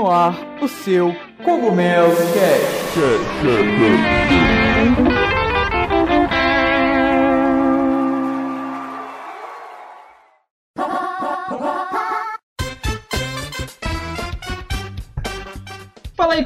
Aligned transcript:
no 0.00 0.10
ar 0.10 0.34
o 0.62 0.66
seu 0.66 1.14
Cogumelo 1.44 2.16
Cast. 2.32 4.39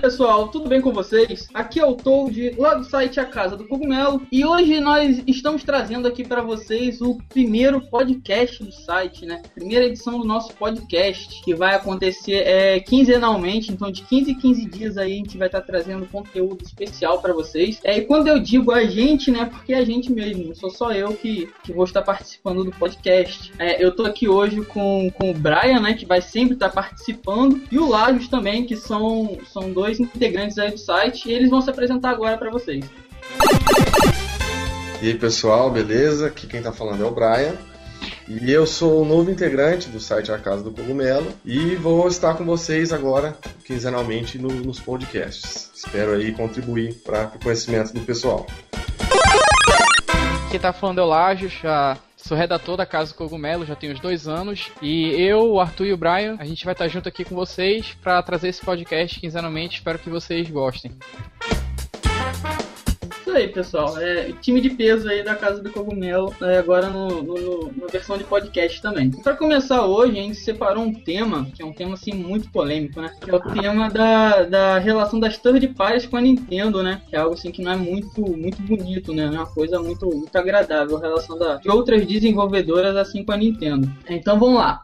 Pessoal, 0.04 0.48
tudo 0.48 0.68
bem 0.68 0.82
com 0.82 0.92
vocês? 0.92 1.48
Aqui 1.54 1.80
é 1.80 1.86
o 1.86 1.94
Toad, 1.94 2.56
lá 2.58 2.74
do 2.74 2.84
site 2.84 3.18
A 3.18 3.24
Casa 3.24 3.56
do 3.56 3.66
Cogumelo, 3.66 4.20
e 4.30 4.44
hoje 4.44 4.78
nós 4.78 5.22
estamos 5.26 5.64
trazendo 5.64 6.06
aqui 6.06 6.22
para 6.22 6.42
vocês 6.42 7.00
o 7.00 7.16
primeiro 7.30 7.80
podcast 7.80 8.62
do 8.62 8.70
site, 8.70 9.24
né? 9.24 9.40
Primeira 9.54 9.86
edição 9.86 10.18
do 10.18 10.26
nosso 10.26 10.52
podcast, 10.52 11.42
que 11.42 11.54
vai 11.54 11.74
acontecer 11.74 12.46
é, 12.46 12.80
quinzenalmente, 12.80 13.72
então 13.72 13.90
de 13.90 14.02
15 14.02 14.32
em 14.32 14.34
15 14.34 14.66
dias 14.66 14.98
aí 14.98 15.14
a 15.14 15.16
gente 15.16 15.38
vai 15.38 15.48
estar 15.48 15.62
trazendo 15.62 16.04
conteúdo 16.04 16.62
especial 16.62 17.22
para 17.22 17.32
vocês. 17.32 17.80
É, 17.82 17.96
e 17.96 18.02
quando 18.02 18.28
eu 18.28 18.38
digo 18.38 18.72
a 18.72 18.84
gente, 18.84 19.30
né? 19.30 19.46
Porque 19.46 19.72
é 19.72 19.78
a 19.78 19.86
gente 19.86 20.12
mesmo, 20.12 20.48
não 20.48 20.54
sou 20.54 20.68
só 20.68 20.92
eu 20.92 21.14
que, 21.14 21.48
que 21.62 21.72
vou 21.72 21.84
estar 21.84 22.02
participando 22.02 22.62
do 22.62 22.72
podcast. 22.72 23.54
É, 23.58 23.82
eu 23.82 23.96
tô 23.96 24.04
aqui 24.04 24.28
hoje 24.28 24.62
com, 24.66 25.10
com 25.12 25.30
o 25.30 25.34
Brian, 25.34 25.80
né? 25.80 25.94
Que 25.94 26.04
vai 26.04 26.20
sempre 26.20 26.52
estar 26.52 26.68
participando, 26.68 27.62
e 27.72 27.78
o 27.78 27.88
Lajos 27.88 28.28
também, 28.28 28.66
que 28.66 28.76
são, 28.76 29.38
são 29.50 29.72
dois 29.72 29.93
integrantes 30.00 30.58
aí 30.58 30.70
do 30.70 30.78
site 30.78 31.28
e 31.28 31.32
eles 31.32 31.50
vão 31.50 31.60
se 31.60 31.70
apresentar 31.70 32.10
agora 32.10 32.36
para 32.36 32.50
vocês. 32.50 32.84
E 35.02 35.08
aí 35.08 35.14
pessoal, 35.14 35.70
beleza? 35.70 36.28
Aqui 36.28 36.46
quem 36.46 36.62
tá 36.62 36.72
falando 36.72 37.04
é 37.04 37.06
o 37.06 37.10
Brian. 37.10 37.54
E 38.26 38.50
eu 38.50 38.66
sou 38.66 39.02
o 39.02 39.04
novo 39.04 39.30
integrante 39.30 39.90
do 39.90 40.00
site 40.00 40.32
A 40.32 40.38
Casa 40.38 40.62
do 40.62 40.70
Cogumelo 40.70 41.30
e 41.44 41.74
vou 41.74 42.08
estar 42.08 42.34
com 42.34 42.44
vocês 42.44 42.90
agora, 42.90 43.36
quinzenalmente, 43.66 44.38
no, 44.38 44.48
nos 44.48 44.80
podcasts. 44.80 45.70
Espero 45.74 46.12
aí 46.12 46.32
contribuir 46.32 46.94
para 47.04 47.26
o 47.34 47.38
conhecimento 47.38 47.92
do 47.92 48.00
pessoal. 48.00 48.46
Quem 50.50 50.58
tá 50.58 50.72
falando 50.72 51.00
é 51.00 51.02
o 51.02 51.06
Lajos, 51.06 51.52
já 51.62 51.98
Sou 52.26 52.38
redator 52.38 52.74
da 52.74 52.86
Casa 52.86 53.12
Cogumelo, 53.12 53.66
já 53.66 53.76
tenho 53.76 53.92
uns 53.92 54.00
dois 54.00 54.26
anos. 54.26 54.72
E 54.80 55.10
eu, 55.10 55.52
o 55.52 55.60
Arthur 55.60 55.88
e 55.88 55.92
o 55.92 55.96
Brian, 55.96 56.36
a 56.38 56.44
gente 56.46 56.64
vai 56.64 56.72
estar 56.72 56.88
junto 56.88 57.06
aqui 57.06 57.22
com 57.22 57.34
vocês 57.34 57.94
para 58.02 58.22
trazer 58.22 58.48
esse 58.48 58.64
podcast 58.64 59.20
quinzenalmente. 59.20 59.76
Espero 59.76 59.98
que 59.98 60.08
vocês 60.08 60.48
gostem 60.48 60.90
aí, 63.34 63.48
pessoal. 63.48 63.98
É, 63.98 64.32
time 64.40 64.60
de 64.60 64.70
peso 64.70 65.08
aí 65.08 65.22
da 65.22 65.34
Casa 65.34 65.62
do 65.62 65.70
Cogumelo, 65.70 66.34
é, 66.42 66.58
agora 66.58 66.88
no, 66.88 67.22
no, 67.22 67.72
na 67.76 67.86
versão 67.86 68.16
de 68.16 68.24
podcast 68.24 68.80
também. 68.80 69.10
Para 69.10 69.36
começar 69.36 69.84
hoje, 69.84 70.18
a 70.18 70.22
gente 70.22 70.36
separou 70.36 70.84
um 70.84 70.94
tema, 70.94 71.46
que 71.54 71.62
é 71.62 71.66
um 71.66 71.72
tema 71.72 71.94
assim 71.94 72.12
muito 72.12 72.50
polêmico, 72.50 73.00
né? 73.00 73.12
Que 73.20 73.30
é 73.30 73.34
o 73.34 73.40
tema 73.40 73.90
da, 73.90 74.44
da 74.44 74.78
relação 74.78 75.18
das 75.18 75.38
third 75.38 75.66
parties 75.68 76.06
com 76.06 76.16
a 76.16 76.20
Nintendo, 76.20 76.82
né? 76.82 77.02
Que 77.08 77.16
é 77.16 77.18
algo 77.18 77.34
assim 77.34 77.50
que 77.50 77.62
não 77.62 77.72
é 77.72 77.76
muito, 77.76 78.20
muito 78.20 78.62
bonito, 78.62 79.12
né? 79.12 79.24
É 79.24 79.30
uma 79.30 79.46
coisa 79.46 79.80
muito, 79.80 80.06
muito 80.06 80.36
agradável 80.36 80.96
a 80.96 81.00
relação 81.00 81.38
da, 81.38 81.56
de 81.56 81.68
outras 81.68 82.06
desenvolvedoras 82.06 82.96
assim 82.96 83.24
com 83.24 83.32
a 83.32 83.36
Nintendo. 83.36 83.90
Então 84.08 84.38
vamos 84.38 84.58
lá. 84.58 84.80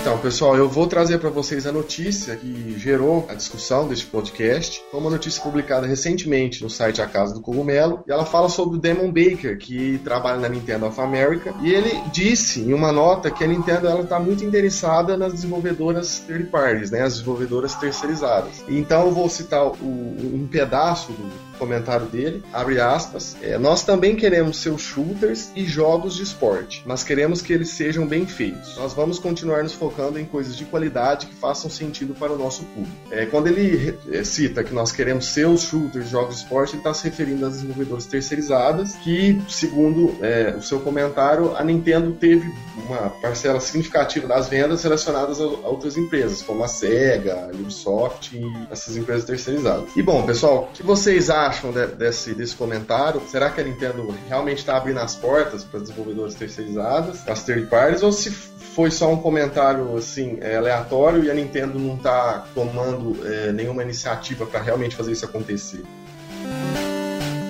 Então, 0.00 0.16
pessoal, 0.18 0.56
eu 0.56 0.68
vou 0.68 0.86
trazer 0.86 1.18
para 1.18 1.28
vocês 1.28 1.66
a 1.66 1.72
notícia 1.72 2.36
que 2.36 2.78
gerou 2.78 3.26
a 3.28 3.34
discussão 3.34 3.88
deste 3.88 4.06
podcast. 4.06 4.80
Foi 4.90 5.00
uma 5.00 5.10
notícia 5.10 5.42
publicada 5.42 5.88
recentemente 5.88 6.62
no 6.62 6.70
site 6.70 7.02
A 7.02 7.06
Casa 7.06 7.34
do 7.34 7.40
Cogumelo 7.40 8.04
e 8.06 8.12
ela 8.12 8.24
fala 8.24 8.48
sobre 8.48 8.76
o 8.76 8.80
Demon 8.80 9.08
Baker, 9.08 9.58
que 9.58 9.98
trabalha 10.04 10.38
na 10.38 10.48
Nintendo 10.48 10.86
of 10.86 11.00
America, 11.00 11.52
e 11.62 11.74
ele 11.74 12.00
disse 12.12 12.60
em 12.60 12.72
uma 12.72 12.92
nota 12.92 13.28
que 13.30 13.42
a 13.42 13.46
Nintendo 13.46 13.88
ela 13.88 14.02
está 14.02 14.20
muito 14.20 14.44
interessada 14.44 15.16
nas 15.16 15.32
desenvolvedoras 15.32 16.20
third 16.20 16.44
parties, 16.44 16.90
né, 16.92 17.02
as 17.02 17.14
desenvolvedoras 17.14 17.74
terceirizadas. 17.74 18.62
Então, 18.68 19.06
eu 19.06 19.12
vou 19.12 19.28
citar 19.28 19.66
o, 19.66 19.74
um 19.82 20.48
pedaço 20.50 21.12
do 21.12 21.47
comentário 21.58 22.06
dele, 22.06 22.42
abre 22.52 22.80
aspas, 22.80 23.36
é, 23.42 23.58
nós 23.58 23.82
também 23.82 24.16
queremos 24.16 24.58
seus 24.58 24.80
shooters 24.80 25.50
e 25.54 25.64
jogos 25.64 26.16
de 26.16 26.22
esporte, 26.22 26.82
mas 26.86 27.02
queremos 27.02 27.42
que 27.42 27.52
eles 27.52 27.70
sejam 27.70 28.06
bem 28.06 28.26
feitos. 28.26 28.76
Nós 28.76 28.92
vamos 28.92 29.18
continuar 29.18 29.62
nos 29.62 29.72
focando 29.72 30.18
em 30.18 30.24
coisas 30.24 30.56
de 30.56 30.64
qualidade 30.64 31.26
que 31.26 31.34
façam 31.34 31.70
sentido 31.70 32.14
para 32.14 32.32
o 32.32 32.38
nosso 32.38 32.62
público. 32.64 32.96
É, 33.10 33.26
quando 33.26 33.48
ele 33.48 33.98
é, 34.10 34.24
cita 34.24 34.62
que 34.62 34.72
nós 34.72 34.92
queremos 34.92 35.26
seus 35.26 35.62
shooters 35.62 36.06
e 36.06 36.08
jogos 36.08 36.36
de 36.36 36.42
esporte, 36.42 36.72
ele 36.72 36.78
está 36.78 36.94
se 36.94 37.04
referindo 37.04 37.44
às 37.44 37.54
desenvolvedoras 37.54 38.06
terceirizadas, 38.06 38.94
que, 38.96 39.40
segundo 39.48 40.16
é, 40.22 40.54
o 40.56 40.62
seu 40.62 40.80
comentário, 40.80 41.56
a 41.56 41.64
Nintendo 41.64 42.12
teve 42.12 42.48
uma 42.86 43.10
parcela 43.10 43.60
significativa 43.60 44.26
das 44.26 44.48
vendas 44.48 44.82
relacionadas 44.82 45.40
a, 45.40 45.44
a 45.44 45.68
outras 45.68 45.96
empresas, 45.96 46.42
como 46.42 46.62
a 46.62 46.68
Sega, 46.68 47.48
a 47.52 47.56
Ubisoft 47.56 48.36
e 48.36 48.42
essas 48.70 48.96
empresas 48.96 49.24
terceirizadas. 49.24 49.88
E 49.96 50.02
bom, 50.02 50.22
pessoal, 50.22 50.68
o 50.70 50.72
que 50.72 50.82
vocês 50.82 51.30
acham? 51.30 51.47
Acham 51.48 51.72
de, 51.72 51.86
desse, 51.86 52.34
desse 52.34 52.54
comentário? 52.54 53.20
Será 53.28 53.50
que 53.50 53.60
a 53.60 53.64
Nintendo 53.64 54.14
realmente 54.28 54.58
está 54.58 54.76
abrindo 54.76 55.00
as 55.00 55.16
portas 55.16 55.64
para 55.64 55.80
desenvolvedores 55.80 56.34
terceirizados, 56.34 57.26
as 57.26 57.42
third 57.42 57.66
parties, 57.66 58.02
ou 58.02 58.12
se 58.12 58.30
foi 58.30 58.90
só 58.90 59.12
um 59.12 59.16
comentário 59.16 59.96
assim 59.96 60.38
é, 60.40 60.56
aleatório 60.56 61.24
e 61.24 61.30
a 61.30 61.34
Nintendo 61.34 61.78
não 61.78 61.96
está 61.96 62.46
tomando 62.54 63.16
é, 63.26 63.52
nenhuma 63.52 63.82
iniciativa 63.82 64.46
para 64.46 64.60
realmente 64.60 64.94
fazer 64.94 65.12
isso 65.12 65.24
acontecer? 65.24 65.82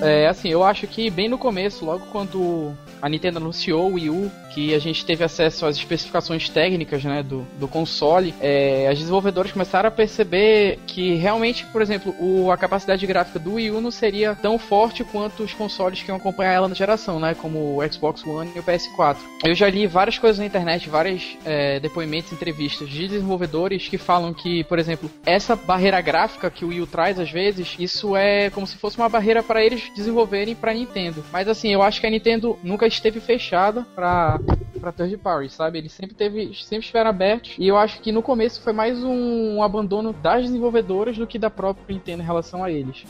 É, 0.03 0.29
assim, 0.29 0.49
eu 0.49 0.63
acho 0.63 0.87
que 0.87 1.11
bem 1.11 1.29
no 1.29 1.39
começo, 1.39 1.85
logo 1.85 2.07
quando 2.07 2.73
a 3.01 3.09
Nintendo 3.09 3.39
anunciou 3.39 3.91
o 3.91 3.95
Wii 3.95 4.11
U, 4.11 4.31
que 4.53 4.75
a 4.75 4.79
gente 4.79 5.05
teve 5.05 5.23
acesso 5.23 5.67
às 5.67 5.77
especificações 5.77 6.49
técnicas 6.49 7.05
né, 7.05 7.23
do, 7.23 7.47
do 7.59 7.69
console, 7.69 8.35
é, 8.41 8.89
as 8.91 8.99
desenvolvedoras 8.99 9.53
começaram 9.53 9.89
a 9.89 9.91
perceber 9.91 10.79
que 10.87 11.15
realmente, 11.15 11.65
por 11.67 11.81
exemplo, 11.83 12.15
o, 12.19 12.51
a 12.51 12.57
capacidade 12.57 13.07
gráfica 13.07 13.39
do 13.39 13.55
Wii 13.55 13.71
U 13.71 13.81
não 13.81 13.91
seria 13.91 14.35
tão 14.35 14.59
forte 14.59 15.05
quanto 15.05 15.43
os 15.43 15.53
consoles 15.53 16.03
que 16.03 16.11
iam 16.11 16.17
acompanhar 16.17 16.53
ela 16.53 16.69
na 16.69 16.75
geração, 16.75 17.21
né, 17.21 17.35
como 17.35 17.79
o 17.79 17.93
Xbox 17.93 18.25
One 18.27 18.51
e 18.55 18.59
o 18.59 18.63
PS4. 18.63 19.17
Eu 19.45 19.55
já 19.55 19.69
li 19.69 19.87
várias 19.87 20.19
coisas 20.19 20.39
na 20.39 20.47
internet, 20.47 20.89
vários 20.89 21.37
é, 21.45 21.79
depoimentos, 21.79 22.33
entrevistas 22.33 22.89
de 22.89 23.07
desenvolvedores 23.09 23.89
que 23.89 23.99
falam 23.99 24.35
que, 24.35 24.65
por 24.65 24.79
exemplo, 24.79 25.11
essa 25.25 25.55
barreira 25.55 26.01
gráfica 26.01 26.51
que 26.51 26.65
o 26.65 26.69
Wii 26.69 26.81
U 26.81 26.87
traz 26.87 27.19
às 27.21 27.31
vezes, 27.31 27.77
isso 27.79 28.17
é 28.17 28.51
como 28.51 28.67
se 28.67 28.77
fosse 28.77 28.97
uma 28.97 29.09
barreira 29.09 29.43
para 29.43 29.65
eles 29.65 29.88
desenvolverem 29.95 30.55
para 30.55 30.75
Nintendo. 30.75 31.25
Mas 31.33 31.49
assim, 31.49 31.73
eu 31.73 31.83
acho 31.83 32.01
que 32.01 32.07
a 32.07 32.11
Nintendo 32.11 32.59
nunca 32.63 32.87
esteve 32.87 33.21
fechada 33.21 33.87
para 33.95 34.39
para 34.79 34.93
third 34.93 35.17
party, 35.17 35.53
sabe? 35.53 35.79
Eles 35.79 35.93
sempre 35.93 36.15
teve, 36.15 36.55
sempre 36.55 36.85
estiveram 36.85 37.11
abertos 37.11 37.57
e 37.59 37.67
eu 37.67 37.77
acho 37.77 38.01
que 38.01 38.13
no 38.13 38.23
começo 38.23 38.63
foi 38.63 38.73
mais 38.73 39.03
um, 39.03 39.57
um 39.57 39.63
abandono 39.63 40.13
das 40.13 40.43
desenvolvedoras 40.43 41.19
do 41.19 41.27
que 41.27 41.39
da 41.39 41.51
própria 41.51 41.93
Nintendo 41.93 42.23
em 42.23 42.27
relação 42.27 42.63
a 42.63 42.71
eles. 42.71 43.05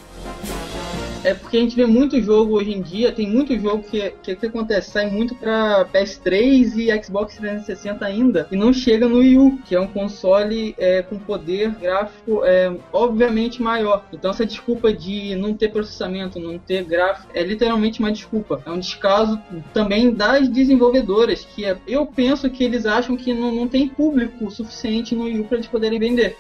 É 1.25 1.35
porque 1.35 1.57
a 1.57 1.61
gente 1.61 1.75
vê 1.75 1.85
muito 1.85 2.21
jogo 2.21 2.55
hoje 2.55 2.73
em 2.73 2.81
dia, 2.81 3.13
tem 3.13 3.29
muito 3.29 3.59
jogo 3.59 3.83
que, 3.83 4.13
que, 4.23 4.37
que 4.37 4.47
acontece, 4.47 4.91
sai 4.91 5.11
muito 5.11 5.35
pra 5.35 5.85
PS3 5.93 6.77
e 6.77 7.03
Xbox 7.05 7.37
360 7.37 8.05
ainda, 8.05 8.47
e 8.53 8.57
não 8.57 8.73
chega 8.73 9.09
no 9.09 9.19
Wii 9.19 9.39
U, 9.39 9.59
que 9.67 9.75
é 9.75 9.81
um 9.81 9.87
console 9.87 10.75
é, 10.79 11.03
com 11.03 11.19
poder 11.19 11.71
gráfico 11.73 12.45
é, 12.45 12.73
obviamente 12.93 13.61
maior. 13.61 14.05
Então 14.13 14.31
essa 14.31 14.47
desculpa 14.47 14.93
de 14.93 15.35
não 15.35 15.55
ter 15.55 15.71
processamento, 15.71 16.39
não 16.39 16.59
ter 16.59 16.85
gráfico, 16.85 17.29
é 17.35 17.43
literalmente 17.43 17.99
uma 17.99 18.13
desculpa. 18.13 18.63
É 18.65 18.71
um 18.71 18.79
descaso 18.79 19.41
também 19.75 20.13
das 20.13 20.49
desenvolvedoras, 20.49 21.45
que 21.45 21.65
é, 21.65 21.77
eu 21.87 22.07
penso 22.07 22.49
que 22.49 22.63
eles 22.63 22.87
acham 22.87 23.17
que 23.17 23.35
não, 23.35 23.53
não 23.53 23.69
tem 23.69 23.89
público 23.89 24.51
suficiente 24.51 25.15
no 25.15 25.25
Wii 25.25 25.41
U 25.41 25.45
para 25.45 25.57
eles 25.57 25.69
poderem 25.69 25.99
vender. 25.99 26.37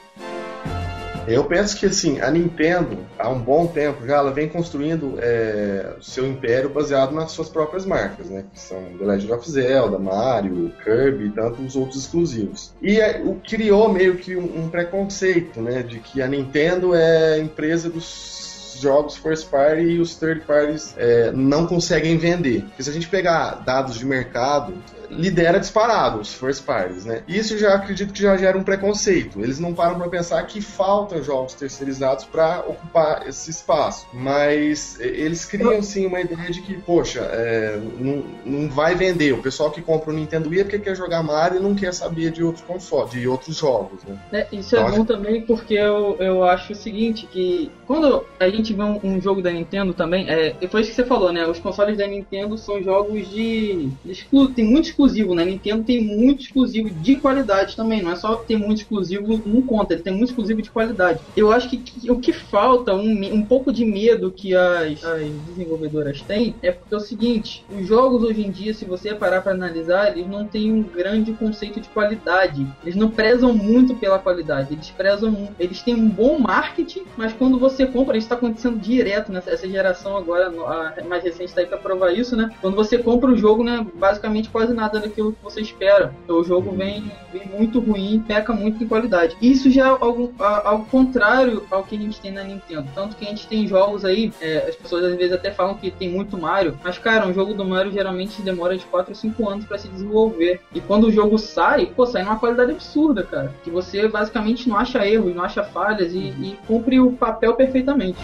Eu 1.29 1.45
penso 1.45 1.77
que 1.77 1.87
assim, 1.87 2.21
a 2.21 2.31
Nintendo, 2.31 2.99
há 3.19 3.29
um 3.29 3.39
bom 3.39 3.67
tempo 3.67 4.07
já, 4.07 4.17
ela 4.17 4.33
vem 4.33 4.49
construindo 4.49 5.15
é, 5.19 5.95
o 5.99 6.03
seu 6.03 6.27
império 6.27 6.71
baseado 6.71 7.13
nas 7.13 7.33
suas 7.33 7.49
próprias 7.49 7.85
marcas, 7.85 8.29
né? 8.31 8.45
Que 8.53 8.61
são 8.61 8.83
The 8.99 9.05
Legend 9.05 9.33
of 9.33 9.51
Zelda, 9.51 9.99
Mario, 9.99 10.73
Kirby 10.83 11.27
e 11.27 11.31
tantos 11.31 11.77
outros 11.77 12.01
exclusivos. 12.01 12.73
E 12.81 13.01
é, 13.01 13.23
o 13.25 13.35
criou 13.37 13.93
meio 13.93 14.17
que 14.17 14.37
um, 14.37 14.65
um 14.65 14.69
preconceito, 14.69 15.61
né? 15.61 15.83
De 15.83 15.99
que 15.99 16.23
a 16.23 16.27
Nintendo 16.27 16.95
é 16.95 17.39
empresa 17.39 17.89
dos 17.89 18.79
jogos 18.81 19.17
first 19.17 19.49
party 19.49 19.83
e 19.83 20.01
os 20.01 20.15
third 20.17 20.43
parties 20.43 20.95
é, 20.97 21.33
não 21.33 21.67
conseguem 21.67 22.17
vender. 22.17 22.63
Porque 22.63 22.83
se 22.83 22.91
a 22.91 22.93
gente 22.93 23.09
pegar 23.09 23.63
dados 23.65 23.99
de 23.99 24.07
mercado, 24.07 24.75
lidera 25.11 25.59
disparado 25.59 26.21
os 26.21 26.33
first 26.35 26.65
parties, 26.65 27.05
né? 27.05 27.23
Isso 27.27 27.59
já 27.59 27.75
acredito 27.75 28.13
que 28.13 28.23
já 28.23 28.37
gera 28.37 28.57
um 28.57 28.63
preconceito. 28.63 29.41
Eles 29.41 29.59
não 29.59 29.75
param 29.75 29.99
para 29.99 30.09
pensar 30.09 30.43
que 30.45 30.61
faltam 30.61 31.23
jogos 31.23 31.55
terceirizados 31.55 32.25
para 32.25 32.61
ocupar 32.61 33.27
esse 33.27 33.51
espaço, 33.51 34.07
mas 34.13 34.99
eles 35.01 35.45
criam 35.45 35.83
sim 35.83 36.07
uma 36.07 36.21
ideia 36.21 36.51
de 36.51 36.61
que, 36.63 36.75
poxa, 36.75 37.21
é, 37.21 37.79
não, 37.99 38.25
não 38.45 38.69
vai 38.69 38.95
vender. 38.95 39.33
O 39.33 39.43
pessoal 39.43 39.71
que 39.71 39.83
compra 39.83 40.11
o 40.11 40.15
Nintendo 40.15 40.49
Wii 40.49 40.61
é 40.61 40.65
porque 40.65 40.79
quer 40.79 40.97
jogar 40.97 41.23
Mario 41.23 41.59
e 41.59 41.63
não 41.63 41.75
quer 41.75 41.93
saber 41.93 42.31
de 42.31 42.43
outros 42.43 42.65
consoles, 42.65 43.11
de 43.11 43.27
outros 43.27 43.57
jogos, 43.57 44.03
né? 44.05 44.19
É, 44.33 44.47
isso 44.53 44.77
é 44.77 44.81
então, 44.81 44.99
bom 44.99 45.05
também 45.05 45.43
porque 45.43 45.75
eu, 45.75 46.17
eu 46.19 46.45
acho 46.45 46.73
o 46.73 46.77
seguinte, 46.77 47.27
que 47.27 47.71
quando 47.87 48.25
a 48.39 48.49
gente 48.49 48.73
vê 48.73 48.83
um, 48.83 49.01
um 49.03 49.21
jogo 49.21 49.43
da 49.43 49.51
Nintendo 49.51 49.95
também, 49.95 50.29
é, 50.29 50.55
foi 50.69 50.83
isso 50.83 50.91
que 50.91 50.97
você 50.97 51.05
falou, 51.05 51.33
né? 51.33 51.47
Os 51.47 51.59
consoles 51.59 51.97
da 51.97 52.07
Nintendo 52.07 52.57
são 52.59 52.83
jogos 52.83 53.29
de, 53.31 53.91
de 54.05 54.13
exclu 54.13 54.49
tem 54.49 54.65
muitos 54.65 54.91
exclusivo, 54.99 55.35
né? 55.35 55.45
Nintendo 55.45 55.85
tem 55.85 56.03
muito 56.03 56.43
exclusivo 56.43 56.91
de 56.91 57.17
qualidade 57.17 57.77
também, 57.77 58.03
não 58.03 58.11
é 58.11 58.17
só 58.17 58.37
ter 58.37 58.57
muito 58.57 58.79
exclusivo 58.79 59.41
num 59.47 59.63
conta, 59.63 59.95
ele 59.95 60.03
tem 60.03 60.13
muito 60.13 60.31
exclusivo 60.31 60.61
de 60.61 60.71
qualidade. 60.71 61.21
Eu 61.37 61.53
acho 61.53 61.71
que, 61.71 61.77
que 61.77 62.11
o 62.11 62.19
que 62.19 62.33
falta, 62.33 62.95
um, 62.95 63.35
um 63.35 63.43
pouco 63.43 63.73
de 63.73 63.85
medo 63.85 64.33
que 64.33 64.55
as, 64.55 65.05
as 65.05 65.31
desenvolvedoras 65.47 66.21
têm, 66.23 66.55
é 66.63 66.73
porque 66.73 66.93
é 66.95 66.97
o 66.97 67.01
seguinte, 67.01 67.65
os 67.71 67.87
jogos 67.87 68.23
hoje 68.23 68.45
em 68.45 68.51
dia, 68.51 68.75
se 68.75 68.85
você 68.85 69.15
parar 69.15 69.41
para 69.41 69.53
analisar, 69.53 70.11
eles 70.11 70.29
não 70.29 70.47
têm 70.47 70.73
um 70.73 70.83
grande 70.83 71.33
conceito 71.33 71.81
de 71.81 71.89
qualidade. 71.89 72.67
Eles 72.83 72.97
não 72.97 73.11
prezam 73.11 73.55
muito 73.55 73.95
pela 73.95 74.19
qualidade, 74.19 74.73
eles 74.73 74.91
prezam, 74.91 75.49
eles 75.59 75.83
têm 75.83 75.95
um 75.95 76.09
bom 76.09 76.39
marketing, 76.39 77.05
mas 77.17 77.33
quando 77.33 77.59
você 77.59 77.87
compra, 77.87 78.17
isso 78.17 78.25
está 78.25 78.35
acontecendo 78.35 78.79
direto 78.79 79.31
nessa 79.31 79.69
geração 79.69 80.17
agora, 80.17 80.49
a 80.49 81.05
mais 81.05 81.23
recente 81.23 81.47
está 81.47 81.61
aí 81.61 81.67
para 81.67 81.79
provar 81.79 82.13
isso, 82.13 82.35
né? 82.37 82.51
Quando 82.61 82.75
você 82.75 82.99
compra 82.99 83.31
o 83.31 83.37
jogo, 83.37 83.63
né, 83.63 83.87
basicamente 83.95 84.49
quase 84.49 84.73
nada 84.73 84.88
daquilo 84.89 85.33
que 85.33 85.43
você 85.43 85.61
espera. 85.61 86.15
O 86.29 86.43
jogo 86.43 86.73
vem, 86.73 87.11
vem 87.33 87.47
muito 87.47 87.81
ruim, 87.81 88.23
peca 88.27 88.53
muito 88.53 88.83
em 88.83 88.89
qualidade. 88.89 89.37
Isso 89.41 89.71
já 89.71 89.87
é 89.87 89.89
algo, 89.89 90.33
ao 90.39 90.85
contrário 90.85 91.67
ao 91.71 91.83
que 91.85 91.97
a 91.97 91.99
gente 91.99 92.21
tem 92.21 92.31
na 92.31 92.45
Nintendo. 92.45 92.89
Tanto 92.95 93.17
que 93.17 93.25
a 93.25 93.29
gente 93.29 93.47
tem 93.47 93.67
jogos 93.67 94.05
aí, 94.05 94.33
é, 94.41 94.67
as 94.69 94.77
pessoas 94.77 95.05
às 95.05 95.17
vezes 95.17 95.33
até 95.33 95.51
falam 95.51 95.75
que 95.75 95.91
tem 95.91 96.09
muito 96.09 96.39
Mario, 96.39 96.79
mas 96.83 96.99
cara, 96.99 97.27
um 97.27 97.35
jogo 97.35 97.55
do 97.55 97.65
Mario 97.65 97.93
geralmente 97.93 98.41
demora 98.43 98.77
de 98.77 98.85
4 98.87 99.11
ou 99.11 99.15
5 99.15 99.49
anos 99.49 99.65
para 99.65 99.79
se 99.79 99.89
desenvolver. 99.89 100.61
E 100.75 100.81
quando 100.81 101.05
o 101.05 101.13
jogo 101.13 101.39
sai, 101.39 101.87
pô, 101.87 102.07
sai 102.07 102.23
numa 102.23 102.39
qualidade 102.39 102.73
absurda, 102.73 103.23
cara. 103.23 103.53
Que 103.63 103.71
você 103.71 104.09
basicamente 104.09 104.69
não 104.69 104.77
acha 104.77 105.07
erros, 105.07 105.35
não 105.35 105.43
acha 105.43 105.63
falhas 105.65 106.13
e, 106.13 106.19
e 106.19 106.59
cumpre 106.67 107.01
o 107.01 107.13
papel 107.13 107.55
perfeitamente. 107.55 108.19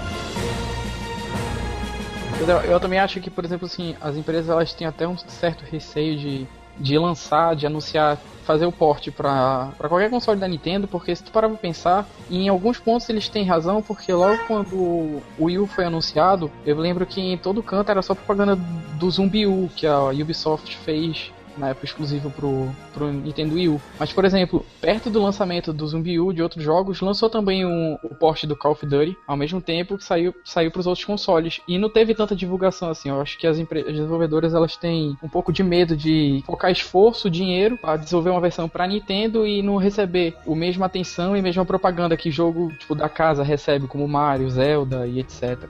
Eu, 2.48 2.58
eu 2.60 2.80
também 2.80 2.98
acho 2.98 3.20
que, 3.20 3.30
por 3.30 3.44
exemplo, 3.44 3.66
assim, 3.66 3.96
as 4.00 4.16
empresas 4.16 4.48
elas 4.48 4.72
têm 4.74 4.86
até 4.86 5.06
um 5.06 5.16
certo 5.16 5.64
receio 5.64 6.16
de, 6.16 6.46
de 6.78 6.98
lançar, 6.98 7.54
de 7.54 7.66
anunciar, 7.66 8.20
fazer 8.42 8.66
o 8.66 8.72
porte 8.72 9.10
para 9.10 9.72
qualquer 9.78 10.10
console 10.10 10.38
da 10.38 10.46
Nintendo, 10.46 10.86
porque 10.86 11.14
se 11.14 11.24
tu 11.24 11.32
parar 11.32 11.48
pra 11.48 11.56
pensar, 11.56 12.08
em 12.28 12.48
alguns 12.48 12.78
pontos 12.78 13.08
eles 13.08 13.28
têm 13.28 13.44
razão, 13.44 13.82
porque 13.82 14.12
logo 14.12 14.38
quando 14.46 14.76
o 14.76 15.22
Wii 15.38 15.58
U 15.58 15.66
foi 15.66 15.84
anunciado, 15.84 16.50
eu 16.66 16.76
lembro 16.76 17.06
que 17.06 17.20
em 17.20 17.38
todo 17.38 17.62
canto 17.62 17.90
era 17.90 18.02
só 18.02 18.14
propaganda 18.14 18.54
do 18.56 19.10
Zumbi 19.10 19.46
U 19.46 19.70
que 19.74 19.86
a 19.86 20.10
Ubisoft 20.10 20.76
fez 20.78 21.32
na 21.56 21.70
época 21.70 21.86
exclusivo 21.86 22.30
pro, 22.30 22.68
pro 22.92 23.12
Nintendo 23.12 23.54
Wii 23.54 23.68
U. 23.68 23.80
Mas, 23.98 24.12
por 24.12 24.24
exemplo, 24.24 24.64
perto 24.80 25.10
do 25.10 25.22
lançamento 25.22 25.72
do 25.72 25.86
Zumbi 25.86 26.18
U 26.18 26.32
de 26.32 26.42
outros 26.42 26.62
jogos, 26.62 27.00
lançou 27.00 27.28
também 27.30 27.64
um, 27.64 27.98
o 28.02 28.14
porte 28.14 28.46
do 28.46 28.56
Call 28.56 28.72
of 28.72 28.86
Duty, 28.86 29.16
ao 29.26 29.36
mesmo 29.36 29.60
tempo 29.60 29.96
que 29.96 30.04
saiu, 30.04 30.34
saiu 30.44 30.70
pros 30.70 30.86
outros 30.86 31.04
consoles. 31.04 31.60
E 31.66 31.78
não 31.78 31.88
teve 31.88 32.14
tanta 32.14 32.34
divulgação 32.34 32.90
assim. 32.90 33.08
Eu 33.08 33.20
acho 33.20 33.38
que 33.38 33.46
as, 33.46 33.58
as 33.58 33.66
desenvolvedoras 33.66 34.54
elas 34.54 34.76
têm 34.76 35.16
um 35.22 35.28
pouco 35.28 35.52
de 35.52 35.62
medo 35.62 35.96
de 35.96 36.42
focar 36.46 36.70
esforço, 36.70 37.30
dinheiro, 37.30 37.76
para 37.78 37.96
desenvolver 37.96 38.30
uma 38.30 38.40
versão 38.40 38.68
pra 38.68 38.86
Nintendo 38.86 39.46
e 39.46 39.62
não 39.62 39.76
receber 39.76 40.34
o 40.46 40.54
mesma 40.54 40.86
atenção 40.86 41.36
e 41.36 41.42
mesma 41.42 41.64
propaganda 41.64 42.16
que 42.16 42.30
jogo 42.30 42.72
tipo 42.78 42.94
da 42.94 43.08
casa 43.08 43.42
recebe, 43.42 43.86
como 43.86 44.06
Mario, 44.08 44.48
Zelda 44.50 45.06
e 45.06 45.20
etc. 45.20 45.68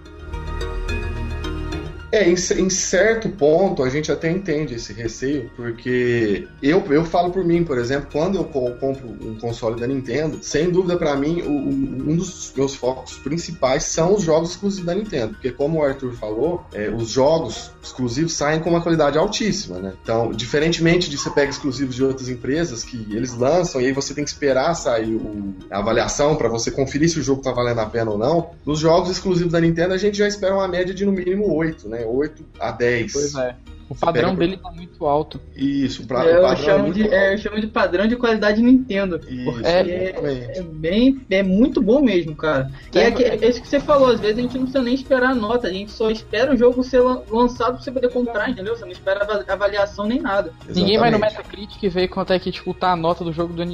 É, 2.14 2.28
em, 2.28 2.34
em, 2.34 2.70
certo 2.70 3.28
ponto 3.28 3.82
a 3.82 3.90
gente 3.90 4.12
até 4.12 4.30
entende 4.30 4.76
esse 4.76 4.92
receio, 4.92 5.50
porque 5.56 6.46
eu, 6.62 6.80
eu 6.92 7.04
falo 7.04 7.32
por 7.32 7.44
mim, 7.44 7.64
por 7.64 7.76
exemplo, 7.76 8.08
quando 8.12 8.36
eu 8.36 8.44
compro 8.44 9.08
um 9.20 9.34
console 9.34 9.80
da 9.80 9.86
Nintendo, 9.88 10.38
sem 10.40 10.70
dúvida 10.70 10.96
para 10.96 11.16
mim, 11.16 11.42
o, 11.42 11.50
um 11.50 12.14
dos 12.14 12.52
meus 12.56 12.76
focos 12.76 13.18
principais 13.18 13.82
são 13.82 14.14
os 14.14 14.22
jogos 14.22 14.50
exclusivos 14.50 14.86
da 14.86 14.94
Nintendo, 14.94 15.32
porque 15.32 15.50
como 15.50 15.80
o 15.80 15.82
Arthur 15.82 16.12
falou, 16.12 16.64
é, 16.72 16.88
os 16.88 17.08
jogos 17.08 17.72
exclusivos 17.82 18.32
saem 18.34 18.60
com 18.60 18.70
uma 18.70 18.80
qualidade 18.80 19.18
altíssima, 19.18 19.80
né? 19.80 19.94
Então, 20.00 20.30
diferentemente 20.30 21.10
de 21.10 21.18
você 21.18 21.30
pega 21.30 21.50
exclusivos 21.50 21.96
de 21.96 22.04
outras 22.04 22.28
empresas 22.28 22.84
que 22.84 23.08
eles 23.10 23.34
lançam 23.34 23.80
e 23.80 23.86
aí 23.86 23.92
você 23.92 24.14
tem 24.14 24.22
que 24.22 24.30
esperar 24.30 24.72
sair 24.74 25.16
o, 25.16 25.52
a 25.68 25.80
avaliação 25.80 26.36
para 26.36 26.48
você 26.48 26.70
conferir 26.70 27.08
se 27.08 27.18
o 27.18 27.22
jogo 27.24 27.42
tá 27.42 27.50
valendo 27.50 27.80
a 27.80 27.86
pena 27.86 28.12
ou 28.12 28.18
não, 28.18 28.50
nos 28.64 28.78
jogos 28.78 29.10
exclusivos 29.10 29.52
da 29.52 29.60
Nintendo 29.60 29.94
a 29.94 29.98
gente 29.98 30.16
já 30.16 30.28
espera 30.28 30.54
uma 30.54 30.68
média 30.68 30.94
de 30.94 31.04
no 31.04 31.10
mínimo 31.10 31.52
8, 31.52 31.88
né? 31.88 32.03
8 32.04 32.46
a 32.60 32.70
10. 32.70 33.12
Pois 33.12 33.34
é. 33.34 33.56
O 33.88 33.94
padrão 33.94 34.34
dele 34.34 34.56
tá 34.56 34.70
muito 34.70 35.04
alto. 35.06 35.40
Isso, 35.54 36.06
pra, 36.06 36.24
é, 36.24 36.36
eu, 36.36 36.56
chamo 36.56 36.88
é 36.88 36.90
de, 36.90 37.08
é, 37.08 37.34
eu 37.34 37.38
chamo 37.38 37.60
de 37.60 37.66
padrão 37.66 38.06
de 38.06 38.16
qualidade 38.16 38.62
Nintendo. 38.62 39.20
Isso, 39.28 39.64
é, 39.64 39.80
é, 39.80 40.58
é, 40.58 40.62
bem, 40.62 41.20
é 41.30 41.42
muito 41.42 41.82
bom 41.82 42.00
mesmo, 42.00 42.34
cara. 42.34 42.70
E 42.92 42.98
é, 42.98 43.08
é, 43.08 43.48
isso 43.48 43.60
que 43.60 43.68
você 43.68 43.80
falou, 43.80 44.10
às 44.10 44.20
vezes 44.20 44.38
a 44.38 44.42
gente 44.42 44.54
não 44.54 44.62
precisa 44.62 44.82
nem 44.82 44.94
esperar 44.94 45.30
a 45.30 45.34
nota, 45.34 45.68
a 45.68 45.72
gente 45.72 45.92
só 45.92 46.10
espera 46.10 46.52
o 46.52 46.56
jogo 46.56 46.82
ser 46.82 47.00
lançado 47.00 47.74
pra 47.74 47.82
você 47.82 47.92
poder 47.92 48.10
comprar, 48.10 48.48
entendeu? 48.48 48.76
Você 48.76 48.84
não 48.84 48.92
espera 48.92 49.44
avaliação 49.48 50.06
nem 50.06 50.20
nada. 50.20 50.48
Exatamente. 50.48 50.80
Ninguém 50.80 50.98
vai 50.98 51.10
no 51.10 51.18
Metacritic 51.18 51.82
e 51.82 51.88
ver 51.88 52.08
quanto 52.08 52.32
é 52.32 52.38
que 52.38 52.50
tipo, 52.50 52.72
tá 52.72 52.92
a 52.92 52.96
nota 52.96 53.22
do 53.22 53.32
jogo 53.32 53.52
do, 53.52 53.64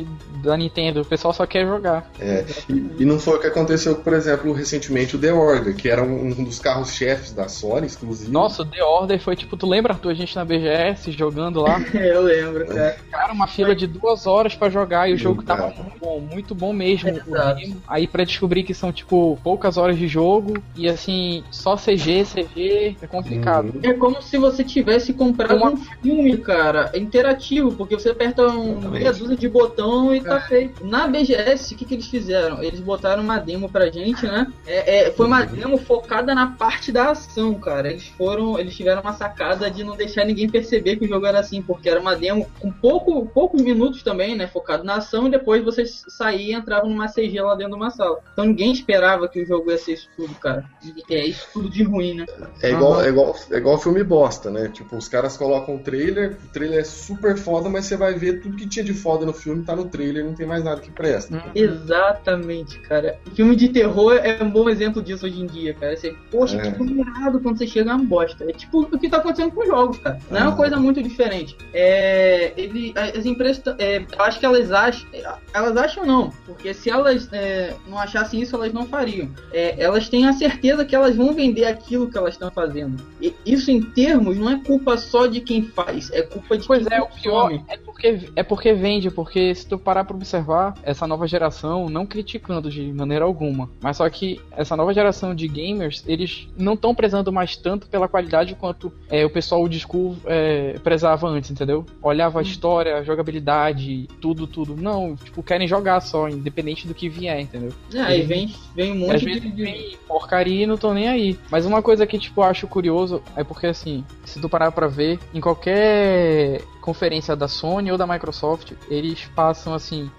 da 0.42 0.56
Nintendo. 0.56 1.02
O 1.02 1.04
pessoal 1.04 1.32
só 1.32 1.46
quer 1.46 1.66
jogar. 1.66 2.10
É, 2.18 2.44
e, 2.68 3.02
e, 3.02 3.04
não 3.04 3.18
foi 3.18 3.36
o 3.36 3.40
que 3.40 3.46
aconteceu, 3.46 3.96
por 3.96 4.12
exemplo, 4.12 4.52
recentemente 4.52 5.16
o 5.16 5.18
The 5.18 5.32
Order, 5.32 5.74
que 5.76 5.88
era 5.88 6.02
um, 6.02 6.26
um 6.26 6.44
dos 6.44 6.58
carros-chefes 6.58 7.32
da 7.32 7.48
Sony, 7.48 7.86
exclusivo. 7.86 8.32
Nossa, 8.32 8.62
o 8.62 8.66
The 8.66 8.82
Order 8.82 9.20
foi 9.20 9.36
tipo, 9.36 9.56
tu 9.56 9.66
lembra, 9.66 9.94
Arthur, 10.00 10.10
a 10.10 10.14
gente 10.14 10.34
na 10.34 10.44
BGS 10.44 11.12
jogando 11.12 11.60
lá. 11.60 11.78
eu 11.92 12.22
lembro, 12.22 12.66
cara. 12.66 12.96
Cara, 13.10 13.32
uma 13.32 13.46
fila 13.46 13.74
de 13.74 13.86
duas 13.86 14.26
horas 14.26 14.54
para 14.54 14.70
jogar 14.70 15.08
e 15.10 15.12
o 15.12 15.18
jogo 15.18 15.42
tava 15.42 15.66
muito 15.66 15.98
bom, 16.00 16.20
muito 16.20 16.54
bom 16.54 16.72
mesmo. 16.72 17.10
É, 17.10 17.72
aí 17.86 18.06
para 18.06 18.24
descobrir 18.24 18.62
que 18.62 18.72
são, 18.72 18.90
tipo, 18.90 19.38
poucas 19.44 19.76
horas 19.76 19.98
de 19.98 20.08
jogo 20.08 20.62
e 20.74 20.88
assim, 20.88 21.44
só 21.50 21.76
CG, 21.76 22.24
CG, 22.24 22.96
é 23.00 23.06
complicado. 23.06 23.72
Uhum. 23.74 23.80
É 23.82 23.92
como 23.92 24.22
se 24.22 24.38
você 24.38 24.64
tivesse 24.64 25.12
comprado 25.12 25.56
uma... 25.56 25.72
um 25.72 25.76
filme, 25.76 26.36
cara, 26.38 26.90
interativo, 26.94 27.72
porque 27.72 27.94
você 27.94 28.10
aperta 28.10 28.48
um 28.48 28.90
meia 28.90 29.12
dúzia 29.12 29.36
de 29.36 29.48
botão 29.48 30.14
e 30.14 30.20
tá 30.20 30.36
é. 30.36 30.40
feito. 30.40 30.86
Na 30.86 31.06
BGS, 31.06 31.74
o 31.74 31.76
que, 31.76 31.84
que 31.84 31.94
eles 31.94 32.06
fizeram? 32.06 32.62
Eles 32.62 32.80
botaram 32.80 33.22
uma 33.22 33.38
demo 33.38 33.68
pra 33.68 33.90
gente, 33.90 34.26
né? 34.26 34.46
É, 34.66 35.08
é, 35.08 35.10
foi 35.10 35.26
uma 35.26 35.42
uhum. 35.42 35.46
demo 35.46 35.78
focada 35.78 36.34
na 36.34 36.48
parte 36.52 36.90
da 36.90 37.10
ação, 37.10 37.54
cara. 37.54 37.90
Eles 37.90 38.06
foram, 38.06 38.58
eles 38.58 38.74
tiveram 38.74 39.02
uma 39.02 39.12
sacada 39.12 39.70
de 39.70 39.84
não 39.90 39.96
deixar 39.96 40.24
ninguém 40.24 40.48
perceber 40.48 40.96
que 40.96 41.04
o 41.04 41.08
jogo 41.08 41.26
era 41.26 41.40
assim, 41.40 41.60
porque 41.60 41.88
era 41.88 42.00
uma 42.00 42.14
demo 42.14 42.46
com 42.58 42.70
pouco, 42.70 43.26
poucos 43.26 43.60
minutos 43.60 44.02
também, 44.02 44.36
né? 44.36 44.46
Focado 44.46 44.84
na 44.84 44.96
ação, 44.96 45.26
e 45.26 45.30
depois 45.30 45.64
você 45.64 45.84
saía 45.86 46.40
e 46.40 46.52
entrava 46.52 46.86
numa 46.86 47.08
CG 47.08 47.40
lá 47.40 47.54
dentro 47.54 47.72
de 47.72 47.76
uma 47.76 47.90
sala. 47.90 48.20
Então 48.32 48.44
ninguém 48.44 48.72
esperava 48.72 49.28
que 49.28 49.42
o 49.42 49.46
jogo 49.46 49.70
ia 49.70 49.78
ser 49.78 49.92
isso 49.92 50.08
tudo, 50.16 50.34
cara. 50.34 50.64
É 51.10 51.26
isso 51.26 51.46
tudo 51.52 51.68
de 51.68 51.82
ruim, 51.82 52.14
né? 52.14 52.26
É 52.62 52.70
igual, 52.70 53.02
é 53.02 53.08
igual, 53.08 53.36
é 53.50 53.56
igual 53.56 53.78
filme 53.78 54.02
bosta, 54.02 54.50
né? 54.50 54.68
Tipo, 54.68 54.96
os 54.96 55.08
caras 55.08 55.36
colocam 55.36 55.76
o 55.76 55.78
trailer, 55.78 56.38
o 56.44 56.52
trailer 56.52 56.80
é 56.80 56.84
super 56.84 57.36
foda, 57.36 57.68
mas 57.68 57.86
você 57.86 57.96
vai 57.96 58.14
ver 58.14 58.40
tudo 58.40 58.56
que 58.56 58.68
tinha 58.68 58.84
de 58.84 58.94
foda 58.94 59.26
no 59.26 59.32
filme, 59.32 59.64
tá 59.64 59.74
no 59.74 59.86
trailer, 59.86 60.24
não 60.24 60.34
tem 60.34 60.46
mais 60.46 60.64
nada 60.64 60.80
que 60.80 60.90
presta. 60.90 61.34
Uhum. 61.34 61.50
Exatamente, 61.54 62.78
cara. 62.80 63.18
Filme 63.34 63.56
de 63.56 63.68
terror 63.68 64.14
é 64.14 64.42
um 64.42 64.50
bom 64.50 64.68
exemplo 64.68 65.02
disso 65.02 65.26
hoje 65.26 65.40
em 65.40 65.46
dia, 65.46 65.74
cara. 65.74 65.96
Você, 65.96 66.14
poxa, 66.30 66.56
é. 66.56 66.60
que 66.60 66.72
filme 66.72 67.00
errado 67.00 67.40
quando 67.40 67.58
você 67.58 67.66
chega 67.66 67.90
é 67.90 67.94
uma 67.94 68.04
bosta. 68.04 68.44
É 68.44 68.52
tipo 68.52 68.82
o 68.82 68.98
que 68.98 69.08
tá 69.08 69.18
acontecendo 69.18 69.52
com 69.52 69.62
os 69.62 69.68
jogos, 69.80 69.98
cara. 69.98 70.18
Não 70.30 70.38
é 70.38 70.42
uma 70.42 70.56
coisa 70.56 70.76
muito 70.76 71.02
diferente. 71.02 71.56
É, 71.72 72.52
ele, 72.56 72.92
as 72.96 73.24
empresas, 73.24 73.62
é, 73.78 74.04
acho 74.18 74.38
que 74.38 74.46
elas 74.46 74.70
acham, 74.70 75.08
elas 75.52 75.76
acham 75.76 76.06
não, 76.06 76.30
porque 76.46 76.74
se 76.74 76.90
elas 76.90 77.28
é, 77.32 77.74
não 77.88 77.98
achassem 77.98 78.40
isso, 78.40 78.54
elas 78.56 78.72
não 78.72 78.86
fariam. 78.86 79.28
É, 79.52 79.82
elas 79.82 80.08
têm 80.08 80.26
a 80.26 80.32
certeza 80.32 80.84
que 80.84 80.94
elas 80.94 81.16
vão 81.16 81.32
vender 81.32 81.64
aquilo 81.64 82.10
que 82.10 82.18
elas 82.18 82.34
estão 82.34 82.50
fazendo. 82.50 83.02
E 83.20 83.34
isso 83.44 83.70
em 83.70 83.82
termos 83.82 84.36
não 84.36 84.50
é 84.50 84.60
culpa 84.62 84.96
só 84.96 85.26
de 85.26 85.40
quem 85.40 85.62
faz, 85.62 86.10
é 86.12 86.22
culpa 86.22 86.58
de 86.58 86.66
pois 86.66 86.86
quem 86.86 86.96
é, 86.96 87.00
o 87.00 87.08
pior 87.08 87.52
é 87.68 87.76
porque 87.76 88.30
é 88.36 88.42
porque 88.42 88.72
vende, 88.72 89.10
porque 89.10 89.54
se 89.54 89.66
tu 89.66 89.78
parar 89.78 90.04
para 90.04 90.16
observar 90.16 90.74
essa 90.82 91.06
nova 91.06 91.26
geração, 91.26 91.88
não 91.88 92.06
criticando 92.06 92.70
de 92.70 92.92
maneira 92.92 93.24
alguma, 93.24 93.70
mas 93.80 93.96
só 93.96 94.08
que 94.08 94.40
essa 94.52 94.76
nova 94.76 94.92
geração 94.92 95.34
de 95.34 95.46
gamers, 95.46 96.04
eles 96.06 96.48
não 96.56 96.74
estão 96.74 96.94
prezando 96.94 97.32
mais 97.32 97.56
tanto 97.56 97.88
pela 97.88 98.08
qualidade 98.08 98.54
quanto 98.54 98.92
é, 99.08 99.24
o 99.24 99.30
pessoal 99.30 99.68
old 99.70 99.80
school 99.80 100.16
é, 100.26 100.78
prezava 100.82 101.28
antes, 101.28 101.50
entendeu? 101.50 101.86
Olhava 102.02 102.40
a 102.40 102.42
hum. 102.42 102.44
história, 102.44 102.96
a 102.96 103.02
jogabilidade, 103.02 104.08
tudo, 104.20 104.46
tudo. 104.46 104.76
Não, 104.76 105.14
tipo, 105.16 105.42
querem 105.42 105.68
jogar 105.68 106.00
só, 106.00 106.28
independente 106.28 106.86
do 106.86 106.94
que 106.94 107.08
vier, 107.08 107.40
entendeu? 107.40 107.72
É, 107.94 108.00
aí 108.00 108.22
vem, 108.22 108.52
vem 108.74 108.92
um 108.92 108.96
monte 108.96 109.24
de... 109.24 109.50
vem 109.50 109.96
porcaria 110.06 110.64
e 110.64 110.66
não 110.66 110.76
tô 110.76 110.92
nem 110.92 111.08
aí. 111.08 111.38
Mas 111.50 111.64
uma 111.64 111.80
coisa 111.80 112.06
que, 112.06 112.18
tipo, 112.18 112.40
eu 112.40 112.44
acho 112.44 112.66
curioso 112.66 113.22
é 113.36 113.44
porque, 113.44 113.68
assim, 113.68 114.04
se 114.24 114.40
tu 114.40 114.48
parar 114.48 114.72
pra 114.72 114.88
ver, 114.88 115.18
em 115.32 115.40
qualquer 115.40 116.62
conferência 116.80 117.36
da 117.36 117.48
Sony 117.48 117.92
ou 117.92 117.98
da 117.98 118.06
Microsoft, 118.06 118.72
eles 118.88 119.24
passam 119.34 119.74
assim 119.74 120.10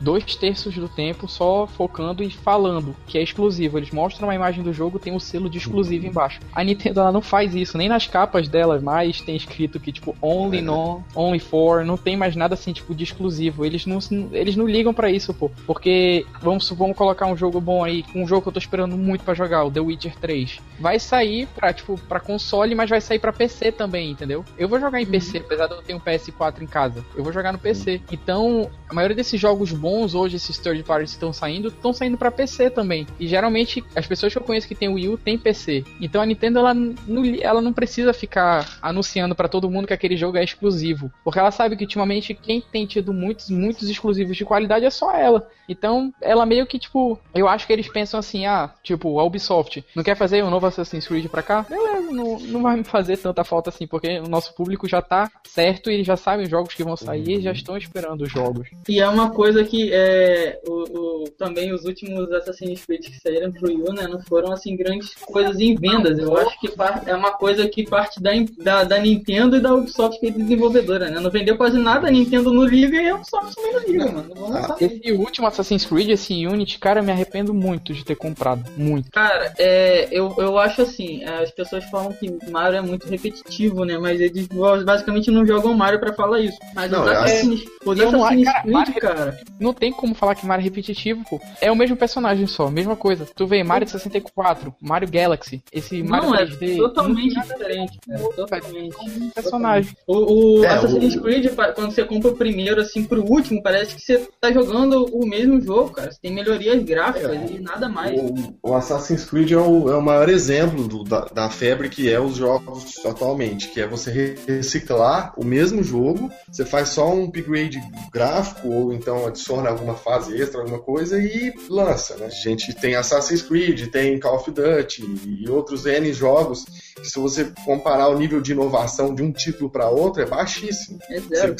dois 0.00 0.36
terços 0.36 0.74
do 0.74 0.88
tempo 0.88 1.26
só 1.28 1.66
focando 1.66 2.22
e 2.22 2.30
falando 2.30 2.94
que 3.06 3.18
é 3.18 3.22
exclusivo. 3.22 3.78
Eles 3.78 3.90
mostram 3.90 4.30
a 4.30 4.34
imagem 4.34 4.62
do 4.62 4.72
jogo, 4.72 4.98
tem 4.98 5.12
o 5.12 5.16
um 5.16 5.20
selo 5.20 5.50
de 5.50 5.58
exclusivo 5.58 6.06
embaixo. 6.06 6.40
A 6.54 6.62
Nintendo 6.62 7.00
ela 7.00 7.12
não 7.12 7.22
faz 7.22 7.54
isso, 7.54 7.76
nem 7.76 7.88
nas 7.88 8.06
capas 8.06 8.48
dela 8.48 8.78
mais 8.80 9.20
tem 9.20 9.36
escrito 9.36 9.80
que 9.80 9.92
tipo 9.92 10.14
only 10.20 10.62
no, 10.62 11.02
only 11.14 11.40
for, 11.40 11.84
não 11.84 11.96
tem 11.96 12.16
mais 12.16 12.36
nada 12.36 12.54
assim 12.54 12.72
tipo 12.72 12.94
de 12.94 13.04
exclusivo. 13.04 13.64
Eles 13.64 13.86
não 13.86 13.98
eles 14.32 14.56
não 14.56 14.66
ligam 14.66 14.94
para 14.94 15.10
isso, 15.10 15.34
pô. 15.34 15.50
Porque 15.66 16.24
vamos 16.40 16.68
vamos 16.70 16.96
colocar 16.96 17.26
um 17.26 17.36
jogo 17.36 17.60
bom 17.60 17.82
aí, 17.82 18.04
um 18.14 18.26
jogo 18.26 18.42
que 18.42 18.48
eu 18.48 18.52
tô 18.52 18.58
esperando 18.58 18.96
muito 18.96 19.24
para 19.24 19.34
jogar, 19.34 19.64
o 19.64 19.70
The 19.70 19.80
Witcher 19.80 20.16
3. 20.20 20.60
Vai 20.78 20.98
sair 20.98 21.46
para 21.54 21.72
tipo 21.72 21.98
para 22.08 22.20
console, 22.20 22.74
mas 22.74 22.90
vai 22.90 23.00
sair 23.00 23.18
para 23.18 23.32
PC 23.32 23.72
também, 23.72 24.10
entendeu? 24.10 24.44
Eu 24.56 24.68
vou 24.68 24.78
jogar 24.78 25.00
em 25.00 25.06
PC, 25.06 25.38
apesar 25.38 25.66
de 25.66 25.74
eu 25.74 25.82
ter 25.82 25.95
tenho 25.96 25.98
um 25.98 26.00
PS4 26.00 26.62
em 26.62 26.66
casa? 26.66 27.04
Eu 27.16 27.24
vou 27.24 27.32
jogar 27.32 27.52
no 27.52 27.58
PC. 27.58 28.00
Então, 28.10 28.70
a 28.88 28.94
maioria 28.94 29.16
desses 29.16 29.40
jogos 29.40 29.72
bons 29.72 30.14
hoje, 30.14 30.36
esses 30.36 30.58
third 30.58 30.82
parties 30.82 31.10
que 31.10 31.16
estão 31.16 31.32
saindo, 31.32 31.68
estão 31.68 31.92
saindo 31.92 32.16
para 32.16 32.30
PC 32.30 32.70
também. 32.70 33.06
E 33.18 33.26
geralmente 33.26 33.84
as 33.94 34.06
pessoas 34.06 34.32
que 34.32 34.38
eu 34.38 34.42
conheço 34.42 34.68
que 34.68 34.74
tem 34.74 34.88
Wii 34.88 35.08
U 35.08 35.18
tem 35.18 35.38
PC. 35.38 35.84
Então 36.00 36.20
a 36.20 36.26
Nintendo 36.26 36.58
ela 36.58 36.74
não, 36.74 37.24
ela 37.40 37.60
não 37.60 37.72
precisa 37.72 38.12
ficar 38.12 38.78
anunciando 38.80 39.34
para 39.34 39.48
todo 39.48 39.70
mundo 39.70 39.86
que 39.86 39.92
aquele 39.92 40.16
jogo 40.16 40.36
é 40.36 40.44
exclusivo, 40.44 41.10
porque 41.24 41.38
ela 41.38 41.50
sabe 41.50 41.76
que 41.76 41.84
ultimamente 41.84 42.34
quem 42.34 42.60
tem 42.60 42.86
tido 42.86 43.12
muitos 43.12 43.50
muitos 43.50 43.88
exclusivos 43.88 44.36
de 44.36 44.44
qualidade 44.44 44.84
é 44.84 44.90
só 44.90 45.12
ela. 45.12 45.48
Então, 45.68 46.12
ela 46.20 46.46
meio 46.46 46.66
que 46.66 46.78
tipo, 46.78 47.18
eu 47.34 47.48
acho 47.48 47.66
que 47.66 47.72
eles 47.72 47.88
pensam 47.88 48.20
assim, 48.20 48.46
ah, 48.46 48.70
tipo, 48.82 49.18
a 49.18 49.24
Ubisoft 49.24 49.84
não 49.94 50.04
quer 50.04 50.16
fazer 50.16 50.44
um 50.44 50.50
novo 50.50 50.66
Assassin's 50.66 51.06
Creed 51.06 51.28
pra 51.28 51.42
cá? 51.42 51.66
Beleza, 51.68 52.12
não, 52.12 52.38
não 52.38 52.62
vai 52.62 52.76
me 52.76 52.84
fazer 52.84 53.16
tanta 53.16 53.42
falta 53.42 53.70
assim, 53.70 53.86
porque 53.86 54.20
o 54.20 54.28
nosso 54.28 54.54
público 54.54 54.88
já 54.88 55.02
tá 55.02 55.30
certo 55.44 55.85
eles 55.90 56.06
já 56.06 56.16
sabem 56.16 56.44
os 56.44 56.50
jogos 56.50 56.74
que 56.74 56.84
vão 56.84 56.96
sair 56.96 57.38
e 57.38 57.40
já 57.40 57.52
estão 57.52 57.76
esperando 57.76 58.22
os 58.22 58.30
jogos. 58.30 58.68
E 58.88 59.00
é 59.00 59.08
uma 59.08 59.30
coisa 59.30 59.64
que 59.64 59.92
é, 59.92 60.60
o, 60.66 61.24
o, 61.24 61.30
também 61.30 61.72
os 61.72 61.84
últimos 61.84 62.30
Assassin's 62.32 62.84
Creed 62.84 63.04
que 63.04 63.20
saíram 63.20 63.52
pro 63.52 63.68
Wii 63.68 63.94
né, 63.94 64.06
não 64.08 64.20
foram 64.20 64.52
assim 64.52 64.76
grandes 64.76 65.14
coisas 65.14 65.58
em 65.60 65.74
vendas. 65.74 66.18
Eu 66.18 66.36
acho 66.36 66.58
que 66.60 66.70
é 67.06 67.14
uma 67.14 67.32
coisa 67.32 67.68
que 67.68 67.84
parte 67.84 68.22
da, 68.22 68.30
da, 68.58 68.84
da 68.84 68.98
Nintendo 68.98 69.56
e 69.56 69.60
da 69.60 69.74
Ubisoft 69.74 70.20
que 70.20 70.26
é 70.26 70.30
desenvolvedora, 70.30 71.10
né? 71.10 71.20
Não 71.20 71.30
vendeu 71.30 71.56
quase 71.56 71.78
nada, 71.78 72.08
a 72.08 72.10
Nintendo 72.10 72.52
não 72.52 72.64
liga 72.64 73.00
e 73.00 73.08
a 73.08 73.14
Ubisoft 73.16 73.54
também 73.54 73.72
não 73.72 73.80
liga, 73.80 74.12
mano. 74.12 74.34
Não 74.34 74.76
esse 74.80 75.12
último 75.12 75.46
Assassin's 75.46 75.84
Creed, 75.84 76.10
esse 76.10 76.46
Unity, 76.46 76.78
cara, 76.78 77.00
eu 77.00 77.04
me 77.04 77.12
arrependo 77.12 77.52
muito 77.52 77.92
de 77.92 78.04
ter 78.04 78.14
comprado. 78.14 78.64
Muito. 78.76 79.10
Cara, 79.10 79.52
é, 79.58 80.08
eu, 80.10 80.34
eu 80.38 80.58
acho 80.58 80.82
assim, 80.82 81.24
as 81.24 81.50
pessoas 81.50 81.84
falam 81.84 82.12
que 82.12 82.30
Mario 82.50 82.78
é 82.78 82.82
muito 82.82 83.08
repetitivo, 83.08 83.84
né? 83.84 83.98
Mas 83.98 84.20
eles 84.20 84.48
basicamente 84.84 85.30
não 85.30 85.46
jogam 85.46 85.74
Mario 85.76 86.00
pra 86.00 86.12
falar 86.12 86.40
isso. 86.40 86.58
Mas 86.74 86.90
não, 86.90 87.08
é... 87.08 87.12
os 87.12 88.00
Assassin's 88.00 88.44
cara, 88.44 88.62
Creed, 88.62 88.74
Mario, 88.74 88.94
cara... 88.94 89.38
Não 89.60 89.72
tem 89.72 89.92
como 89.92 90.14
falar 90.14 90.34
que 90.34 90.46
Mario 90.46 90.62
é 90.62 90.64
repetitivo, 90.64 91.24
pô. 91.28 91.40
É 91.60 91.70
o 91.70 91.76
mesmo 91.76 91.96
personagem 91.96 92.46
só, 92.46 92.70
mesma 92.70 92.96
coisa. 92.96 93.26
Tu 93.34 93.46
vê 93.46 93.62
Mario 93.62 93.88
64, 93.88 94.74
Mario 94.80 95.10
Galaxy, 95.10 95.62
esse 95.72 96.02
Mario 96.02 96.30
não, 96.30 96.36
3D... 96.36 96.74
É 96.74 96.76
totalmente 96.76 97.40
diferente, 97.40 97.98
cara. 98.06 98.20
Totalmente. 98.34 98.96
Personagem. 99.34 99.96
O, 100.06 100.60
o 100.60 100.64
é, 100.64 100.68
Assassin's 100.68 101.16
o... 101.16 101.22
Creed, 101.22 101.46
quando 101.74 101.90
você 101.92 102.04
compra 102.04 102.30
o 102.30 102.36
primeiro, 102.36 102.80
assim, 102.80 103.04
pro 103.04 103.24
último, 103.24 103.62
parece 103.62 103.94
que 103.94 104.02
você 104.02 104.28
tá 104.40 104.52
jogando 104.52 105.06
o 105.12 105.26
mesmo 105.26 105.60
jogo, 105.60 105.90
cara. 105.90 106.12
Você 106.12 106.20
tem 106.20 106.32
melhorias 106.32 106.82
gráficas 106.82 107.30
é, 107.30 107.46
e 107.52 107.60
nada 107.60 107.88
mais. 107.88 108.18
O, 108.18 108.70
o, 108.70 108.74
Assassin's 108.74 109.24
Creed 109.24 109.52
é 109.52 109.56
o, 109.56 109.90
é 109.90 109.96
o 109.96 110.02
maior 110.02 110.28
exemplo 110.28 110.86
do, 110.86 111.04
da, 111.04 111.20
da, 111.26 111.50
febre 111.50 111.88
que 111.88 112.10
é 112.10 112.20
os 112.20 112.36
jogos 112.36 113.04
atualmente, 113.04 113.68
que 113.68 113.80
é 113.80 113.86
você 113.86 114.36
reciclar 114.46 115.32
o 115.36 115.44
mesmo 115.44 115.65
jogo, 115.82 116.30
você 116.50 116.64
faz 116.64 116.90
só 116.90 117.12
um 117.12 117.24
upgrade 117.24 117.80
gráfico 118.12 118.68
ou 118.68 118.92
então 118.92 119.26
adiciona 119.26 119.70
alguma 119.70 119.94
fase 119.94 120.40
extra, 120.40 120.60
alguma 120.60 120.78
coisa 120.78 121.18
e 121.18 121.54
lança, 121.68 122.16
né? 122.16 122.26
A 122.26 122.30
gente 122.30 122.74
tem 122.74 122.94
Assassin's 122.94 123.42
Creed, 123.42 123.88
tem 123.90 124.18
Call 124.18 124.36
of 124.36 124.50
Duty 124.50 125.04
e 125.26 125.48
outros 125.48 125.86
N 125.86 126.12
jogos 126.12 126.64
que 126.96 127.08
se 127.08 127.18
você 127.18 127.52
comparar 127.64 128.08
o 128.08 128.18
nível 128.18 128.40
de 128.40 128.52
inovação 128.52 129.14
de 129.14 129.22
um 129.22 129.30
título 129.30 129.68
para 129.68 129.88
outro 129.88 130.22
é 130.22 130.26
baixíssimo. 130.26 130.98
É 131.10 131.20
zero. 131.20 131.56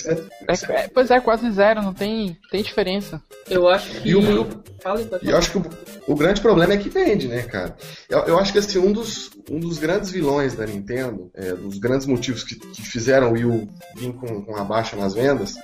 Você, 0.48 0.72
é, 0.72 0.88
pois 0.88 1.10
é, 1.10 1.20
quase 1.20 1.50
zero, 1.50 1.82
não 1.82 1.92
tem, 1.92 2.36
tem 2.50 2.62
diferença. 2.62 3.22
Eu 3.48 3.68
acho 3.68 3.90
que. 3.90 4.08
E 4.08 4.14
o, 4.14 4.20
e 5.22 5.30
eu 5.30 5.36
acho 5.36 5.50
que 5.50 5.58
o, 5.58 5.64
o, 6.06 6.14
grande 6.14 6.40
problema 6.40 6.72
é 6.72 6.76
que 6.76 6.88
vende, 6.88 7.26
né, 7.26 7.42
cara? 7.42 7.76
Eu, 8.08 8.20
eu, 8.20 8.38
acho 8.38 8.52
que 8.52 8.58
assim, 8.58 8.78
um 8.78 8.92
dos, 8.92 9.30
um 9.50 9.58
dos 9.58 9.78
grandes 9.78 10.10
vilões 10.10 10.54
da 10.54 10.64
Nintendo, 10.64 11.30
é, 11.34 11.52
dos 11.52 11.78
grandes 11.78 12.06
motivos 12.06 12.44
que, 12.44 12.54
que 12.54 12.82
fizeram 12.82 13.30
o 13.30 13.32
Wii 13.32 13.44
U 13.44 13.68
vir 13.96 14.12
com, 14.12 14.42
com 14.42 14.56
a 14.56 14.64
baixa 14.64 14.96
nas 14.96 15.14
vendas, 15.14 15.54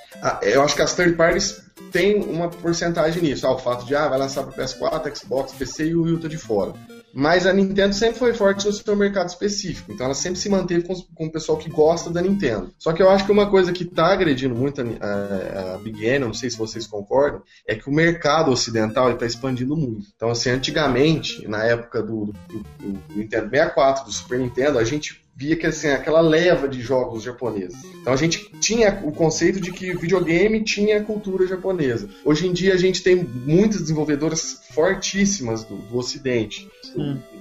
eu 0.43 0.63
acho 0.63 0.75
que 0.75 0.83
as 0.83 0.95
third 0.95 1.15
parties 1.17 1.63
têm 1.91 2.23
uma 2.23 2.49
porcentagem 2.49 3.23
nisso. 3.23 3.47
Ah, 3.47 3.55
o 3.55 3.59
fato 3.59 3.85
de 3.85 3.95
ah, 3.95 4.09
vai 4.09 4.19
lançar 4.19 4.45
para 4.45 4.65
PS4, 4.65 5.17
Xbox, 5.17 5.53
PC 5.53 5.89
e 5.89 5.95
o 5.95 6.03
Wii 6.03 6.19
tá 6.19 6.29
de 6.29 6.39
fora. 6.39 6.73
Mas 7.15 7.47
a 7.47 7.53
Nintendo 7.53 7.95
sempre 7.95 8.19
foi 8.19 8.33
forte 8.33 8.67
no 8.67 8.73
seu 8.73 8.97
mercado 8.97 9.29
específico, 9.29 9.93
então 9.93 10.07
ela 10.07 10.15
sempre 10.15 10.39
se 10.39 10.49
manteve 10.49 10.87
com, 10.87 10.95
com 11.15 11.27
o 11.27 11.31
pessoal 11.31 11.59
que 11.59 11.69
gosta 11.69 12.09
da 12.09 12.23
Nintendo. 12.23 12.73
Só 12.79 12.93
que 12.93 13.03
eu 13.03 13.11
acho 13.11 13.27
que 13.27 13.33
uma 13.33 13.51
coisa 13.51 13.71
que 13.71 13.85
está 13.85 14.07
agredindo 14.07 14.55
muito 14.55 14.81
a, 14.81 14.85
a, 14.85 15.75
a 15.75 15.79
Big 15.79 16.03
N, 16.07 16.27
não 16.27 16.35
sei 16.35 16.49
se 16.49 16.57
vocês 16.57 16.87
concordam, 16.87 17.43
é 17.67 17.75
que 17.75 17.89
o 17.89 17.93
mercado 17.93 18.51
ocidental 18.51 19.11
está 19.11 19.27
expandindo 19.27 19.77
muito. 19.77 20.07
Então, 20.17 20.31
assim, 20.31 20.49
antigamente, 20.49 21.47
na 21.47 21.63
época 21.65 22.03
do, 22.03 22.33
do, 22.49 22.59
do 22.79 22.99
Nintendo 23.15 23.51
64, 23.51 24.05
do 24.07 24.13
Super 24.13 24.39
Nintendo, 24.39 24.79
a 24.79 24.85
gente 24.85 25.22
via 25.43 25.57
que 25.57 25.67
assim, 25.67 25.89
aquela 25.89 26.21
leva 26.21 26.69
de 26.69 26.81
jogos 26.81 27.25
japoneses. 27.25 27.77
Então 28.01 28.13
a 28.13 28.17
gente 28.17 28.49
tinha 28.61 29.01
o 29.03 29.11
conceito 29.11 29.61
de 29.61 29.73
que 29.73 29.93
videogame 29.97 30.63
tinha 30.63 31.03
cultura 31.03 31.49
japonesa. 31.49 32.09
Hoje 32.25 32.47
em 32.47 32.53
dia 32.53 32.75
a 32.75 32.77
gente 32.77 33.03
tem 33.03 33.17
muitas 33.17 33.81
desenvolvedoras 33.81 34.61
fortíssimas 34.73 35.65
do, 35.65 35.75
do 35.77 35.99
Ocidente. 35.99 36.71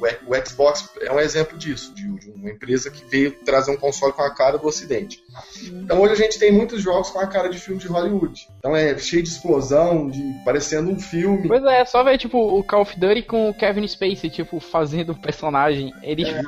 O, 0.02 0.32
o, 0.32 0.46
Xbox 0.46 0.90
é 1.00 1.12
um 1.12 1.20
exemplo 1.20 1.58
disso, 1.58 1.94
de, 1.94 2.04
de, 2.20 2.32
uma 2.32 2.50
empresa 2.50 2.90
que 2.90 3.06
veio 3.06 3.32
trazer 3.46 3.72
um 3.72 3.78
console 3.78 4.14
com 4.14 4.24
a 4.24 4.34
cara 4.34 4.58
do 4.58 4.68
Ocidente. 4.68 5.24
Então 5.64 6.02
hoje 6.02 6.14
a 6.14 6.16
gente 6.16 6.40
tem 6.40 6.52
muitos 6.52 6.82
jogos 6.82 7.12
com 7.12 7.20
a 7.20 7.28
cara 7.28 7.50
de 7.50 7.60
filme 7.60 7.80
de 7.80 7.88
Hollywood. 7.88 8.48
Então 8.58 8.76
é 8.76 8.98
cheio 8.98 9.22
de 9.22 9.30
explosão, 9.30 10.10
de 10.10 10.22
parecendo 10.44 10.90
um 10.90 11.00
filme. 11.00 11.48
Pois 11.48 11.64
é, 11.64 11.86
só 11.86 12.04
ver 12.04 12.18
tipo 12.18 12.38
o 12.38 12.64
Call 12.64 12.82
of 12.82 13.00
Duty 13.00 13.22
com 13.24 13.50
o 13.50 13.54
Kevin 13.54 13.88
Spacey, 13.88 14.30
tipo, 14.30 14.60
fazendo 14.60 15.12
o 15.12 15.22
personagem. 15.22 15.94
Eles, 16.02 16.28
é 16.28 16.42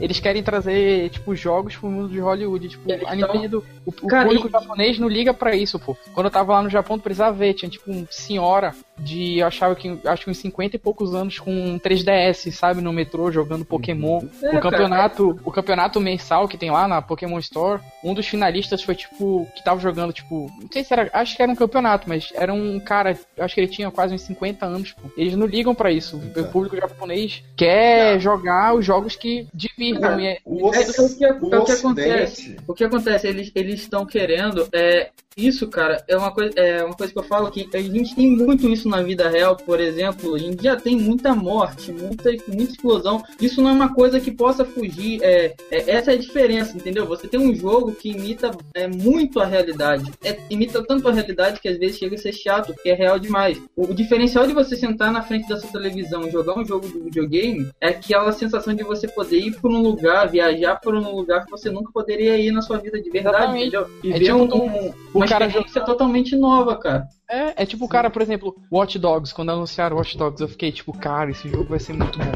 eles 0.00 0.18
querem 0.18 0.42
trazer, 0.42 1.10
tipo, 1.10 1.34
jogos 1.36 1.76
pro 1.76 1.88
mundo 1.88 2.08
de 2.08 2.18
Hollywood. 2.18 2.68
Tipo, 2.68 2.90
a 3.06 3.14
Nintendo, 3.14 3.64
o, 3.86 3.90
o 3.90 4.06
Cara, 4.08 4.24
público 4.24 4.48
e... 4.48 4.50
japonês 4.50 4.98
não 4.98 5.08
liga 5.08 5.32
pra 5.32 5.54
isso, 5.54 5.78
pô. 5.78 5.96
Quando 6.12 6.26
eu 6.26 6.32
tava 6.32 6.54
lá 6.54 6.62
no 6.62 6.70
Japão, 6.70 6.98
tu 6.98 7.02
precisava 7.02 7.36
ver, 7.36 7.54
tinha 7.54 7.70
tipo 7.70 7.90
uma 7.90 8.06
senhora 8.10 8.74
de, 9.00 9.38
eu 9.38 9.46
achava 9.46 9.74
que, 9.74 9.98
acho 10.04 10.24
que 10.24 10.30
uns 10.30 10.38
50 10.38 10.76
e 10.76 10.78
poucos 10.78 11.14
anos 11.14 11.38
com 11.38 11.50
um 11.50 11.78
3DS, 11.78 12.52
sabe, 12.52 12.80
no 12.80 12.92
metrô, 12.92 13.30
jogando 13.30 13.64
Pokémon. 13.64 14.22
É, 14.42 14.56
o 14.56 14.60
campeonato, 14.60 15.34
cara. 15.34 15.48
o 15.48 15.52
campeonato 15.52 16.00
mensal 16.00 16.46
que 16.46 16.58
tem 16.58 16.70
lá 16.70 16.86
na 16.86 17.00
Pokémon 17.00 17.38
Store, 17.38 17.80
um 18.04 18.14
dos 18.14 18.26
finalistas 18.26 18.82
foi, 18.82 18.94
tipo, 18.94 19.46
que 19.54 19.64
tava 19.64 19.80
jogando, 19.80 20.12
tipo, 20.12 20.50
não 20.60 20.68
sei 20.70 20.84
se 20.84 20.92
era, 20.92 21.10
acho 21.12 21.36
que 21.36 21.42
era 21.42 21.50
um 21.50 21.56
campeonato, 21.56 22.08
mas 22.08 22.32
era 22.34 22.52
um 22.52 22.78
cara, 22.78 23.18
acho 23.38 23.54
que 23.54 23.60
ele 23.60 23.68
tinha 23.68 23.90
quase 23.90 24.14
uns 24.14 24.22
50 24.22 24.66
anos, 24.66 24.92
pô. 24.92 25.10
Eles 25.16 25.34
não 25.36 25.46
ligam 25.46 25.74
para 25.74 25.90
isso. 25.90 26.16
O 26.36 26.44
público 26.44 26.76
japonês 26.76 27.42
quer 27.56 28.14
não. 28.14 28.20
jogar 28.20 28.74
os 28.74 28.84
jogos 28.84 29.16
que 29.16 29.46
divirtam. 29.54 30.20
E 30.20 30.26
é, 30.26 30.38
o, 30.44 30.68
o, 30.68 30.70
que, 30.70 31.26
o, 31.26 31.60
o 31.60 31.64
que 31.64 31.72
acontece? 31.72 32.56
O 32.66 32.74
que 32.74 32.84
acontece? 32.84 33.26
Eles 33.54 33.80
estão 33.80 34.04
querendo 34.06 34.68
é, 34.72 35.10
isso, 35.36 35.68
cara, 35.68 36.04
é 36.08 36.16
uma 36.16 36.32
coisa, 36.32 36.52
é 36.56 36.84
uma 36.84 36.94
coisa 36.94 37.12
que 37.12 37.18
eu 37.18 37.22
falo 37.22 37.50
que 37.50 37.68
a 37.72 37.80
gente 37.80 38.14
tem 38.14 38.30
muito 38.30 38.68
isso 38.68 38.88
na 38.90 39.02
vida 39.02 39.28
real, 39.28 39.56
por 39.56 39.80
exemplo, 39.80 40.34
a 40.34 40.38
gente 40.38 40.62
já 40.62 40.76
tem 40.76 40.96
muita 40.96 41.34
morte, 41.34 41.92
muita, 41.92 42.30
muita 42.48 42.72
explosão. 42.72 43.22
Isso 43.40 43.62
não 43.62 43.70
é 43.70 43.72
uma 43.72 43.94
coisa 43.94 44.20
que 44.20 44.30
possa 44.30 44.64
fugir. 44.64 45.22
É, 45.22 45.54
é 45.70 45.90
essa 45.90 46.12
é 46.12 46.14
a 46.14 46.18
diferença, 46.18 46.76
entendeu? 46.76 47.06
Você 47.06 47.28
tem 47.28 47.40
um 47.40 47.54
jogo 47.54 47.92
que 47.92 48.10
imita 48.10 48.50
é, 48.74 48.86
muito 48.86 49.40
a 49.40 49.46
realidade. 49.46 50.10
É, 50.22 50.38
imita 50.50 50.84
tanto 50.84 51.08
a 51.08 51.12
realidade 51.12 51.60
que 51.60 51.68
às 51.68 51.78
vezes 51.78 51.98
chega 51.98 52.16
a 52.16 52.18
ser 52.18 52.32
chato, 52.32 52.74
porque 52.74 52.90
é 52.90 52.94
real 52.94 53.18
demais. 53.18 53.62
O, 53.76 53.84
o 53.84 53.94
diferencial 53.94 54.46
de 54.46 54.52
você 54.52 54.76
sentar 54.76 55.12
na 55.12 55.22
frente 55.22 55.48
da 55.48 55.58
sua 55.58 55.70
televisão 55.70 56.26
e 56.26 56.30
jogar 56.30 56.58
um 56.58 56.64
jogo 56.64 56.88
do 56.88 57.04
videogame 57.04 57.70
é 57.80 57.88
aquela 57.88 58.32
sensação 58.32 58.74
de 58.74 58.82
você 58.82 59.06
poder 59.06 59.38
ir 59.38 59.60
por 59.60 59.70
um 59.70 59.80
lugar, 59.80 60.28
viajar 60.28 60.80
por 60.80 60.94
um 60.94 61.14
lugar 61.14 61.44
que 61.44 61.50
você 61.50 61.70
nunca 61.70 61.92
poderia 61.92 62.36
ir 62.36 62.50
na 62.50 62.62
sua 62.62 62.78
vida 62.78 63.00
de 63.00 63.10
verdade, 63.10 63.36
Exatamente. 63.36 63.66
entendeu? 63.68 63.90
E 64.02 64.12
é 64.12 64.18
ver 64.18 64.24
tipo 64.24 64.38
um, 64.38 64.94
um, 65.14 65.26
cara 65.26 65.46
experiência 65.46 65.84
totalmente 65.84 66.36
nova, 66.36 66.76
cara. 66.76 67.08
É, 67.30 67.62
é 67.62 67.66
tipo 67.66 67.84
o 67.84 67.88
cara, 67.88 68.10
por 68.10 68.20
exemplo, 68.20 68.56
Watch 68.70 68.98
Dogs, 68.98 69.32
quando 69.32 69.52
anunciaram 69.52 69.96
Watch 69.96 70.18
Dogs, 70.18 70.42
eu 70.42 70.48
fiquei 70.48 70.72
tipo, 70.72 70.92
cara, 70.92 71.30
esse 71.30 71.48
jogo 71.48 71.64
vai 71.64 71.78
ser 71.78 71.92
muito 71.92 72.18
bom. 72.18 72.32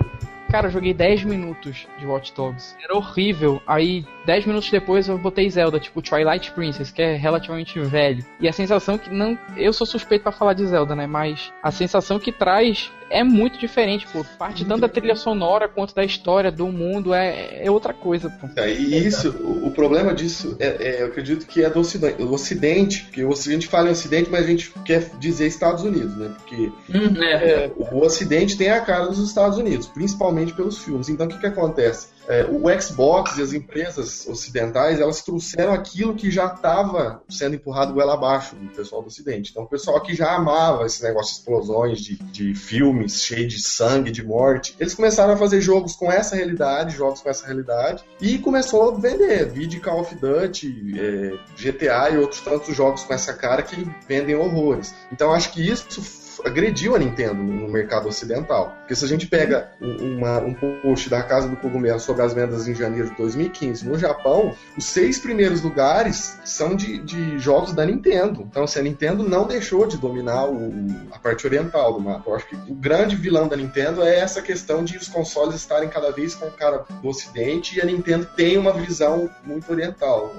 Cara, 0.51 0.69
eu 0.69 0.71
joguei 0.71 0.95
10 0.95 1.25
minutos 1.25 1.89
de 1.99 2.07
Watch 2.07 2.33
Dogs. 2.33 2.77
Era 2.81 2.97
horrível. 2.97 3.61
Aí, 3.67 4.07
10 4.27 4.47
minutos 4.47 4.71
depois, 4.71 5.09
eu 5.09 5.19
botei 5.19 5.49
Zelda, 5.51 5.79
tipo 5.79 6.01
Twilight 6.01 6.51
Princess, 6.53 6.91
que 6.91 7.03
é 7.03 7.15
relativamente 7.17 7.79
velho. 7.81 8.25
E 8.41 8.49
a 8.49 8.53
sensação 8.53 8.97
que 8.97 9.13
não. 9.13 9.39
Eu 9.57 9.73
sou 9.73 9.87
suspeito 9.87 10.23
para 10.23 10.33
falar 10.33 10.55
de 10.55 10.67
Zelda, 10.67 10.95
né? 10.95 11.07
Mas 11.07 11.53
a 11.63 11.71
sensação 11.71 12.19
que 12.19 12.33
traz 12.33 12.91
é 13.11 13.23
muito 13.23 13.59
diferente, 13.59 14.07
pô. 14.13 14.25
Parte 14.39 14.65
tanto 14.65 14.81
da 14.81 14.89
trilha 14.89 15.15
sonora 15.15 15.69
quanto 15.69 15.95
da 15.95 16.05
história, 16.05 16.51
do 16.51 16.67
mundo, 16.69 17.13
é, 17.13 17.65
é 17.65 17.71
outra 17.71 17.93
coisa, 17.93 18.31
pô. 18.31 18.49
É, 18.57 18.73
e 18.73 19.07
isso, 19.07 19.31
o, 19.31 19.71
problema 19.71 20.15
disso, 20.15 20.57
é, 20.59 20.67
é, 20.81 21.03
eu 21.03 21.07
acredito 21.07 21.47
que 21.47 21.63
é 21.63 21.71
do 21.71 21.81
ocidente, 21.81 22.23
o 22.23 22.33
ocidente, 22.33 23.03
porque 23.05 23.23
o 23.25 23.29
ocidente 23.29 23.67
fala 23.67 23.89
em 23.89 23.93
ocidente, 23.93 24.31
mas 24.31 24.45
a 24.45 24.49
gente 24.49 24.73
quer 24.85 25.11
dizer 25.19 25.47
Estados 25.47 25.85
Unidos, 25.85 26.17
né? 26.17 26.35
Porque 26.39 26.73
hum, 26.91 27.23
é. 27.23 27.65
É, 27.65 27.73
o 27.77 27.99
ocidente 27.99 28.57
tem 28.57 28.71
a 28.71 28.81
cara 28.81 29.07
dos 29.07 29.19
Estados 29.19 29.59
Unidos, 29.59 29.87
principalmente 29.87 30.55
pelos 30.55 30.79
filmes. 30.79 31.09
Então 31.09 31.27
o 31.27 31.29
que 31.29 31.39
que 31.39 31.47
acontece? 31.47 32.09
É, 32.29 32.45
o 32.45 32.63
Xbox 32.81 33.37
e 33.39 33.43
as 33.43 33.53
empresas 33.53 34.27
ocidentais, 34.27 35.01
elas 35.01 35.23
trouxeram 35.23 35.73
aquilo 35.73 36.15
que 36.15 36.31
já 36.31 36.47
estava 36.47 37.23
sendo 37.29 37.57
empurrado 37.57 37.93
goela 37.93 38.15
abaixo 38.15 38.57
do 38.57 38.71
pessoal 38.71 39.03
do 39.03 39.09
Ocidente. 39.09 39.51
Então, 39.51 39.65
o 39.65 39.69
pessoal 39.69 40.01
que 40.01 40.15
já 40.15 40.35
amava 40.35 40.87
esse 40.87 41.03
negócio 41.03 41.35
de 41.35 41.41
explosões, 41.41 42.01
de, 42.01 42.17
de 42.17 42.55
filmes 42.55 43.23
cheios 43.23 43.53
de 43.53 43.63
sangue, 43.63 44.11
de 44.11 44.25
morte, 44.25 44.75
eles 44.79 44.95
começaram 44.95 45.35
a 45.35 45.37
fazer 45.37 45.61
jogos 45.61 45.95
com 45.95 46.11
essa 46.11 46.37
realidade, 46.37 46.97
jogos 46.97 47.21
com 47.21 47.29
essa 47.29 47.47
realidade, 47.47 48.05
e 48.21 48.39
começou 48.39 48.91
a 48.91 48.99
vender. 48.99 49.51
Vídeo 49.51 49.81
Call 49.81 50.01
of 50.01 50.15
Duty, 50.15 50.95
é, 50.99 51.39
GTA 51.61 52.11
e 52.11 52.19
outros 52.19 52.41
tantos 52.41 52.75
jogos 52.75 53.03
com 53.05 53.15
essa 53.15 53.35
cara 53.35 53.63
que 53.63 53.87
vendem 54.09 54.35
horrores. 54.35 54.95
Então, 55.13 55.33
acho 55.33 55.53
que 55.53 55.67
isso 55.67 56.24
agrediu 56.45 56.95
a 56.95 56.99
Nintendo 56.99 57.35
no 57.35 57.69
mercado 57.69 58.09
ocidental. 58.09 58.77
Porque 58.81 58.95
se 58.95 59.05
a 59.05 59.09
gente 59.09 59.27
pega 59.27 59.71
uma, 59.81 60.39
um 60.39 60.55
post 60.55 61.09
da 61.09 61.23
Casa 61.23 61.49
do 61.49 61.57
Cogumelo 61.57 61.99
sobre 61.99 62.23
as 62.23 62.35
vendas 62.35 62.69
em 62.69 62.75
janeiro 62.75 63.11
de 63.11 63.17
2015 63.17 63.89
no 63.89 63.99
Japão, 63.99 64.55
os 64.77 64.85
seis 64.85 65.19
primeiros 65.19 65.63
lugares 65.63 66.39
são 66.45 66.77
de, 66.77 66.99
de 66.99 67.39
jogos 67.39 67.73
da 67.73 67.87
Nintendo. 67.87 68.43
Então, 68.43 68.65
assim, 68.65 68.81
a 68.81 68.83
Nintendo 68.83 69.23
não 69.23 69.47
deixou 69.47 69.87
de 69.87 69.97
dominar 69.97 70.47
o, 70.47 70.71
a 71.13 71.19
parte 71.19 71.47
oriental 71.47 71.95
do 71.95 72.01
mapa. 72.01 72.31
Eu 72.31 72.37
acho 72.37 72.47
que 72.47 72.57
o 72.71 72.75
grande 72.75 73.17
vilão 73.17 73.49
da 73.49 73.57
Nintendo 73.57 74.03
é 74.03 74.19
essa 74.19 74.43
questão 74.43 74.85
de 74.85 74.97
os 74.97 75.09
consoles 75.09 75.55
estarem 75.57 75.89
cada 75.89 76.11
vez 76.11 76.35
com 76.35 76.47
o 76.47 76.53
cara 76.53 76.85
do 77.03 77.09
ocidente 77.09 77.79
e 77.79 77.81
a 77.81 77.85
Nintendo 77.85 78.29
tem 78.37 78.59
uma 78.59 78.73
visão 78.73 79.31
muito 79.45 79.71
oriental. 79.71 80.35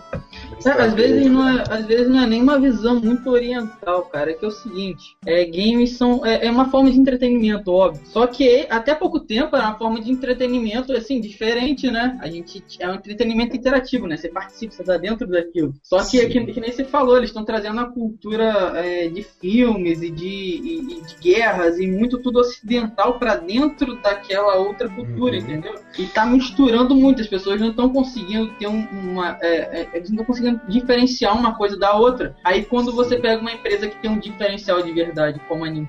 É, 0.65 0.69
às, 0.69 0.93
vezes 0.93 1.25
não 1.31 1.47
é, 1.47 1.63
às 1.69 1.85
vezes 1.85 2.07
não 2.07 2.21
é 2.21 2.27
nem 2.27 2.41
uma 2.41 2.59
visão 2.59 2.99
muito 2.99 3.29
oriental, 3.29 4.03
cara. 4.03 4.31
É 4.31 4.33
que 4.33 4.45
é 4.45 4.47
o 4.47 4.51
seguinte, 4.51 5.17
é, 5.25 5.45
games 5.45 5.94
são 5.95 6.25
é, 6.25 6.45
é, 6.45 6.51
uma 6.51 6.69
forma 6.69 6.91
de 6.91 6.99
entretenimento, 6.99 7.71
óbvio. 7.71 8.01
Só 8.05 8.27
que 8.27 8.65
até 8.69 8.93
pouco 8.93 9.19
tempo 9.19 9.55
era 9.55 9.67
uma 9.67 9.77
forma 9.77 10.01
de 10.01 10.11
entretenimento 10.11 10.93
assim 10.93 11.19
diferente, 11.19 11.89
né? 11.89 12.17
A 12.21 12.29
gente 12.29 12.63
é 12.79 12.87
um 12.89 12.95
entretenimento 12.95 13.55
interativo, 13.55 14.07
né? 14.07 14.17
Você 14.17 14.29
participa, 14.29 14.73
você 14.73 14.83
tá 14.83 14.97
dentro 14.97 15.27
daquilo. 15.27 15.73
Só 15.83 16.03
que, 16.03 16.19
é 16.19 16.27
que, 16.27 16.45
que, 16.45 16.59
nem 16.59 16.71
você 16.71 16.83
falou, 16.83 17.17
eles 17.17 17.29
estão 17.29 17.45
trazendo 17.45 17.79
a 17.79 17.85
cultura 17.85 18.73
é, 18.75 19.07
de 19.07 19.23
filmes 19.23 20.01
e 20.01 20.09
de, 20.09 20.25
e, 20.25 20.79
e 20.79 21.01
de, 21.01 21.15
guerras 21.21 21.79
e 21.79 21.87
muito 21.87 22.19
tudo 22.19 22.39
ocidental 22.39 23.17
para 23.19 23.35
dentro 23.35 23.95
daquela 24.01 24.55
outra 24.55 24.89
cultura, 24.89 25.35
uhum. 25.35 25.41
entendeu? 25.41 25.75
E 25.97 26.05
tá 26.07 26.25
misturando 26.25 26.95
muito. 26.95 27.21
As 27.21 27.27
pessoas 27.27 27.59
não 27.59 27.69
estão 27.69 27.89
conseguindo 27.89 28.47
ter 28.55 28.67
um, 28.67 28.85
uma, 28.91 29.37
é, 29.41 29.81
é, 29.81 29.89
eles 29.93 30.09
não 30.09 30.21
estão 30.21 30.25
conseguindo 30.25 30.61
diferenciar 30.67 31.37
uma 31.37 31.55
coisa 31.55 31.77
da 31.77 31.93
outra. 31.95 32.35
Aí 32.43 32.63
quando 32.63 32.91
você 32.91 33.17
pega 33.17 33.41
uma 33.41 33.51
empresa 33.51 33.87
que 33.87 33.97
tem 34.01 34.11
um 34.11 34.19
diferencial 34.19 34.81
de 34.81 34.91
verdade, 34.91 35.39
como 35.47 35.65
a 35.65 35.69
Nintendo, 35.69 35.84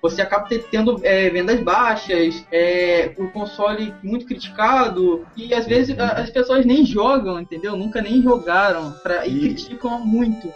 você 0.00 0.22
acaba 0.22 0.48
tendo 0.70 1.00
é, 1.02 1.28
vendas 1.30 1.60
baixas, 1.60 2.44
é, 2.50 3.12
o 3.18 3.28
console 3.28 3.94
muito 4.02 4.26
criticado, 4.26 5.26
e 5.36 5.52
às 5.54 5.66
vezes 5.66 5.96
uhum. 5.96 6.04
as 6.04 6.30
pessoas 6.30 6.64
nem 6.64 6.84
jogam, 6.84 7.40
entendeu? 7.40 7.76
Nunca 7.76 8.00
nem 8.00 8.22
jogaram 8.22 8.92
pra, 9.02 9.26
e, 9.26 9.36
e 9.36 9.40
criticam 9.40 10.04
muito 10.04 10.48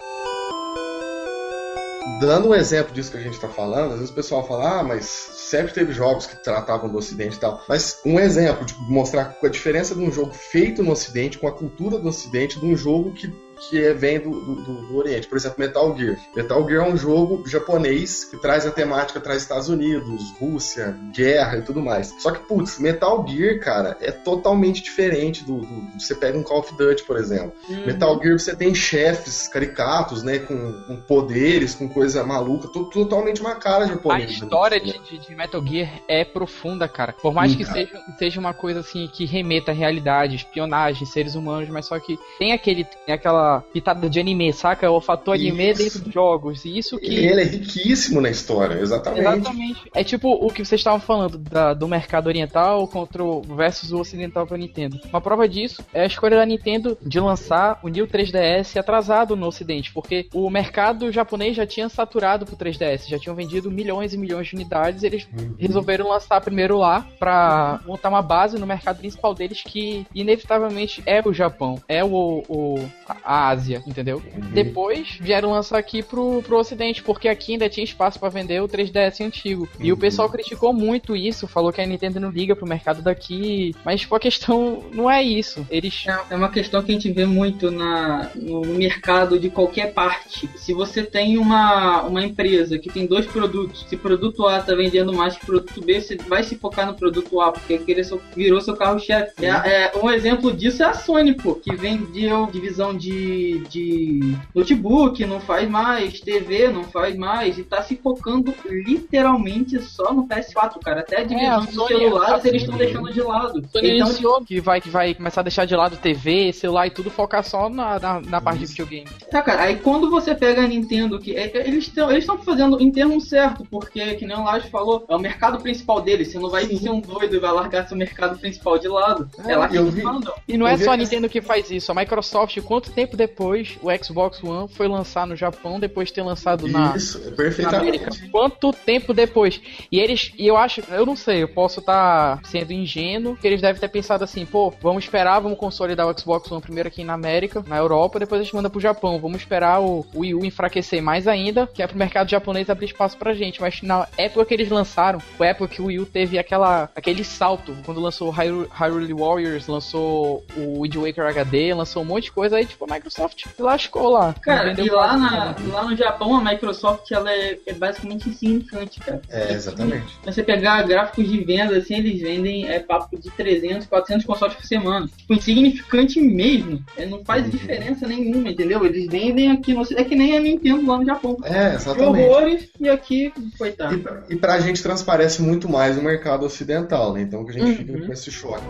dando 2.20 2.50
um 2.50 2.54
exemplo 2.54 2.92
disso 2.92 3.10
que 3.10 3.16
a 3.16 3.20
gente 3.20 3.34
está 3.34 3.48
falando, 3.48 3.92
às 3.92 3.98
vezes 3.98 4.10
o 4.10 4.14
pessoal 4.14 4.46
fala, 4.46 4.80
ah, 4.80 4.82
mas 4.84 5.04
sempre 5.06 5.72
teve 5.72 5.92
jogos 5.92 6.24
que 6.24 6.36
tratavam 6.42 6.88
do 6.88 6.98
Ocidente 6.98 7.36
e 7.36 7.40
tal. 7.40 7.62
Mas 7.68 8.00
um 8.04 8.18
exemplo 8.18 8.64
de 8.64 8.74
mostrar 8.88 9.36
a 9.42 9.48
diferença 9.48 9.94
de 9.94 10.00
um 10.00 10.10
jogo 10.10 10.32
feito 10.32 10.82
no 10.82 10.92
Ocidente, 10.92 11.38
com 11.38 11.48
a 11.48 11.52
cultura 11.52 11.98
do 11.98 12.08
Ocidente, 12.08 12.60
de 12.60 12.66
um 12.66 12.76
jogo 12.76 13.12
que 13.12 13.32
que 13.68 13.82
é, 13.82 13.92
vem 13.94 14.18
do, 14.18 14.30
do, 14.30 14.82
do, 14.82 14.96
Oriente. 14.96 15.26
Por 15.26 15.36
exemplo, 15.36 15.58
Metal 15.58 15.96
Gear. 15.96 16.18
Metal 16.34 16.68
Gear 16.68 16.86
é 16.86 16.90
um 16.90 16.96
jogo 16.96 17.46
japonês 17.46 18.24
que 18.24 18.36
traz 18.36 18.66
a 18.66 18.70
temática, 18.70 19.20
traz 19.20 19.42
Estados 19.42 19.68
Unidos, 19.68 20.32
Rússia, 20.38 20.96
guerra 21.14 21.58
e 21.58 21.62
tudo 21.62 21.80
mais. 21.80 22.14
Só 22.18 22.30
que, 22.30 22.40
putz, 22.40 22.78
Metal 22.78 23.24
Gear, 23.28 23.60
cara, 23.60 23.96
é 24.00 24.10
totalmente 24.10 24.82
diferente 24.82 25.44
do. 25.44 25.60
do 25.60 25.98
você 25.98 26.14
pega 26.14 26.38
um 26.38 26.42
Call 26.42 26.60
of 26.60 26.76
Duty, 26.76 27.04
por 27.04 27.16
exemplo. 27.16 27.52
Uhum. 27.68 27.86
Metal 27.86 28.20
Gear 28.22 28.38
você 28.38 28.54
tem 28.56 28.74
chefes 28.74 29.48
caricatos, 29.48 30.22
né? 30.22 30.38
Com, 30.38 30.72
com 30.86 30.96
poderes, 31.02 31.74
com 31.74 31.88
coisa 31.88 32.24
maluca, 32.24 32.68
totalmente 32.68 33.40
uma 33.40 33.54
cara 33.54 33.86
japonesa. 33.86 34.26
A 34.26 34.32
história 34.32 34.80
de, 34.80 34.98
de, 34.98 35.18
de, 35.18 35.34
Metal 35.34 35.64
Gear 35.64 36.00
é 36.08 36.24
profunda, 36.24 36.88
cara. 36.88 37.12
Por 37.12 37.32
mais 37.32 37.54
que 37.54 37.64
seja, 37.64 38.00
seja 38.18 38.40
uma 38.40 38.54
coisa 38.54 38.80
assim 38.80 39.08
que 39.08 39.24
remeta 39.24 39.70
à 39.70 39.74
realidade, 39.74 40.36
espionagem, 40.36 41.06
seres 41.06 41.34
humanos, 41.34 41.68
mas 41.68 41.86
só 41.86 41.98
que 41.98 42.18
tem 42.38 42.52
aquele. 42.52 42.84
Tem 43.06 43.14
aquela 43.14 43.51
pitada 43.60 44.08
de 44.08 44.20
anime, 44.20 44.52
saca? 44.52 44.90
O 44.90 45.00
fator 45.00 45.34
anime 45.34 45.70
isso. 45.70 45.82
dentro 45.82 46.00
dos 46.00 46.12
jogos. 46.12 46.64
E 46.64 46.78
isso 46.78 46.98
que. 46.98 47.14
Ele 47.14 47.40
é 47.40 47.44
riquíssimo 47.44 48.20
na 48.20 48.30
história, 48.30 48.78
exatamente. 48.80 49.20
Exatamente. 49.20 49.90
É 49.94 50.04
tipo 50.04 50.28
o 50.30 50.50
que 50.50 50.64
vocês 50.64 50.80
estavam 50.80 51.00
falando 51.00 51.38
da, 51.38 51.74
do 51.74 51.88
mercado 51.88 52.26
oriental 52.26 52.86
contra 52.88 53.22
o, 53.22 53.42
versus 53.42 53.92
o 53.92 53.98
ocidental 53.98 54.46
pra 54.46 54.56
Nintendo. 54.56 55.00
Uma 55.08 55.20
prova 55.20 55.48
disso 55.48 55.84
é 55.92 56.02
a 56.02 56.06
escolha 56.06 56.36
da 56.36 56.46
Nintendo 56.46 56.96
de 57.00 57.20
lançar 57.20 57.78
o 57.82 57.88
New 57.88 58.06
3DS 58.06 58.76
atrasado 58.78 59.36
no 59.36 59.46
ocidente, 59.46 59.92
porque 59.92 60.28
o 60.32 60.48
mercado 60.50 61.10
japonês 61.10 61.56
já 61.56 61.66
tinha 61.66 61.88
saturado 61.88 62.46
pro 62.46 62.56
3DS, 62.56 63.08
já 63.08 63.18
tinham 63.18 63.34
vendido 63.34 63.70
milhões 63.70 64.14
e 64.14 64.18
milhões 64.18 64.48
de 64.48 64.54
unidades, 64.54 65.02
eles 65.02 65.26
uhum. 65.36 65.54
resolveram 65.58 66.08
lançar 66.08 66.40
primeiro 66.40 66.78
lá 66.78 67.06
pra 67.18 67.80
montar 67.86 68.08
uma 68.08 68.22
base 68.22 68.58
no 68.58 68.66
mercado 68.66 68.98
principal 68.98 69.34
deles 69.34 69.62
que 69.62 70.06
inevitavelmente 70.14 71.02
é 71.06 71.22
o 71.24 71.32
Japão, 71.32 71.80
é 71.88 72.04
o, 72.04 72.44
o 72.48 72.78
a 73.24 73.31
Ásia, 73.32 73.82
entendeu? 73.86 74.22
Uhum. 74.34 74.50
Depois 74.52 75.18
vieram 75.20 75.52
lançar 75.52 75.78
aqui 75.78 76.02
pro, 76.02 76.42
pro 76.42 76.58
Ocidente, 76.58 77.02
porque 77.02 77.28
aqui 77.28 77.52
ainda 77.52 77.68
tinha 77.68 77.84
espaço 77.84 78.18
para 78.18 78.28
vender 78.28 78.62
o 78.62 78.68
3DS 78.68 79.24
antigo. 79.24 79.68
Uhum. 79.78 79.86
E 79.86 79.92
o 79.92 79.96
pessoal 79.96 80.28
criticou 80.28 80.72
muito 80.72 81.16
isso, 81.16 81.48
falou 81.48 81.72
que 81.72 81.80
a 81.80 81.86
Nintendo 81.86 82.20
não 82.20 82.30
liga 82.30 82.54
pro 82.54 82.66
mercado 82.66 83.02
daqui. 83.02 83.74
Mas, 83.84 84.02
tipo, 84.02 84.14
a 84.14 84.20
questão 84.20 84.84
não 84.92 85.10
é 85.10 85.22
isso. 85.22 85.66
Eles. 85.70 86.04
É, 86.06 86.34
é 86.34 86.36
uma 86.36 86.50
questão 86.50 86.82
que 86.82 86.92
a 86.92 86.94
gente 86.94 87.10
vê 87.10 87.24
muito 87.24 87.70
na, 87.70 88.30
no 88.34 88.60
mercado 88.62 89.38
de 89.38 89.50
qualquer 89.50 89.92
parte. 89.92 90.48
Se 90.56 90.72
você 90.72 91.02
tem 91.02 91.38
uma, 91.38 92.02
uma 92.02 92.24
empresa 92.24 92.78
que 92.78 92.90
tem 92.90 93.06
dois 93.06 93.26
produtos, 93.26 93.86
se 93.88 93.96
produto 93.96 94.46
A 94.46 94.60
tá 94.60 94.74
vendendo 94.74 95.12
mais 95.12 95.36
que 95.36 95.46
produto 95.46 95.80
B, 95.80 96.00
você 96.00 96.16
vai 96.16 96.42
se 96.42 96.56
focar 96.56 96.86
no 96.86 96.94
produto 96.94 97.40
A, 97.40 97.52
porque 97.52 97.74
aquele 97.74 98.02
virou 98.34 98.60
seu 98.60 98.76
carro-chefe. 98.76 99.44
É, 99.44 99.48
é, 99.48 99.92
um 100.02 100.10
exemplo 100.10 100.52
disso 100.52 100.82
é 100.82 100.86
a 100.86 100.94
Sony, 100.94 101.34
pô, 101.34 101.54
que 101.54 101.74
vendeu 101.74 102.46
divisão 102.46 102.96
de 102.96 103.21
de, 103.68 104.36
notebook, 104.54 105.24
não 105.26 105.40
faz 105.40 105.68
mais, 105.68 106.20
TV 106.20 106.68
não 106.68 106.84
faz 106.84 107.16
mais, 107.16 107.58
e 107.58 107.64
tá 107.64 107.82
se 107.82 107.96
focando 107.96 108.54
literalmente 108.68 109.80
só 109.82 110.12
no 110.12 110.26
PS4, 110.26 110.78
cara. 110.82 111.00
Até 111.00 111.20
a 111.20 111.24
divisão 111.24 111.86
é, 111.86 111.88
de 111.88 111.98
celulares 111.98 112.44
eles 112.44 112.62
estão 112.62 112.76
deixando 112.76 113.12
de 113.12 113.20
lado. 113.20 113.62
Sony 113.70 113.96
então, 113.96 114.14
tipo, 114.14 114.44
que 114.44 114.60
vai, 114.60 114.80
que 114.80 114.88
vai 114.88 115.14
começar 115.14 115.40
a 115.40 115.44
deixar 115.44 115.64
de 115.64 115.74
lado 115.74 115.96
TV, 115.96 116.52
celular 116.52 116.86
e 116.86 116.90
tudo, 116.90 117.10
focar 117.10 117.44
só 117.44 117.68
na, 117.68 117.98
na, 117.98 118.20
na 118.20 118.40
parte 118.40 118.60
de 118.60 118.66
videogame. 118.66 119.08
Tá, 119.30 119.42
cara, 119.42 119.62
aí 119.62 119.76
quando 119.76 120.10
você 120.10 120.34
pega 120.34 120.62
a 120.62 120.66
Nintendo, 120.66 121.18
que 121.18 121.36
é, 121.36 121.50
eles 121.66 121.86
estão 121.86 122.10
eles 122.10 122.26
fazendo 122.44 122.80
em 122.80 122.90
termo 122.90 123.20
certo, 123.20 123.66
porque, 123.70 124.14
que 124.14 124.26
nem 124.26 124.36
o 124.36 124.44
Lage 124.44 124.68
falou, 124.70 125.04
é 125.08 125.14
o 125.14 125.18
mercado 125.18 125.60
principal 125.60 126.00
deles. 126.00 126.30
Você 126.30 126.38
não 126.38 126.50
vai 126.50 126.66
Sim. 126.66 126.78
ser 126.78 126.90
um 126.90 127.00
doido 127.00 127.36
e 127.36 127.38
vai 127.38 127.52
largar 127.52 127.86
seu 127.86 127.96
mercado 127.96 128.38
principal 128.38 128.78
de 128.78 128.88
lado. 128.88 129.28
É, 129.46 129.52
é 129.52 129.56
lá 129.56 129.68
que 129.68 129.76
eles 129.76 130.02
mandam. 130.02 130.32
E 130.46 130.56
não 130.56 130.66
é 130.66 130.76
só 130.76 130.92
a 130.92 130.96
Nintendo 130.96 131.28
que 131.28 131.40
faz 131.40 131.70
isso. 131.70 131.90
A 131.92 131.94
Microsoft, 131.94 132.60
quanto 132.62 132.90
tempo 132.90 133.11
depois 133.16 133.78
o 133.82 133.88
Xbox 134.02 134.42
One 134.42 134.68
foi 134.68 134.88
lançar 134.88 135.26
no 135.26 135.36
Japão 135.36 135.78
depois 135.78 136.08
de 136.08 136.14
ter 136.14 136.22
lançado 136.22 136.68
na, 136.68 136.96
Isso, 136.96 137.18
perfeitamente. 137.32 137.72
na 137.72 137.78
América. 137.78 138.10
Quanto 138.30 138.72
tempo 138.72 139.12
depois? 139.12 139.60
E 139.90 139.98
eles, 139.98 140.32
e 140.38 140.46
eu 140.46 140.56
acho, 140.56 140.82
eu 140.90 141.06
não 141.06 141.16
sei, 141.16 141.42
eu 141.42 141.48
posso 141.48 141.80
estar 141.80 142.38
tá 142.38 142.48
sendo 142.48 142.72
ingênuo, 142.72 143.36
que 143.36 143.46
eles 143.46 143.60
devem 143.60 143.80
ter 143.80 143.88
pensado 143.88 144.24
assim, 144.24 144.44
pô, 144.44 144.72
vamos 144.80 145.04
esperar, 145.04 145.40
vamos 145.40 145.58
consolidar 145.58 146.06
o 146.06 146.18
Xbox 146.18 146.50
One 146.50 146.62
primeiro 146.62 146.88
aqui 146.88 147.04
na 147.04 147.14
América, 147.14 147.64
na 147.66 147.76
Europa, 147.76 148.18
depois 148.18 148.40
a 148.40 148.44
gente 148.44 148.54
manda 148.54 148.70
pro 148.70 148.80
Japão. 148.80 149.18
Vamos 149.18 149.38
esperar 149.38 149.80
o, 149.80 150.06
o 150.14 150.20
Wii 150.20 150.34
U 150.34 150.44
enfraquecer 150.44 151.02
mais 151.02 151.26
ainda, 151.26 151.66
que 151.66 151.82
é 151.82 151.86
pro 151.86 151.96
mercado 151.96 152.30
japonês 152.30 152.70
abrir 152.70 152.86
espaço 152.86 153.16
pra 153.16 153.34
gente. 153.34 153.60
Mas 153.60 153.82
na 153.82 154.08
época 154.16 154.44
que 154.44 154.54
eles 154.54 154.68
lançaram, 154.68 155.20
foi 155.20 155.48
a 155.48 155.50
época 155.50 155.74
que 155.74 155.82
o 155.82 155.86
Wii 155.86 156.00
U 156.00 156.06
teve 156.06 156.38
aquela, 156.38 156.90
aquele 156.94 157.24
salto, 157.24 157.76
quando 157.84 158.00
lançou 158.00 158.28
o 158.28 158.30
Hyrule 158.30 159.12
Warriors, 159.12 159.66
lançou 159.66 160.44
o 160.56 160.82
Wind 160.82 160.96
Waker 160.96 161.26
HD, 161.26 161.74
lançou 161.74 162.02
um 162.02 162.06
monte 162.06 162.24
de 162.24 162.32
coisa 162.32 162.56
aí, 162.56 162.66
tipo, 162.66 162.84
a 162.84 162.88
Microsoft 163.02 163.46
lascou 163.58 164.10
lá. 164.10 164.34
Cara, 164.40 164.80
e 164.80 164.88
lá, 164.88 165.16
na, 165.16 165.56
lá 165.72 165.84
no 165.84 165.96
Japão 165.96 166.36
a 166.36 166.44
Microsoft 166.44 167.10
ela 167.10 167.30
é, 167.32 167.58
é 167.66 167.72
basicamente 167.72 168.28
insignificante, 168.28 169.00
cara. 169.00 169.20
É, 169.28 169.52
exatamente. 169.52 170.06
Se 170.06 170.32
você 170.32 170.42
pegar 170.42 170.82
gráficos 170.82 171.28
de 171.28 171.42
venda, 171.42 171.76
assim, 171.76 171.96
eles 171.96 172.20
vendem 172.20 172.68
é 172.68 172.78
papo 172.78 173.18
de 173.18 173.30
300, 173.30 173.86
400 173.86 174.24
consoles 174.24 174.54
por 174.54 174.64
semana. 174.64 175.08
Tipo, 175.16 175.34
insignificante 175.34 176.20
mesmo. 176.20 176.82
É, 176.96 177.04
não 177.04 177.24
faz 177.24 177.44
uhum. 177.44 177.50
diferença 177.50 178.06
nenhuma, 178.06 178.50
entendeu? 178.50 178.84
Eles 178.84 179.06
vendem 179.08 179.50
aqui, 179.50 179.74
no, 179.74 179.82
é 179.82 180.04
que 180.04 180.14
nem 180.14 180.36
a 180.36 180.40
Nintendo 180.40 180.86
lá 180.86 180.98
no 180.98 181.04
Japão. 181.04 181.36
É, 181.44 181.74
exatamente. 181.74 182.24
Horrores, 182.24 182.68
e 182.78 182.88
aqui, 182.88 183.32
coitado. 183.58 183.94
E, 183.94 183.98
pra, 183.98 184.22
e 184.30 184.36
pra 184.36 184.60
gente 184.60 184.82
transparece 184.82 185.42
muito 185.42 185.68
mais 185.68 185.98
o 185.98 186.02
mercado 186.02 186.46
ocidental, 186.46 187.12
né? 187.12 187.22
Então 187.22 187.44
que 187.44 187.50
a 187.50 187.54
gente 187.54 187.64
uhum. 187.64 187.76
fica 187.76 188.06
com 188.06 188.12
esse 188.12 188.30
choque. 188.30 188.62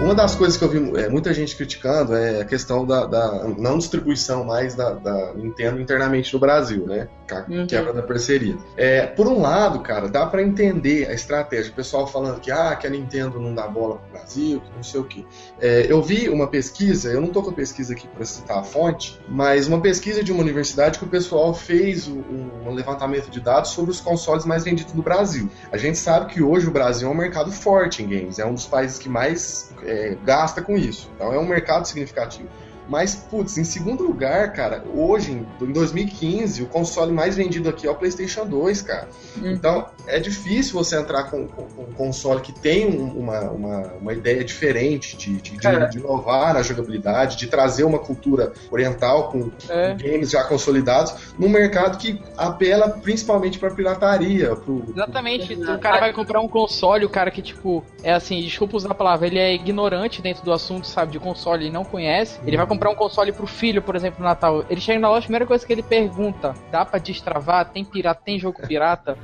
Uma 0.00 0.14
das 0.14 0.34
coisas 0.34 0.56
que 0.58 0.62
eu 0.62 0.68
vi 0.68 1.00
é, 1.00 1.08
muita 1.08 1.32
gente 1.32 1.56
criticando 1.56 2.14
é 2.14 2.42
a 2.42 2.44
questão 2.44 2.84
da, 2.86 3.06
da 3.06 3.48
não 3.56 3.78
distribuição 3.78 4.44
mais 4.44 4.74
da, 4.74 4.92
da, 4.92 5.32
Nintendo 5.34 5.80
internamente 5.80 6.32
no 6.34 6.38
Brasil, 6.38 6.86
né? 6.86 7.08
A 7.30 7.44
uhum. 7.50 7.66
quebra 7.66 7.92
da 7.92 8.02
parceria. 8.02 8.56
É, 8.76 9.06
por 9.06 9.26
um 9.26 9.40
lado, 9.40 9.80
cara, 9.80 10.08
dá 10.08 10.26
para 10.26 10.42
entender 10.42 11.08
a 11.08 11.12
estratégia. 11.12 11.72
O 11.72 11.74
pessoal 11.74 12.06
falando 12.06 12.40
que, 12.40 12.52
ah, 12.52 12.76
que 12.76 12.86
a 12.86 12.90
Nintendo 12.90 13.40
não 13.40 13.54
dá 13.54 13.66
bola 13.66 13.96
pro 13.96 14.12
Brasil, 14.12 14.60
que 14.60 14.76
não 14.76 14.82
sei 14.82 15.00
o 15.00 15.04
quê. 15.04 15.24
É, 15.60 15.86
eu 15.90 16.00
vi 16.02 16.28
uma 16.28 16.46
pesquisa, 16.46 17.10
eu 17.10 17.20
não 17.20 17.28
tô 17.28 17.42
com 17.42 17.50
a 17.50 17.54
pesquisa 17.54 17.94
aqui 17.94 18.06
para 18.06 18.24
citar 18.24 18.58
a 18.58 18.62
fonte, 18.62 19.18
mas 19.28 19.66
uma 19.66 19.80
pesquisa 19.80 20.22
de 20.22 20.30
uma 20.30 20.42
universidade 20.42 20.98
que 20.98 21.04
o 21.04 21.08
pessoal 21.08 21.52
fez 21.54 22.06
um, 22.06 22.22
um 22.66 22.70
levantamento 22.70 23.30
de 23.30 23.40
dados 23.40 23.70
sobre 23.70 23.90
os 23.90 24.00
consoles 24.00 24.44
mais 24.44 24.62
vendidos 24.62 24.92
no 24.92 25.02
Brasil. 25.02 25.50
A 25.72 25.76
gente 25.76 25.98
sabe 25.98 26.32
que 26.32 26.42
hoje 26.42 26.68
o 26.68 26.70
Brasil 26.70 27.08
é 27.08 27.10
um 27.10 27.16
mercado 27.16 27.50
forte 27.50 28.02
em 28.02 28.08
games, 28.08 28.38
é 28.38 28.44
um 28.44 28.54
dos 28.54 28.66
países 28.66 28.98
que 28.98 29.08
mais 29.08 29.70
é, 29.86 30.16
gasta 30.24 30.62
com 30.62 30.76
isso. 30.76 31.10
Então 31.14 31.32
é 31.32 31.38
um 31.38 31.46
mercado 31.46 31.86
significativo. 31.86 32.48
Mas, 32.88 33.14
putz, 33.14 33.58
em 33.58 33.64
segundo 33.64 34.04
lugar, 34.04 34.52
cara, 34.52 34.84
hoje, 34.94 35.32
em 35.32 35.72
2015, 35.72 36.62
o 36.62 36.66
console 36.66 37.12
mais 37.12 37.36
vendido 37.36 37.68
aqui 37.68 37.86
é 37.86 37.90
o 37.90 37.94
PlayStation 37.94 38.46
2, 38.46 38.82
cara. 38.82 39.08
Uhum. 39.36 39.50
Então, 39.50 39.86
é 40.06 40.18
difícil 40.20 40.74
você 40.74 40.96
entrar 40.96 41.24
com, 41.24 41.46
com, 41.48 41.64
com 41.64 41.82
um 41.82 41.92
console 41.92 42.40
que 42.40 42.52
tem 42.52 42.86
uma, 42.86 43.40
uma, 43.50 43.78
uma 44.00 44.12
ideia 44.12 44.44
diferente 44.44 45.16
de, 45.16 45.40
de, 45.40 45.56
de, 45.56 45.90
de, 45.90 45.98
inovar 45.98 46.54
na 46.54 46.62
jogabilidade, 46.62 47.36
de 47.36 47.46
trazer 47.46 47.84
uma 47.84 47.98
cultura 47.98 48.52
oriental 48.70 49.30
com, 49.30 49.50
é. 49.68 49.90
com 49.90 49.96
games 49.96 50.30
já 50.30 50.44
consolidados, 50.44 51.34
num 51.38 51.48
mercado 51.48 51.98
que 51.98 52.20
apela 52.36 52.88
principalmente 52.88 53.58
pra 53.58 53.70
pirataria. 53.70 54.54
Pro, 54.54 54.84
Exatamente. 54.88 55.56
Pro... 55.56 55.74
O 55.74 55.78
cara 55.78 56.00
vai 56.00 56.12
comprar 56.12 56.40
um 56.40 56.48
console, 56.48 57.04
o 57.04 57.10
cara 57.10 57.30
que, 57.30 57.42
tipo, 57.42 57.84
é 58.02 58.12
assim, 58.12 58.40
desculpa 58.40 58.76
usar 58.76 58.92
a 58.92 58.94
palavra, 58.94 59.26
ele 59.26 59.38
é 59.38 59.54
ignorante 59.54 60.22
dentro 60.22 60.44
do 60.44 60.52
assunto, 60.52 60.86
sabe, 60.86 61.12
de 61.12 61.18
console 61.18 61.66
e 61.66 61.70
não 61.70 61.84
conhece, 61.84 62.38
ele 62.46 62.56
vai 62.56 62.66
comprar 62.66 62.75
comprar 62.76 62.90
um 62.90 62.94
console 62.94 63.32
pro 63.32 63.46
filho, 63.46 63.80
por 63.80 63.96
exemplo, 63.96 64.20
no 64.20 64.26
Natal, 64.26 64.64
ele 64.68 64.80
chega 64.80 65.00
na 65.00 65.08
loja, 65.08 65.20
a 65.20 65.22
primeira 65.22 65.46
coisa 65.46 65.66
que 65.66 65.72
ele 65.72 65.82
pergunta: 65.82 66.54
dá 66.70 66.84
pra 66.84 66.98
destravar? 66.98 67.70
Tem 67.70 67.84
pirata? 67.84 68.20
Tem 68.24 68.38
jogo 68.38 68.60
pirata? 68.66 69.16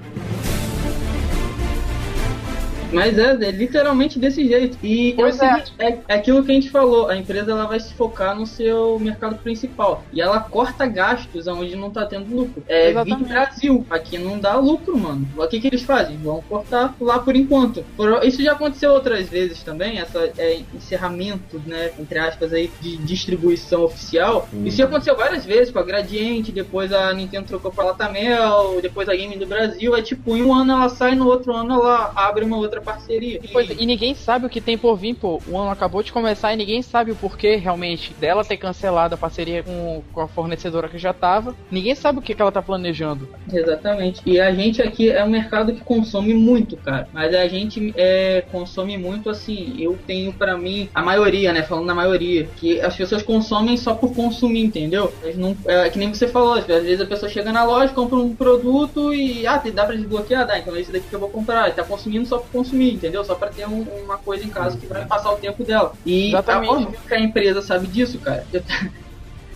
Mas 2.93 3.19
é, 3.19 3.33
é, 3.33 3.51
literalmente 3.51 4.19
desse 4.19 4.47
jeito. 4.47 4.79
E 4.83 5.15
é, 5.21 5.33
seguinte, 5.33 5.73
é. 5.79 5.99
é, 6.09 6.15
aquilo 6.15 6.45
que 6.45 6.51
a 6.51 6.55
gente 6.55 6.71
falou, 6.71 7.09
a 7.09 7.17
empresa 7.17 7.53
ela 7.53 7.67
vai 7.67 7.81
se 7.81 7.95
focar 7.95 8.37
no 8.37 8.47
seu 8.47 8.99
mercado 8.99 9.37
principal. 9.37 10.05
E 10.13 10.21
ela 10.21 10.41
corta 10.41 10.87
gastos 10.87 11.47
onde 11.47 11.77
não 11.77 11.91
tá 11.91 12.07
tendo 12.07 12.35
lucro. 12.35 12.63
É 12.69 12.91
Exatamente. 12.91 13.29
Brasil, 13.29 13.87
aqui 13.91 14.19
não 14.19 14.39
dá 14.39 14.57
lucro, 14.57 14.99
mano. 14.99 15.27
O 15.37 15.47
que, 15.47 15.61
que 15.61 15.69
eles 15.69 15.83
fazem? 15.83 16.17
Vão 16.19 16.43
cortar 16.43 16.95
lá 17.01 17.19
por 17.19 17.35
enquanto. 17.35 17.85
Isso 18.23 18.43
já 18.43 18.53
aconteceu 18.53 18.93
outras 18.93 19.29
vezes 19.29 19.63
também, 19.63 19.99
essa 19.99 20.31
é, 20.39 20.61
encerramento, 20.75 21.61
né, 21.67 21.93
entre 21.99 22.19
aspas, 22.19 22.53
aí, 22.53 22.71
de 22.81 22.97
distribuição 22.99 23.85
oficial. 23.85 24.49
Hum. 24.53 24.67
Isso 24.67 24.77
já 24.77 24.85
aconteceu 24.85 25.17
várias 25.17 25.45
vezes 25.45 25.73
com 25.73 25.79
a 25.79 25.83
Gradiente, 25.83 26.53
depois 26.53 26.93
a 26.93 27.13
Nintendo 27.13 27.47
trocou 27.47 27.73
pra 27.73 27.85
Latamel, 27.85 28.81
depois 28.83 29.09
a 29.09 29.17
Game 29.17 29.37
do 29.37 29.47
Brasil. 29.47 29.97
É 29.97 30.03
tipo, 30.03 30.37
em 30.37 30.43
um 30.43 30.55
ano 30.55 30.73
ela 30.73 30.89
sai, 30.89 31.15
no 31.15 31.27
outro 31.27 31.55
ano 31.55 31.75
ela 31.75 32.13
abre 32.15 32.45
uma 32.45 32.57
outra 32.57 32.82
parceria. 32.83 33.41
E, 33.43 33.49
pois, 33.49 33.71
e 33.71 33.87
ninguém 33.87 34.15
sabe 34.15 34.47
o 34.47 34.51
que 34.51 34.61
tem 34.61 34.77
por 34.77 34.97
vir, 34.97 35.15
pô. 35.15 35.41
O 35.47 35.57
ano 35.57 35.71
acabou 35.71 36.03
de 36.03 36.13
começar 36.13 36.53
e 36.53 36.57
ninguém 36.57 36.83
sabe 36.83 37.11
o 37.11 37.17
porquê 37.17 37.57
realmente 37.57 38.13
dela 38.15 38.45
ter 38.45 38.57
cancelado 38.57 39.15
a 39.15 39.19
parceria 39.19 39.63
com, 39.63 40.03
com 40.13 40.21
a 40.21 40.29
fornecedora 40.29 40.89
que 40.89 40.99
já 40.99 41.13
tava. 41.13 41.55
Ninguém 41.71 41.95
sabe 41.95 42.19
o 42.19 42.23
que, 42.23 42.35
que 42.35 42.43
ela 42.43 42.53
tá 42.53 42.63
planejando. 42.63 43.29
Exatamente. 43.53 44.21
E 44.27 44.41
a 44.41 44.53
gente 44.53 44.83
aqui 44.83 45.11
é 45.11 45.23
um 45.25 45.31
mercado 45.31 45.73
que 45.73 45.81
consome 45.81 46.35
muito, 46.35 46.77
cara. 46.77 47.09
Mas 47.13 47.35
a 47.35 47.47
gente 47.49 47.93
é, 47.97 48.45
consome 48.51 48.97
muito 48.97 49.31
assim. 49.31 49.77
Eu 49.79 49.99
tenho 50.07 50.33
para 50.33 50.57
mim 50.57 50.89
a 50.95 51.03
maioria, 51.03 51.53
né? 51.53 51.63
Falando 51.63 51.87
na 51.87 51.95
maioria, 51.95 52.49
que 52.57 52.81
as 52.81 52.97
pessoas 52.97 53.23
consomem 53.23 53.77
só 53.77 53.95
por 53.95 54.15
consumir, 54.15 54.65
entendeu? 54.65 55.13
Não, 55.37 55.57
é 55.67 55.89
que 55.91 55.99
nem 55.99 56.13
você 56.13 56.27
falou, 56.27 56.55
às 56.55 56.67
vezes 56.67 57.01
a 57.01 57.07
pessoa 57.07 57.31
chega 57.31 57.53
na 57.53 57.65
loja, 57.65 57.93
compra 57.93 58.17
um 58.17 58.35
produto 58.35 59.15
e 59.15 59.47
ah, 59.47 59.63
dá 59.73 59.85
pra 59.85 59.95
desbloquear, 59.95 60.47
dá, 60.47 60.59
então 60.59 60.75
é 60.75 60.81
esse 60.81 60.93
daqui 60.93 61.09
que 61.09 61.15
eu 61.15 61.21
vou 61.21 61.29
comprar. 61.29 61.67
Ele 61.67 61.75
tá 61.75 61.85
consumindo 61.85 62.27
só 62.27 62.39
por 62.39 62.51
consumir 62.51 62.72
consumir, 62.73 62.95
entendeu? 62.95 63.25
Só 63.25 63.35
para 63.35 63.51
ter 63.51 63.67
um, 63.67 63.83
uma 64.05 64.19
coisa 64.19 64.45
em 64.45 64.49
casa 64.49 64.77
que 64.77 64.87
vai 64.87 65.05
passar 65.05 65.31
o 65.33 65.37
tempo 65.37 65.63
dela. 65.63 65.93
E 66.05 66.29
Exatamente. 66.29 66.73
óbvio 66.73 67.01
que 67.07 67.15
a 67.15 67.21
empresa 67.21 67.63
sabe 67.63 67.87
disso, 67.87 68.19
cara. 68.19 68.45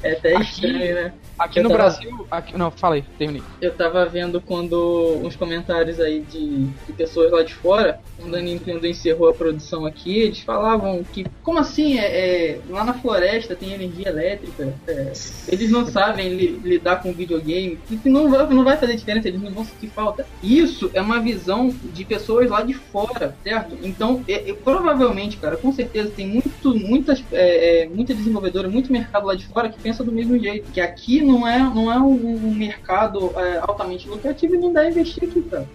É 0.02 0.12
até 0.12 0.36
aqui, 0.36 0.66
estranho, 0.66 0.94
né? 0.94 1.12
Aqui 1.38 1.58
eu 1.58 1.64
no 1.64 1.68
tava... 1.68 1.82
Brasil. 1.82 2.26
Aqui... 2.30 2.58
Não, 2.58 2.70
falei, 2.70 3.04
terminei. 3.18 3.42
Eu 3.60 3.74
tava 3.74 4.04
vendo 4.06 4.40
quando 4.40 5.20
uns 5.22 5.36
comentários 5.36 6.00
aí 6.00 6.20
de, 6.20 6.64
de 6.66 6.92
pessoas 6.92 7.30
lá 7.32 7.42
de 7.42 7.54
fora 7.54 8.00
quando 8.16 8.34
a 8.34 8.40
Nintendo 8.40 8.86
encerrou 8.86 9.28
a 9.28 9.34
produção 9.34 9.84
aqui, 9.86 10.18
eles 10.18 10.40
falavam 10.40 11.04
que, 11.04 11.26
como 11.42 11.58
assim, 11.58 11.98
é, 11.98 12.54
é 12.54 12.60
lá 12.68 12.82
na 12.82 12.94
floresta 12.94 13.54
tem 13.54 13.72
energia 13.72 14.08
elétrica, 14.08 14.74
é, 14.88 15.12
eles 15.48 15.70
não 15.70 15.86
sabem 15.86 16.34
li, 16.34 16.60
lidar 16.64 17.02
com 17.02 17.12
videogame, 17.12 17.78
que 18.02 18.08
não 18.08 18.30
vai, 18.30 18.46
não 18.48 18.64
vai 18.64 18.76
fazer 18.76 18.96
diferença, 18.96 19.28
eles 19.28 19.40
não 19.40 19.50
vão 19.50 19.64
sentir 19.64 19.88
falta. 19.88 20.26
Isso 20.42 20.90
é 20.94 21.00
uma 21.00 21.20
visão 21.20 21.68
de 21.68 22.04
pessoas 22.04 22.50
lá 22.50 22.62
de 22.62 22.74
fora, 22.74 23.36
certo? 23.44 23.76
Então, 23.82 24.24
é, 24.26 24.50
é 24.50 24.54
provavelmente, 24.54 25.36
cara, 25.36 25.56
com 25.56 25.72
certeza 25.72 26.10
tem 26.10 26.26
muito, 26.26 26.74
muitas, 26.74 27.22
é, 27.32 27.82
é, 27.82 27.88
muita 27.88 28.14
desenvolvedora, 28.14 28.68
muito 28.68 28.90
mercado 28.90 29.26
lá 29.26 29.34
de 29.34 29.46
fora 29.46 29.68
que 29.68 29.78
pensa 29.78 30.02
do 30.02 30.12
mesmo 30.12 30.38
jeito, 30.38 30.70
que 30.72 30.80
aqui 30.80 31.22
não 31.26 31.46
é, 31.46 31.58
não 31.58 31.92
é 31.92 31.98
um, 31.98 32.54
mercado 32.54 33.32
altamente 33.62 34.08
lucrativo 34.08 34.54
e 34.54 34.58
não 34.58 34.72
deve 34.72 34.90
investir 34.90 35.24
aqui, 35.24 35.42
cara. 35.42 35.66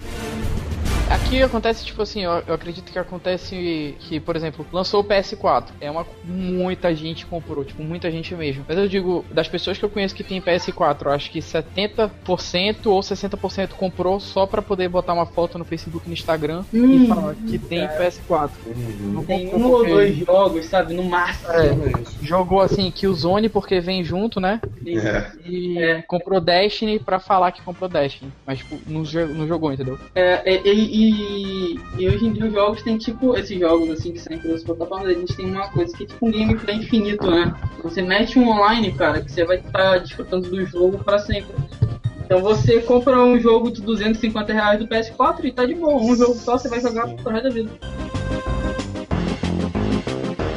Aqui 1.12 1.44
acontece, 1.44 1.84
tipo 1.84 2.02
assim, 2.02 2.24
eu, 2.24 2.42
eu, 2.48 2.54
acredito 2.54 2.90
que 2.90 2.98
acontece 2.98 3.98
que, 4.00 4.18
por 4.22 4.34
exemplo, 4.34 4.66
lançou 4.72 5.02
o 5.02 5.04
PS4. 5.04 5.66
É 5.82 5.92
uma. 5.92 6.08
Muita 6.24 6.96
gente 6.96 7.26
comprou, 7.26 7.66
tipo, 7.66 7.84
muita 7.84 8.10
gente 8.10 8.34
mesmo. 8.34 8.64
Mas 8.66 8.78
eu 8.78 8.88
digo, 8.88 9.26
das 9.30 9.50
pessoas 9.50 9.78
que 9.78 9.84
eu 9.84 9.90
conheço 9.90 10.16
que 10.16 10.24
tem 10.24 10.42
PS4, 10.42 11.06
eu 11.06 11.12
acho 11.12 11.30
que 11.30 11.40
70% 11.40 12.86
ou 12.86 13.02
60% 13.02 13.72
comprou 13.72 14.22
só 14.22 14.46
pra 14.46 14.62
poder 14.62 14.88
botar 14.88 15.12
uma 15.12 15.26
foto 15.26 15.58
no 15.58 15.66
Facebook 15.66 16.06
e 16.06 16.10
no 16.10 16.14
Instagram 16.14 16.64
hum, 16.74 17.04
e 17.04 17.08
falar 17.08 17.36
que 17.36 17.60
tem 17.60 17.86
cara. 17.88 18.10
PS4. 18.10 18.50
Uhum. 18.68 19.26
Tem 19.26 19.54
um 19.54 19.70
ou 19.70 19.86
dois 19.86 20.16
jogos, 20.16 20.66
sabe? 20.68 20.94
No 20.94 21.04
máximo. 21.04 21.52
É, 21.52 21.72
jogou 22.22 22.62
assim, 22.62 22.90
Killzone 22.90 23.50
porque 23.50 23.82
vem 23.82 24.02
junto, 24.02 24.40
né? 24.40 24.62
É. 24.86 25.32
E 25.46 25.78
é. 25.78 26.02
comprou 26.04 26.40
Destiny 26.40 27.00
pra 27.00 27.20
falar 27.20 27.52
que 27.52 27.62
comprou 27.62 27.90
Destiny. 27.90 28.32
Mas, 28.46 28.60
tipo, 28.60 28.80
não, 28.88 29.04
não 29.36 29.46
jogou, 29.46 29.74
entendeu? 29.74 30.00
É, 30.16 30.62
e, 30.66 30.70
e, 30.70 31.01
e, 31.10 32.08
hoje 32.08 32.26
em 32.26 32.34
dia 32.34 32.46
os 32.46 32.54
jogos 32.54 32.84
tem 32.84 32.98
tipo, 32.98 33.36
esses 33.36 33.60
jogos 33.60 33.90
assim 33.90 34.12
que 34.12 34.20
saem 34.20 34.40
pelas 34.40 34.64
plataformas, 34.64 35.08
a 35.08 35.14
gente 35.14 35.36
tem 35.36 35.50
uma 35.50 35.70
coisa 35.70 35.96
que 35.96 36.04
é 36.04 36.08
tipo 36.08 36.28
um 36.28 36.32
gameplay 36.32 36.78
infinito, 36.78 37.30
né? 37.30 37.54
Você 37.84 38.02
mete 38.02 38.38
um 38.38 38.50
online, 38.50 38.92
cara, 38.92 39.22
que 39.22 39.32
você 39.32 39.44
vai 39.44 39.58
estar 39.58 39.72
tá 39.72 39.98
desfrutando 39.98 40.50
do 40.50 40.66
jogo 40.66 41.04
para 41.04 41.20
sempre. 41.20 41.56
Então 42.24 42.42
você 42.42 42.80
compra 42.82 43.22
um 43.22 43.40
jogo 43.40 43.72
de 43.72 43.82
250 43.82 44.54
reais 44.54 44.80
do 44.80 44.88
PS4 44.88 45.44
e 45.44 45.52
tá 45.52 45.66
de 45.66 45.76
boa, 45.76 46.02
um 46.02 46.16
jogo 46.16 46.34
só 46.36 46.58
você 46.58 46.70
vai 46.70 46.80
jogar 46.80 47.08
pro 47.08 47.32
resto 47.32 47.44
da 47.44 47.50
vida 47.50 47.70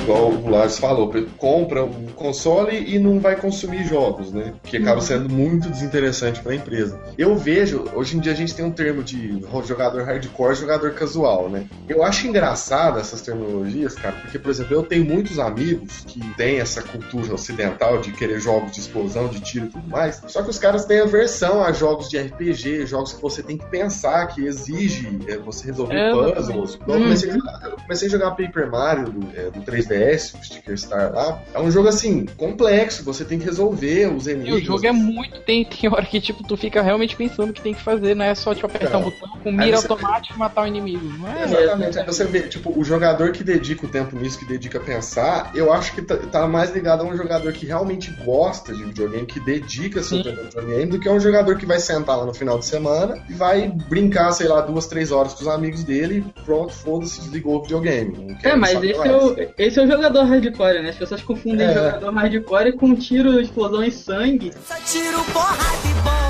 igual 0.05 0.31
o 0.31 0.49
Lars 0.49 0.79
falou, 0.79 1.13
compra 1.39 1.83
um 1.83 2.07
console 2.09 2.77
e 2.77 2.99
não 2.99 3.19
vai 3.19 3.37
consumir 3.37 3.85
jogos, 3.87 4.31
né? 4.33 4.55
Que 4.63 4.77
acaba 4.77 4.97
uhum. 4.97 5.01
sendo 5.01 5.29
muito 5.31 5.69
desinteressante 5.69 6.41
para 6.41 6.53
a 6.53 6.55
empresa. 6.55 7.01
Eu 7.17 7.37
vejo, 7.37 7.87
hoje 7.95 8.17
em 8.17 8.21
dia 8.21 8.33
a 8.33 8.37
gente 8.37 8.55
tem 8.55 8.65
um 8.65 8.71
termo 8.71 9.03
de 9.03 9.43
jogador 9.67 10.05
hardcore, 10.05 10.55
jogador 10.55 10.93
casual, 10.93 11.49
né? 11.49 11.67
Eu 11.89 12.03
acho 12.05 12.27
engraçado 12.27 12.99
essas 12.99 13.23
terminologias, 13.23 13.95
cara, 13.95 14.15
porque, 14.21 14.39
por 14.39 14.51
exemplo, 14.51 14.75
eu 14.75 14.83
tenho 14.83 15.05
muitos 15.05 15.39
amigos 15.39 16.05
que 16.07 16.21
têm 16.35 16.61
essa 16.61 16.83
cultura 16.83 17.35
ocidental 17.35 17.99
de 17.99 18.13
querer 18.13 18.41
jogos 18.41 18.73
de 18.73 18.81
explosão, 18.81 19.29
de 19.29 19.41
tiro 19.41 19.67
e 19.67 19.69
tudo 19.71 19.89
mais, 19.89 20.23
só 20.29 20.43
que 20.43 20.51
os 20.51 20.59
caras 20.59 20.85
têm 20.85 21.01
aversão 21.01 21.63
a 21.63 21.73
jogos 21.73 22.09
de 22.09 22.19
RPG, 22.19 22.87
jogos 22.87 23.15
que 23.15 23.23
você 23.23 23.43
tem 23.43 23.57
que 23.57 23.67
pensar, 23.67 24.27
que 24.27 24.45
exige 24.45 25.19
é, 25.29 25.39
você 25.39 25.67
resolver 25.67 26.13
puzzles. 26.13 26.79
Eu, 26.87 26.95
comecei 26.95 27.31
a 27.31 27.35
jogar, 27.35 27.61
eu 27.65 27.77
comecei 27.77 28.09
a 28.09 28.11
jogar 28.11 28.31
Paper 28.33 28.71
Mario 28.71 29.11
do, 29.11 29.29
é, 29.37 29.51
do 29.51 29.61
3DS 29.61 29.94
DS, 29.95 30.35
o 30.35 30.45
Sticker 30.45 30.79
Star 30.79 31.13
lá, 31.13 31.43
é 31.53 31.61
um 31.61 31.71
jogo 31.71 31.89
assim, 31.89 32.27
complexo, 32.37 33.05
você 33.05 33.25
tem 33.25 33.39
que 33.39 33.45
resolver 33.45 34.15
os 34.15 34.27
enigmas. 34.27 34.61
E 34.61 34.63
o 34.63 34.65
jogo 34.65 34.87
é 34.87 34.93
muito. 34.93 35.41
Tem, 35.41 35.65
tem 35.65 35.91
hora 35.91 36.05
que 36.05 36.21
tipo, 36.21 36.43
tu 36.43 36.57
fica 36.57 36.83
realmente 36.83 37.17
pensando 37.17 37.51
o 37.51 37.53
que 37.53 37.63
tem 37.63 37.75
que 37.75 37.83
fazer, 37.83 38.15
não 38.15 38.25
é 38.25 38.35
só 38.35 38.55
tipo, 38.55 38.67
apertar 38.67 38.99
um 38.99 39.03
botão 39.03 39.29
com 39.43 39.53
mira 39.53 39.77
automática 39.77 40.35
e 40.35 40.39
matar 40.39 40.65
o 40.65 40.67
inimigo. 40.67 41.05
Não 41.19 41.29
é? 41.29 41.45
Exatamente. 41.45 41.99
Aí 41.99 42.07
você 42.07 42.25
vê, 42.25 42.41
tipo, 42.43 42.79
o 42.79 42.85
jogador 42.85 43.33
que 43.33 43.45
dedica 43.45 43.87
o 43.87 43.89
tempo 43.89 44.17
nisso, 44.17 44.39
que 44.39 44.47
dedica 44.47 44.79
a 44.79 44.81
pensar, 44.81 45.53
eu 45.55 45.73
acho 45.73 45.95
que 45.95 46.03
tá, 46.03 46.17
tá 46.17 46.49
mais 46.49 46.73
ligado 46.73 47.03
a 47.03 47.05
um 47.05 47.17
jogador 47.17 47.53
que 47.53 47.67
realmente 47.67 48.11
gosta 48.25 48.75
de 48.75 48.85
videogame, 48.85 49.27
que 49.27 49.41
dedica 49.41 50.03
seu 50.03 50.23
tempo 50.23 50.41
ao 50.41 50.45
videogame, 50.45 50.87
do 50.87 51.01
que 51.01 51.09
a 51.09 51.13
um 51.13 51.21
jogador 51.21 51.57
que 51.57 51.67
vai 51.67 51.79
sentar 51.79 52.17
lá 52.19 52.25
no 52.25 52.35
final 52.35 52.59
de 52.59 52.67
semana 52.67 53.23
e 53.29 53.35
vai 53.35 53.69
brincar, 53.69 54.33
sei 54.33 54.49
lá, 54.49 54.61
duas, 54.61 54.87
três 54.87 55.13
horas 55.13 55.35
com 55.35 55.43
os 55.43 55.49
amigos 55.49 55.85
dele 55.85 56.25
e 56.27 56.43
pronto, 56.43 56.73
foda-se, 56.73 57.21
desligou 57.21 57.59
o 57.59 57.63
videogame. 57.63 58.37
É, 58.43 58.57
mas 58.57 58.83
esse 58.83 59.01
é, 59.01 59.17
o, 59.17 59.37
esse 59.59 59.79
é 59.79 59.83
o 59.83 59.84
jogador 59.87 60.25
hardcore, 60.25 60.83
né? 60.83 60.91
As 60.91 60.97
pessoas 60.97 61.23
confundem 61.23 61.67
é. 61.67 61.75
jogador 61.75 62.13
hardcore 62.13 62.73
com 62.73 62.95
tiro, 62.95 63.41
explosão 63.41 63.83
e 63.85 63.91
sangue. 63.91 64.53
Só 64.67 64.75
tiro, 64.85 65.23
porra 65.33 65.57
de 65.83 65.95
bomba. 66.03 66.24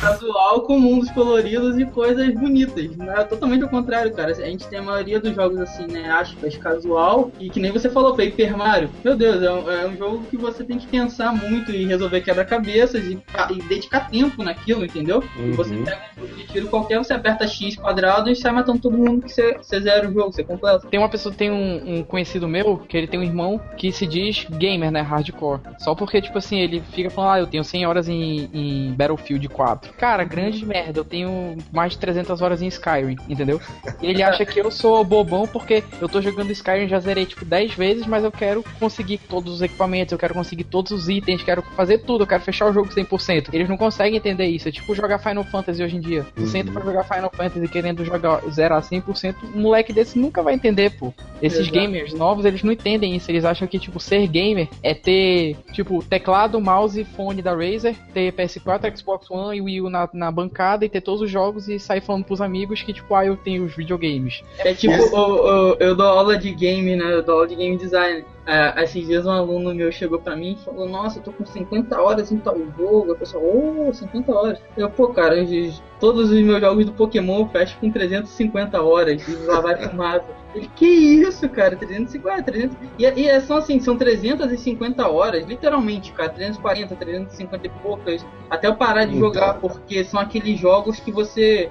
Casual 0.00 0.62
com 0.62 0.78
mundos 0.78 1.10
coloridos 1.10 1.78
e 1.78 1.84
coisas 1.86 2.32
bonitas. 2.34 2.90
É 3.00 3.24
totalmente 3.24 3.62
ao 3.62 3.68
contrário, 3.68 4.12
cara. 4.12 4.30
A 4.30 4.34
gente 4.34 4.66
tem 4.68 4.78
a 4.78 4.82
maioria 4.82 5.20
dos 5.20 5.34
jogos 5.34 5.58
assim, 5.58 5.86
né? 5.86 6.08
Aspas, 6.10 6.56
casual. 6.56 7.30
E 7.38 7.50
que 7.50 7.60
nem 7.60 7.72
você 7.72 7.90
falou, 7.90 8.16
Paper 8.16 8.56
Mario. 8.56 8.90
Meu 9.04 9.16
Deus, 9.16 9.42
é 9.42 9.50
um, 9.50 9.70
é 9.70 9.86
um 9.86 9.96
jogo 9.96 10.24
que 10.30 10.36
você 10.36 10.64
tem 10.64 10.78
que 10.78 10.86
pensar 10.86 11.32
muito 11.32 11.72
e 11.72 11.84
resolver 11.86 12.20
quebra-cabeças 12.20 13.04
e, 13.04 13.18
e, 13.50 13.62
dedicar 13.62 14.08
tempo 14.08 14.42
naquilo, 14.42 14.84
entendeu? 14.84 15.22
Uhum. 15.36 15.52
Você 15.52 15.74
pega 15.76 16.00
um 16.16 16.20
jogo 16.22 16.34
de 16.34 16.46
tiro 16.46 16.68
qualquer, 16.68 16.98
você 16.98 17.12
aperta 17.12 17.46
X 17.46 17.76
quadrado 17.76 18.30
e 18.30 18.36
sai 18.36 18.52
matando 18.52 18.78
todo 18.78 18.96
mundo 18.96 19.22
que 19.22 19.32
você, 19.32 19.54
você 19.54 19.80
zera 19.80 20.08
o 20.08 20.12
jogo, 20.12 20.32
você 20.32 20.44
completa. 20.44 20.86
Tem 20.88 21.00
uma 21.00 21.08
pessoa, 21.08 21.34
tem 21.34 21.50
um, 21.50 21.98
um 21.98 22.04
conhecido 22.04 22.46
meu, 22.48 22.78
que 22.78 22.96
ele 22.96 23.06
tem 23.06 23.18
um 23.18 23.24
irmão 23.24 23.60
que 23.76 23.90
se 23.90 24.06
diz 24.06 24.46
gamer, 24.50 24.90
né? 24.90 25.00
Hardcore. 25.00 25.60
Só 25.78 25.94
porque, 25.94 26.20
tipo 26.20 26.38
assim, 26.38 26.58
ele 26.58 26.82
fica 26.92 27.10
falando, 27.10 27.32
ah, 27.32 27.40
eu 27.40 27.46
tenho 27.46 27.64
100 27.64 27.86
horas 27.86 28.08
em, 28.08 28.48
em 28.52 28.92
Battlefield 28.92 29.48
4. 29.48 29.87
Cara, 29.96 30.24
grande 30.24 30.64
merda, 30.64 31.00
eu 31.00 31.04
tenho 31.04 31.56
mais 31.72 31.92
de 31.92 31.98
300 31.98 32.40
horas 32.42 32.62
em 32.62 32.66
Skyrim, 32.68 33.16
entendeu? 33.28 33.60
E 34.00 34.06
ele 34.06 34.22
acha 34.22 34.44
que 34.44 34.60
eu 34.60 34.70
sou 34.70 35.04
bobão 35.04 35.46
porque 35.46 35.82
eu 36.00 36.08
tô 36.08 36.20
jogando 36.20 36.50
Skyrim, 36.50 36.88
já 36.88 36.98
zerei 37.00 37.26
tipo 37.26 37.44
10 37.44 37.74
vezes, 37.74 38.06
mas 38.06 38.24
eu 38.24 38.32
quero 38.32 38.64
conseguir 38.78 39.18
todos 39.18 39.54
os 39.54 39.62
equipamentos, 39.62 40.12
eu 40.12 40.18
quero 40.18 40.34
conseguir 40.34 40.64
todos 40.64 40.92
os 40.92 41.08
itens, 41.08 41.42
quero 41.42 41.62
fazer 41.62 41.98
tudo, 41.98 42.24
eu 42.24 42.26
quero 42.26 42.42
fechar 42.42 42.66
o 42.66 42.72
jogo 42.72 42.88
100%. 42.88 43.48
Eles 43.52 43.68
não 43.68 43.76
conseguem 43.76 44.16
entender 44.16 44.46
isso. 44.46 44.68
É 44.68 44.72
tipo 44.72 44.94
jogar 44.94 45.18
Final 45.18 45.44
Fantasy 45.44 45.82
hoje 45.82 45.96
em 45.96 46.00
dia. 46.00 46.26
Tu 46.34 46.42
uhum. 46.42 46.46
senta 46.48 46.72
pra 46.72 46.82
jogar 46.82 47.04
Final 47.04 47.30
Fantasy 47.30 47.68
querendo 47.68 48.04
jogar 48.04 48.40
zerar 48.50 48.82
100%, 48.82 49.34
um 49.54 49.60
moleque 49.60 49.92
desse 49.92 50.18
nunca 50.18 50.42
vai 50.42 50.54
entender, 50.54 50.90
pô. 50.98 51.12
Esses 51.42 51.60
Exato. 51.60 51.78
gamers 51.78 52.12
novos, 52.12 52.44
eles 52.44 52.62
não 52.62 52.72
entendem 52.72 53.14
isso. 53.14 53.30
Eles 53.30 53.44
acham 53.44 53.66
que, 53.68 53.78
tipo, 53.78 54.00
ser 54.00 54.26
gamer 54.26 54.68
é 54.82 54.94
ter, 54.94 55.56
tipo, 55.72 56.02
teclado, 56.02 56.60
mouse 56.60 57.00
e 57.00 57.04
fone 57.04 57.42
da 57.42 57.54
Razer, 57.54 57.94
ter 58.12 58.32
PS4, 58.32 58.96
Xbox 58.96 59.30
One 59.30 59.58
e 59.58 59.60
Wii 59.60 59.77
Na, 59.82 60.08
na 60.12 60.30
bancada 60.30 60.84
e 60.84 60.88
ter 60.88 61.00
todos 61.00 61.22
os 61.22 61.30
jogos 61.30 61.68
e 61.68 61.78
sair 61.78 62.00
falando 62.00 62.24
pros 62.24 62.40
amigos 62.40 62.82
que, 62.82 62.92
tipo, 62.92 63.14
ah, 63.14 63.24
eu 63.24 63.36
tenho 63.36 63.64
os 63.64 63.76
videogames. 63.76 64.42
É 64.58 64.74
tipo, 64.74 64.94
eu, 64.94 65.46
eu, 65.46 65.76
eu 65.78 65.96
dou 65.96 66.06
aula 66.06 66.36
de 66.36 66.52
game, 66.52 66.96
né? 66.96 67.14
Eu 67.14 67.22
dou 67.22 67.36
aula 67.36 67.46
de 67.46 67.54
game 67.54 67.76
design. 67.76 68.24
Uh, 68.48 68.80
esses 68.80 69.06
dias 69.06 69.26
um 69.26 69.30
aluno 69.30 69.74
meu 69.74 69.92
chegou 69.92 70.18
pra 70.18 70.34
mim 70.34 70.52
e 70.52 70.64
falou, 70.64 70.88
nossa, 70.88 71.18
eu 71.18 71.22
tô 71.22 71.32
com 71.32 71.44
50 71.44 72.00
horas 72.00 72.32
em 72.32 72.38
tal 72.38 72.56
jogo. 72.78 73.12
A 73.12 73.14
pessoa, 73.14 73.44
ô, 73.44 73.88
oh, 73.90 73.92
50 73.92 74.32
horas. 74.32 74.58
Eu, 74.74 74.88
pô, 74.88 75.08
cara, 75.08 75.36
eu, 75.36 75.70
todos 76.00 76.30
os 76.30 76.40
meus 76.40 76.58
jogos 76.58 76.86
do 76.86 76.92
Pokémon 76.92 77.40
eu 77.40 77.48
fecho 77.48 77.76
com 77.78 77.90
350 77.90 78.80
horas 78.80 79.28
e 79.28 79.36
lá 79.44 79.60
vai 79.60 79.76
fumado. 79.76 80.24
Ele, 80.54 80.66
que 80.74 80.86
isso, 80.86 81.46
cara, 81.50 81.76
350, 81.76 82.42
300... 82.42 82.76
E, 82.98 83.04
e 83.04 83.28
é 83.28 83.38
são 83.38 83.58
assim, 83.58 83.78
são 83.80 83.98
350 83.98 85.06
horas, 85.06 85.46
literalmente, 85.46 86.10
cara, 86.12 86.30
340, 86.30 86.96
350 86.96 87.66
e 87.66 87.70
poucas, 87.82 88.26
até 88.48 88.66
eu 88.66 88.76
parar 88.76 89.04
de 89.04 89.14
então... 89.14 89.28
jogar, 89.28 89.54
porque 89.60 90.02
são 90.04 90.18
aqueles 90.18 90.58
jogos 90.58 90.98
que 90.98 91.12
você 91.12 91.70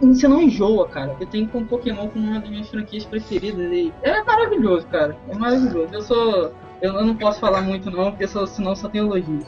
você 0.00 0.28
não 0.28 0.42
enjoa, 0.42 0.88
cara. 0.88 1.16
Eu 1.20 1.26
tenho 1.26 1.48
com 1.48 1.64
Pokémon 1.64 2.08
como 2.08 2.26
uma 2.26 2.40
das 2.40 2.50
minhas 2.50 2.68
franquias 2.68 3.04
preferidas. 3.04 3.70
E 3.72 3.92
é 4.02 4.22
maravilhoso, 4.22 4.86
cara. 4.86 5.16
É 5.28 5.34
maravilhoso. 5.34 5.88
Eu 5.92 6.02
sou. 6.02 6.52
Eu 6.82 6.92
não 7.04 7.14
posso 7.14 7.38
falar 7.40 7.60
muito 7.60 7.90
não, 7.90 8.10
porque 8.10 8.26
só, 8.26 8.46
senão 8.46 8.74
só 8.74 8.88
tem 8.88 9.00
elogio. 9.00 9.44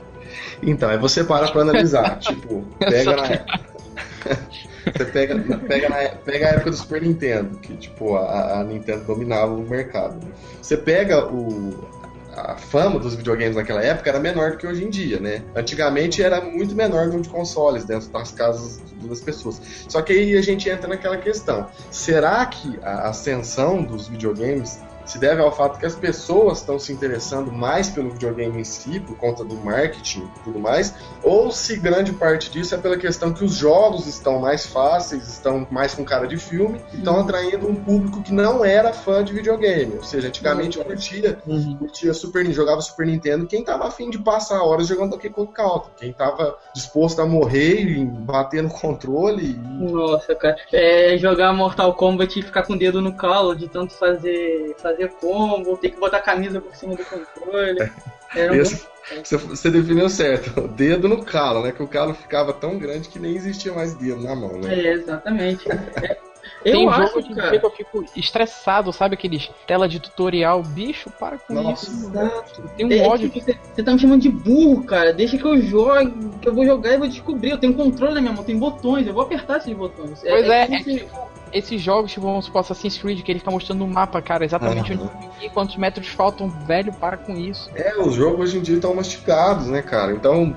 Então, 0.62 0.90
aí 0.90 0.98
você 0.98 1.24
para 1.24 1.50
pra 1.50 1.62
analisar. 1.62 2.18
tipo, 2.20 2.62
pega 2.78 3.16
na. 3.16 3.22
você 4.92 5.04
pega, 5.06 5.58
pega, 5.66 5.88
na, 5.88 5.96
pega 6.24 6.46
a 6.46 6.50
época 6.50 6.70
do 6.70 6.76
Super 6.76 7.02
Nintendo, 7.02 7.58
que 7.58 7.74
tipo, 7.76 8.16
a, 8.16 8.60
a 8.60 8.64
Nintendo 8.64 9.04
dominava 9.04 9.52
o 9.54 9.62
mercado. 9.62 10.20
Você 10.60 10.76
pega 10.76 11.26
o, 11.26 11.88
a 12.34 12.56
fama 12.56 12.98
dos 12.98 13.14
videogames 13.14 13.56
naquela 13.56 13.82
época 13.82 14.10
era 14.10 14.18
menor 14.18 14.52
do 14.52 14.56
que 14.56 14.66
hoje 14.66 14.84
em 14.84 14.90
dia, 14.90 15.20
né? 15.20 15.42
Antigamente 15.54 16.22
era 16.22 16.40
muito 16.40 16.74
menor 16.74 17.02
o 17.02 17.06
número 17.06 17.22
de 17.22 17.28
consoles 17.28 17.84
dentro 17.84 18.08
das 18.08 18.32
casas 18.32 18.80
das 19.02 19.20
pessoas. 19.20 19.60
Só 19.88 20.00
que 20.02 20.12
aí 20.12 20.36
a 20.36 20.42
gente 20.42 20.68
entra 20.68 20.88
naquela 20.88 21.16
questão: 21.16 21.68
será 21.90 22.44
que 22.46 22.78
a 22.82 23.08
ascensão 23.08 23.82
dos 23.82 24.08
videogames 24.08 24.80
se 25.04 25.18
deve 25.18 25.42
ao 25.42 25.54
fato 25.54 25.78
que 25.78 25.86
as 25.86 25.94
pessoas 25.94 26.58
estão 26.58 26.78
se 26.78 26.92
interessando 26.92 27.52
mais 27.52 27.88
pelo 27.88 28.10
videogame 28.10 28.60
em 28.60 28.64
si, 28.64 29.00
por 29.00 29.16
conta 29.16 29.44
do 29.44 29.54
marketing 29.56 30.20
e 30.20 30.44
tudo 30.44 30.58
mais, 30.58 30.94
ou 31.22 31.50
se 31.50 31.76
grande 31.76 32.12
parte 32.12 32.50
disso 32.50 32.74
é 32.74 32.78
pela 32.78 32.96
questão 32.96 33.32
que 33.32 33.44
os 33.44 33.54
jogos 33.54 34.06
estão 34.06 34.38
mais 34.38 34.66
fáceis, 34.66 35.28
estão 35.28 35.66
mais 35.70 35.94
com 35.94 36.04
cara 36.04 36.26
de 36.26 36.36
filme, 36.36 36.80
e 36.92 36.98
estão 36.98 37.14
uhum. 37.14 37.20
atraindo 37.20 37.68
um 37.68 37.74
público 37.74 38.22
que 38.22 38.32
não 38.32 38.64
era 38.64 38.92
fã 38.92 39.22
de 39.22 39.32
videogame. 39.32 39.96
Ou 39.96 40.04
seja, 40.04 40.28
antigamente 40.28 40.78
uhum. 40.78 40.84
curtia, 40.84 41.38
uhum. 41.46 41.76
curtia 41.76 42.14
Super, 42.14 42.44
jogava 42.52 42.80
Super 42.80 43.06
Nintendo 43.06 43.46
quem 43.46 43.60
estava 43.60 43.86
afim 43.86 44.10
de 44.10 44.18
passar 44.18 44.62
horas 44.62 44.86
jogando 44.86 45.10
Donkey 45.10 45.30
Kong 45.30 45.52
Country, 45.52 45.90
quem 45.96 46.10
estava 46.10 46.56
disposto 46.74 47.20
a 47.20 47.26
morrer 47.26 47.82
e 47.82 48.04
bater 48.04 48.62
no 48.62 48.70
controle. 48.70 49.52
E... 49.52 49.92
Nossa, 49.92 50.34
cara. 50.34 50.56
É, 50.72 51.16
jogar 51.18 51.52
Mortal 51.52 51.94
Kombat 51.94 52.38
e 52.38 52.42
ficar 52.42 52.62
com 52.62 52.74
o 52.74 52.78
dedo 52.78 53.00
no 53.00 53.14
calo 53.14 53.54
de 53.54 53.68
tanto 53.68 53.94
fazer 53.94 54.74
fazer 54.78 55.01
combo, 55.08 55.76
ter 55.76 55.90
que 55.90 56.00
botar 56.00 56.18
a 56.18 56.22
camisa 56.22 56.60
por 56.60 56.74
cima 56.74 56.94
do 56.94 57.04
controle. 57.04 57.90
É 58.34 58.50
um 58.50 58.54
Esse, 58.54 58.86
você, 59.22 59.36
você 59.36 59.70
definiu 59.70 60.08
certo, 60.08 60.60
o 60.60 60.68
dedo 60.68 61.08
no 61.08 61.24
calo, 61.24 61.62
né? 61.62 61.72
Que 61.72 61.82
o 61.82 61.88
calo 61.88 62.14
ficava 62.14 62.52
tão 62.52 62.78
grande 62.78 63.08
que 63.08 63.18
nem 63.18 63.36
existia 63.36 63.72
mais 63.72 63.94
dedo 63.94 64.22
na 64.22 64.34
mão, 64.34 64.58
né? 64.58 64.74
É, 64.74 64.92
exatamente. 64.92 65.68
É, 65.70 66.18
eu 66.64 66.72
Tem 66.72 66.88
acho, 66.88 67.06
jogo 67.14 67.22
de 67.22 67.34
cara... 67.34 67.58
que 67.58 67.66
eu 67.66 67.70
fico 67.70 68.04
estressado, 68.16 68.92
sabe? 68.92 69.14
Aqueles 69.14 69.50
tela 69.66 69.88
de 69.88 69.98
tutorial. 70.00 70.62
Bicho, 70.62 71.10
para 71.10 71.38
com 71.38 71.54
Nossa, 71.54 71.90
isso. 71.90 72.08
Exato. 72.08 72.70
Tem 72.76 72.86
um 72.86 72.92
é, 72.92 73.06
ódio. 73.06 73.28
Tipo, 73.28 73.44
você, 73.44 73.58
você 73.74 73.82
tá 73.82 73.92
me 73.92 73.98
chamando 73.98 74.22
de 74.22 74.28
burro, 74.28 74.84
cara. 74.84 75.12
Deixa 75.12 75.36
que 75.36 75.44
eu 75.44 75.60
jogue, 75.60 76.12
que 76.40 76.48
eu 76.48 76.54
vou 76.54 76.64
jogar 76.64 76.92
e 76.92 76.98
vou 76.98 77.08
descobrir. 77.08 77.50
Eu 77.50 77.58
tenho 77.58 77.74
controle 77.74 78.14
na 78.14 78.20
minha 78.20 78.32
mão, 78.32 78.44
tem 78.44 78.58
botões, 78.58 79.06
eu 79.06 79.12
vou 79.12 79.22
apertar 79.22 79.58
esses 79.58 79.74
botões. 79.74 80.20
Pois 80.20 80.48
é, 80.48 80.66
é, 80.66 80.70
é, 80.70 80.74
é 80.74 80.82
tipo, 80.82 81.18
esses 81.52 81.80
jogos, 81.80 82.12
tipo, 82.12 82.26
vamos 82.26 82.46
supor, 82.46 82.60
Assassin's 82.60 82.98
Creed, 82.98 83.22
que 83.22 83.30
ele 83.30 83.38
fica 83.38 83.50
mostrando 83.50 83.80
no 83.80 83.86
mapa, 83.86 84.20
cara, 84.22 84.44
exatamente 84.44 84.92
uhum. 84.92 85.08
onde 85.36 85.50
quantos 85.50 85.76
metros 85.76 86.08
faltam, 86.08 86.48
velho, 86.48 86.92
para 86.92 87.16
com 87.16 87.36
isso. 87.36 87.70
É, 87.74 88.00
os 88.00 88.14
jogos 88.14 88.40
hoje 88.40 88.58
em 88.58 88.62
dia 88.62 88.76
estão 88.76 88.94
mastigados, 88.94 89.66
né, 89.66 89.82
cara? 89.82 90.12
Então, 90.12 90.56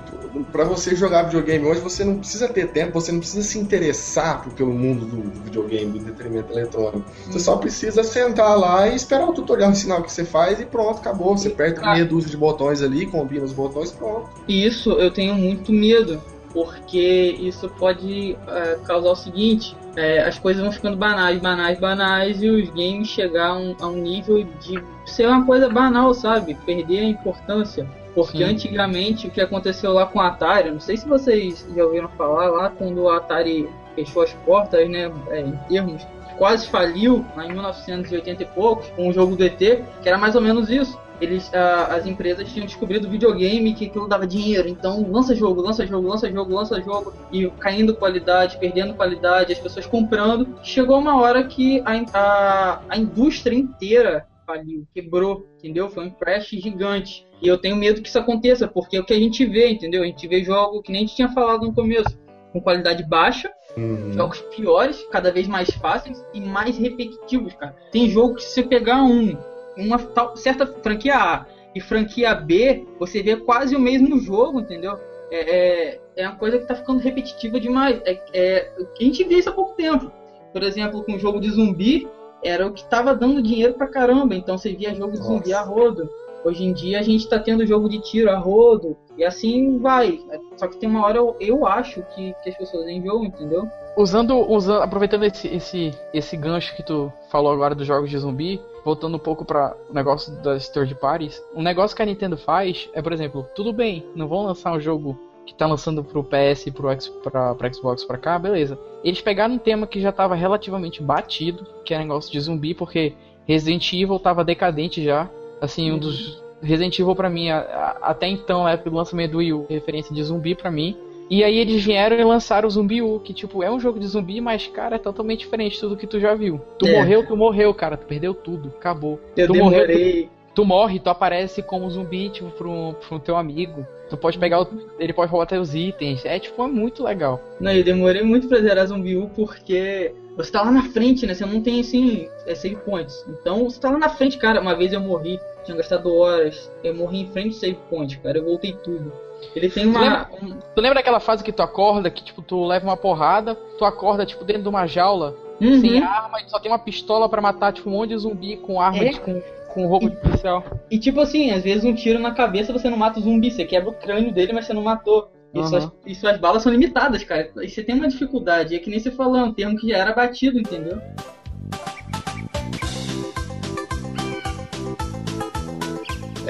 para 0.51 0.63
você 0.63 0.95
jogar 0.95 1.23
videogame 1.23 1.65
hoje, 1.65 1.81
você 1.81 2.03
não 2.03 2.17
precisa 2.17 2.47
ter 2.47 2.69
tempo, 2.69 2.93
você 2.93 3.11
não 3.11 3.19
precisa 3.19 3.47
se 3.47 3.57
interessar 3.57 4.45
pelo 4.55 4.73
mundo 4.73 5.05
do 5.05 5.43
videogame, 5.43 5.91
do 5.91 6.09
entretenimento 6.09 6.51
eletrônico. 6.51 7.03
Você 7.27 7.39
só 7.39 7.57
precisa 7.57 8.03
sentar 8.03 8.57
lá 8.57 8.87
e 8.87 8.95
esperar 8.95 9.29
o 9.29 9.33
tutorial 9.33 9.71
ensinar 9.71 9.97
o 9.97 10.03
que 10.03 10.11
você 10.11 10.25
faz 10.25 10.59
e 10.59 10.65
pronto, 10.65 10.99
acabou. 10.99 11.37
Você 11.37 11.49
aperta 11.49 11.81
meia 11.81 12.05
dúzia 12.05 12.29
de 12.29 12.37
botões 12.37 12.81
ali, 12.81 13.05
combina 13.05 13.43
os 13.43 13.53
botões, 13.53 13.91
pronto. 13.91 14.29
Isso 14.47 14.91
eu 14.93 15.11
tenho 15.11 15.35
muito 15.35 15.71
medo 15.71 16.21
porque 16.55 17.35
isso 17.37 17.67
pode 17.77 18.37
é, 18.47 18.77
causar 18.85 19.11
o 19.11 19.15
seguinte: 19.15 19.75
é, 19.95 20.21
as 20.21 20.37
coisas 20.37 20.61
vão 20.61 20.71
ficando 20.71 20.97
banais, 20.97 21.39
banais, 21.39 21.79
banais, 21.79 22.43
e 22.43 22.49
os 22.49 22.69
games 22.69 23.07
chegar 23.07 23.47
a 23.47 23.57
um, 23.57 23.75
a 23.79 23.87
um 23.87 23.97
nível 23.97 24.43
de 24.59 24.83
ser 25.05 25.27
uma 25.27 25.45
coisa 25.45 25.69
banal, 25.69 26.13
sabe? 26.13 26.55
Perder 26.65 26.99
a 26.99 27.09
importância. 27.09 27.87
Porque 28.13 28.37
Sim. 28.37 28.43
antigamente 28.43 29.27
o 29.27 29.31
que 29.31 29.41
aconteceu 29.41 29.93
lá 29.93 30.05
com 30.05 30.21
a 30.21 30.27
Atari, 30.27 30.71
não 30.71 30.79
sei 30.79 30.95
se 30.95 31.07
vocês 31.07 31.67
já 31.75 31.83
ouviram 31.83 32.07
falar 32.09 32.49
lá 32.49 32.69
quando 32.69 33.09
a 33.09 33.17
Atari 33.17 33.69
fechou 33.93 34.23
as 34.23 34.33
portas, 34.45 34.89
né? 34.89 35.11
É, 35.29 35.41
em 35.41 35.57
termos, 35.67 36.05
quase 36.37 36.67
faliu 36.67 37.25
lá 37.35 37.45
em 37.45 37.51
1980 37.51 38.43
e 38.43 38.45
poucos, 38.45 38.87
com 38.89 39.09
o 39.09 39.13
jogo 39.13 39.35
do 39.35 39.43
ET, 39.43 39.57
que 39.57 40.07
era 40.07 40.17
mais 40.17 40.35
ou 40.35 40.41
menos 40.41 40.69
isso 40.69 40.99
eles, 41.21 41.49
as 41.53 42.05
empresas 42.05 42.51
tinham 42.51 42.65
descobrido 42.65 43.09
videogame 43.09 43.73
que 43.73 43.85
aquilo 43.85 44.07
dava 44.07 44.27
dinheiro. 44.27 44.67
Então, 44.67 45.09
lança 45.09 45.35
jogo, 45.35 45.61
lança 45.61 45.85
jogo, 45.85 46.07
lança 46.07 46.31
jogo, 46.31 46.53
lança 46.53 46.81
jogo. 46.81 47.13
E 47.31 47.49
caindo 47.51 47.95
qualidade, 47.95 48.57
perdendo 48.57 48.93
qualidade, 48.93 49.53
as 49.53 49.59
pessoas 49.59 49.85
comprando. 49.85 50.59
Chegou 50.63 50.99
uma 50.99 51.19
hora 51.19 51.43
que 51.43 51.81
a, 51.85 51.93
a, 52.13 52.81
a 52.89 52.97
indústria 52.97 53.55
inteira 53.55 54.27
faliu, 54.45 54.85
quebrou, 54.93 55.47
entendeu? 55.57 55.89
Foi 55.89 56.05
um 56.05 56.11
crash 56.11 56.49
gigante. 56.49 57.25
E 57.41 57.47
eu 57.47 57.57
tenho 57.57 57.75
medo 57.75 58.01
que 58.01 58.09
isso 58.09 58.19
aconteça, 58.19 58.67
porque 58.67 58.97
é 58.97 58.99
o 58.99 59.05
que 59.05 59.13
a 59.13 59.19
gente 59.19 59.45
vê, 59.45 59.69
entendeu? 59.69 60.03
A 60.03 60.05
gente 60.05 60.27
vê 60.27 60.43
jogo 60.43 60.81
que 60.81 60.91
nem 60.91 61.03
a 61.03 61.05
gente 61.05 61.15
tinha 61.15 61.29
falado 61.29 61.65
no 61.65 61.73
começo, 61.73 62.17
com 62.51 62.61
qualidade 62.61 63.03
baixa, 63.03 63.51
uhum. 63.77 64.13
jogos 64.13 64.41
piores, 64.55 65.05
cada 65.11 65.31
vez 65.31 65.47
mais 65.47 65.69
fáceis 65.71 66.25
e 66.33 66.41
mais 66.41 66.77
repetitivos, 66.77 67.53
cara. 67.55 67.75
Tem 67.91 68.09
jogo 68.09 68.35
que 68.35 68.43
se 68.43 68.53
você 68.53 68.63
pegar 68.63 69.03
um 69.03 69.37
uma 69.77 69.99
tal, 69.99 70.35
certa 70.37 70.65
franquia 70.65 71.15
A 71.17 71.45
e 71.73 71.81
franquia 71.81 72.33
B, 72.33 72.85
você 72.97 73.21
vê 73.21 73.35
quase 73.35 73.75
o 73.75 73.79
mesmo 73.79 74.19
jogo, 74.19 74.61
entendeu? 74.61 74.97
É, 75.29 75.39
é, 75.39 75.99
é 76.15 76.27
uma 76.27 76.37
coisa 76.37 76.57
que 76.57 76.65
tá 76.65 76.75
ficando 76.75 76.99
repetitiva 76.99 77.59
demais. 77.59 77.99
É, 78.05 78.21
é, 78.33 78.71
a 78.77 79.03
gente 79.03 79.23
vê 79.25 79.35
isso 79.35 79.49
há 79.49 79.53
pouco 79.53 79.75
tempo. 79.75 80.11
Por 80.53 80.63
exemplo, 80.63 81.03
com 81.03 81.15
o 81.15 81.19
jogo 81.19 81.41
de 81.41 81.49
zumbi, 81.49 82.07
era 82.41 82.65
o 82.65 82.71
que 82.71 82.85
tava 82.85 83.13
dando 83.13 83.41
dinheiro 83.41 83.73
pra 83.73 83.87
caramba. 83.87 84.35
Então 84.35 84.57
você 84.57 84.73
via 84.73 84.95
jogo 84.95 85.11
de 85.11 85.19
Nossa. 85.19 85.33
zumbi 85.33 85.53
a 85.53 85.61
rodo. 85.61 86.09
Hoje 86.45 86.63
em 86.63 86.73
dia 86.73 86.99
a 86.99 87.01
gente 87.01 87.27
tá 87.27 87.39
tendo 87.39 87.65
jogo 87.65 87.89
de 87.89 87.99
tiro 87.99 88.29
a 88.29 88.37
rodo. 88.37 88.95
E 89.17 89.25
assim 89.25 89.79
vai. 89.79 90.19
Só 90.55 90.67
que 90.67 90.77
tem 90.77 90.87
uma 90.87 91.03
hora 91.03 91.17
eu, 91.17 91.35
eu 91.39 91.65
acho 91.65 92.03
que, 92.13 92.35
que 92.43 92.49
as 92.49 92.55
pessoas 92.55 92.87
enjoam, 92.87 93.25
entendeu? 93.25 93.67
Usando, 93.97 94.37
usando, 94.51 94.83
aproveitando 94.83 95.23
esse, 95.23 95.47
esse, 95.47 95.91
esse 96.13 96.37
gancho 96.37 96.75
que 96.75 96.83
tu 96.83 97.11
falou 97.31 97.51
agora 97.51 97.73
dos 97.73 97.87
jogos 97.87 98.11
de 98.11 98.17
zumbi, 98.19 98.61
voltando 98.83 99.15
um 99.15 99.19
pouco 99.19 99.43
para 99.43 99.75
o 99.89 99.93
negócio 99.93 100.35
das 100.43 100.69
third 100.69 100.93
parties, 100.95 101.41
um 101.55 101.63
negócio 101.63 101.95
que 101.95 102.03
a 102.03 102.05
Nintendo 102.05 102.37
faz 102.37 102.89
é, 102.93 103.01
por 103.01 103.11
exemplo, 103.11 103.47
tudo 103.55 103.73
bem, 103.73 104.05
não 104.13 104.27
vão 104.27 104.43
lançar 104.43 104.73
um 104.73 104.79
jogo 104.79 105.17
que 105.45 105.55
tá 105.55 105.65
lançando 105.65 106.03
pro 106.03 106.23
PS 106.23 106.69
pro 106.73 106.89
X, 106.91 107.07
pra, 107.23 107.55
pra 107.55 107.73
Xbox 107.73 108.03
pra 108.03 108.17
cá, 108.17 108.37
beleza. 108.37 108.77
Eles 109.03 109.21
pegaram 109.21 109.55
um 109.55 109.59
tema 109.59 109.87
que 109.87 110.01
já 110.01 110.11
tava 110.11 110.35
relativamente 110.35 111.01
batido, 111.01 111.65
que 111.83 111.93
era 111.93 112.03
negócio 112.03 112.31
de 112.31 112.39
zumbi, 112.39 112.73
porque 112.73 113.13
Resident 113.47 113.93
Evil 113.93 114.19
tava 114.19 114.43
decadente 114.43 115.03
já. 115.03 115.29
Assim, 115.61 115.91
um 115.91 115.97
dos. 115.97 116.43
Resident 116.61 116.97
Evil 116.97 117.15
pra 117.15 117.29
mim, 117.29 117.49
a, 117.49 117.59
a, 117.59 117.89
até 118.11 118.27
então, 118.27 118.63
na 118.63 118.71
época 118.71 118.89
do 118.89 118.95
lançamento 118.95 119.31
do 119.33 119.37
Wii 119.37 119.53
U, 119.53 119.65
referência 119.69 120.15
de 120.15 120.23
zumbi 120.23 120.55
pra 120.55 120.71
mim. 120.71 120.97
E 121.29 121.43
aí 121.43 121.57
eles 121.57 121.83
vieram 121.83 122.15
e 122.17 122.23
lançaram 122.23 122.67
o 122.67 122.71
Zumbi 122.71 123.01
U, 123.01 123.19
que 123.19 123.33
tipo, 123.33 123.63
é 123.63 123.69
um 123.71 123.79
jogo 123.79 123.99
de 123.99 124.05
zumbi, 124.05 124.39
mas, 124.39 124.67
cara, 124.67 124.95
é 124.95 124.99
totalmente 124.99 125.39
diferente 125.39 125.73
de 125.73 125.79
tudo 125.79 125.97
que 125.97 126.05
tu 126.05 126.19
já 126.19 126.35
viu. 126.35 126.61
Tu 126.77 126.85
É. 126.87 126.97
morreu, 126.97 127.25
tu 127.25 127.35
morreu, 127.35 127.73
cara, 127.73 127.97
tu 127.97 128.05
perdeu 128.05 128.33
tudo, 128.33 128.71
acabou. 128.77 129.19
Eu 129.35 129.47
tu 129.47 129.55
morreu, 129.55 129.81
tu, 129.81 129.87
demorei. 129.87 130.29
tu 130.53 130.65
morre, 130.65 130.99
tu 130.99 131.09
aparece 131.09 131.63
como 131.63 131.89
zumbi, 131.89 132.29
tipo, 132.29 132.49
pro, 132.51 132.93
pro 133.07 133.19
teu 133.19 133.35
amigo. 133.35 133.85
Tu 134.07 134.15
pode 134.15 134.37
pegar 134.37 134.61
o, 134.61 134.67
Ele 134.99 135.13
pode 135.13 135.31
roubar 135.31 135.47
teus 135.47 135.73
itens. 135.73 136.23
É, 136.25 136.37
tipo, 136.39 136.63
é 136.63 136.67
muito 136.67 137.03
legal. 137.03 137.41
Não, 137.59 137.71
eu 137.71 137.83
demorei 137.83 138.21
muito 138.21 138.47
pra 138.47 138.59
zerar 138.61 138.85
Zumbi 138.85 139.17
U 139.17 139.27
porque 139.35 140.13
você 140.35 140.51
tá 140.51 140.61
lá 140.61 140.71
na 140.71 140.83
frente, 140.83 141.25
né? 141.25 141.33
Você 141.33 141.45
não 141.45 141.61
tem 141.61 141.79
assim, 141.81 142.27
é 142.45 142.53
save 142.55 142.75
points. 142.77 143.25
Então 143.27 143.63
você 143.69 143.79
tá 143.79 143.89
lá 143.89 143.97
na 143.97 144.09
frente, 144.09 144.37
cara. 144.37 144.59
Uma 144.61 144.75
vez 144.75 144.91
eu 144.93 144.99
morri, 144.99 145.39
tinha 145.63 145.77
gastado 145.77 146.13
horas. 146.13 146.71
Eu 146.83 146.93
morri 146.95 147.21
em 147.21 147.27
frente 147.27 147.49
do 147.49 147.55
save 147.55 147.77
point, 147.89 148.17
cara. 148.19 148.37
Eu 148.37 148.45
voltei 148.45 148.73
tudo. 148.83 149.11
Ele 149.55 149.69
tem 149.69 149.85
uma. 149.85 150.29
um- 150.41 150.57
Tu 150.73 150.81
lembra 150.81 150.95
daquela 150.95 151.19
fase 151.19 151.43
que 151.43 151.51
tu 151.51 151.61
acorda, 151.61 152.09
que 152.09 152.23
tipo, 152.23 152.41
tu 152.41 152.65
leva 152.65 152.85
uma 152.85 152.97
porrada, 152.97 153.55
tu 153.77 153.85
acorda, 153.85 154.25
tipo, 154.25 154.43
dentro 154.43 154.63
de 154.63 154.69
uma 154.69 154.87
jaula, 154.87 155.35
Uhum. 155.61 155.79
sem 155.81 156.01
arma, 156.03 156.41
e 156.41 156.49
só 156.49 156.59
tem 156.59 156.71
uma 156.71 156.79
pistola 156.79 157.27
pra 157.29 157.41
matar, 157.41 157.71
tipo, 157.73 157.89
um 157.89 157.93
monte 157.93 158.09
de 158.09 158.17
zumbi 158.17 158.57
com 158.57 158.79
arma, 158.81 159.03
É. 159.03 159.09
de- 159.09 159.19
com, 159.19 159.41
com 159.73 159.87
roupa 159.87 160.09
de 160.09 160.15
policial. 160.17 160.63
E 160.89 160.97
tipo 160.97 161.19
assim, 161.19 161.51
às 161.51 161.63
vezes 161.63 161.83
um 161.83 161.93
tiro 161.93 162.17
na 162.19 162.31
cabeça 162.31 162.71
você 162.73 162.89
não 162.89 162.97
mata 162.97 163.19
o 163.19 163.23
zumbi, 163.23 163.51
você 163.51 163.65
quebra 163.65 163.89
o 163.89 163.93
crânio 163.93 164.31
dele, 164.33 164.53
mas 164.53 164.65
você 164.65 164.73
não 164.73 164.81
matou. 164.83 165.29
E, 165.55 165.59
Aham. 165.59 165.69
suas, 165.69 165.91
e 166.05 166.13
suas 166.13 166.37
balas 166.37 166.63
são 166.63 166.71
limitadas, 166.71 167.23
cara. 167.23 167.49
E 167.61 167.69
você 167.69 167.81
tem 167.81 167.95
uma 167.95 168.09
dificuldade. 168.09 168.75
É 168.75 168.79
que 168.79 168.89
nem 168.89 168.99
você 168.99 169.09
falou, 169.09 169.37
é 169.37 169.43
um 169.43 169.53
termo 169.53 169.77
que 169.77 169.87
já 169.87 169.97
era 169.97 170.13
batido, 170.13 170.59
entendeu? 170.59 170.99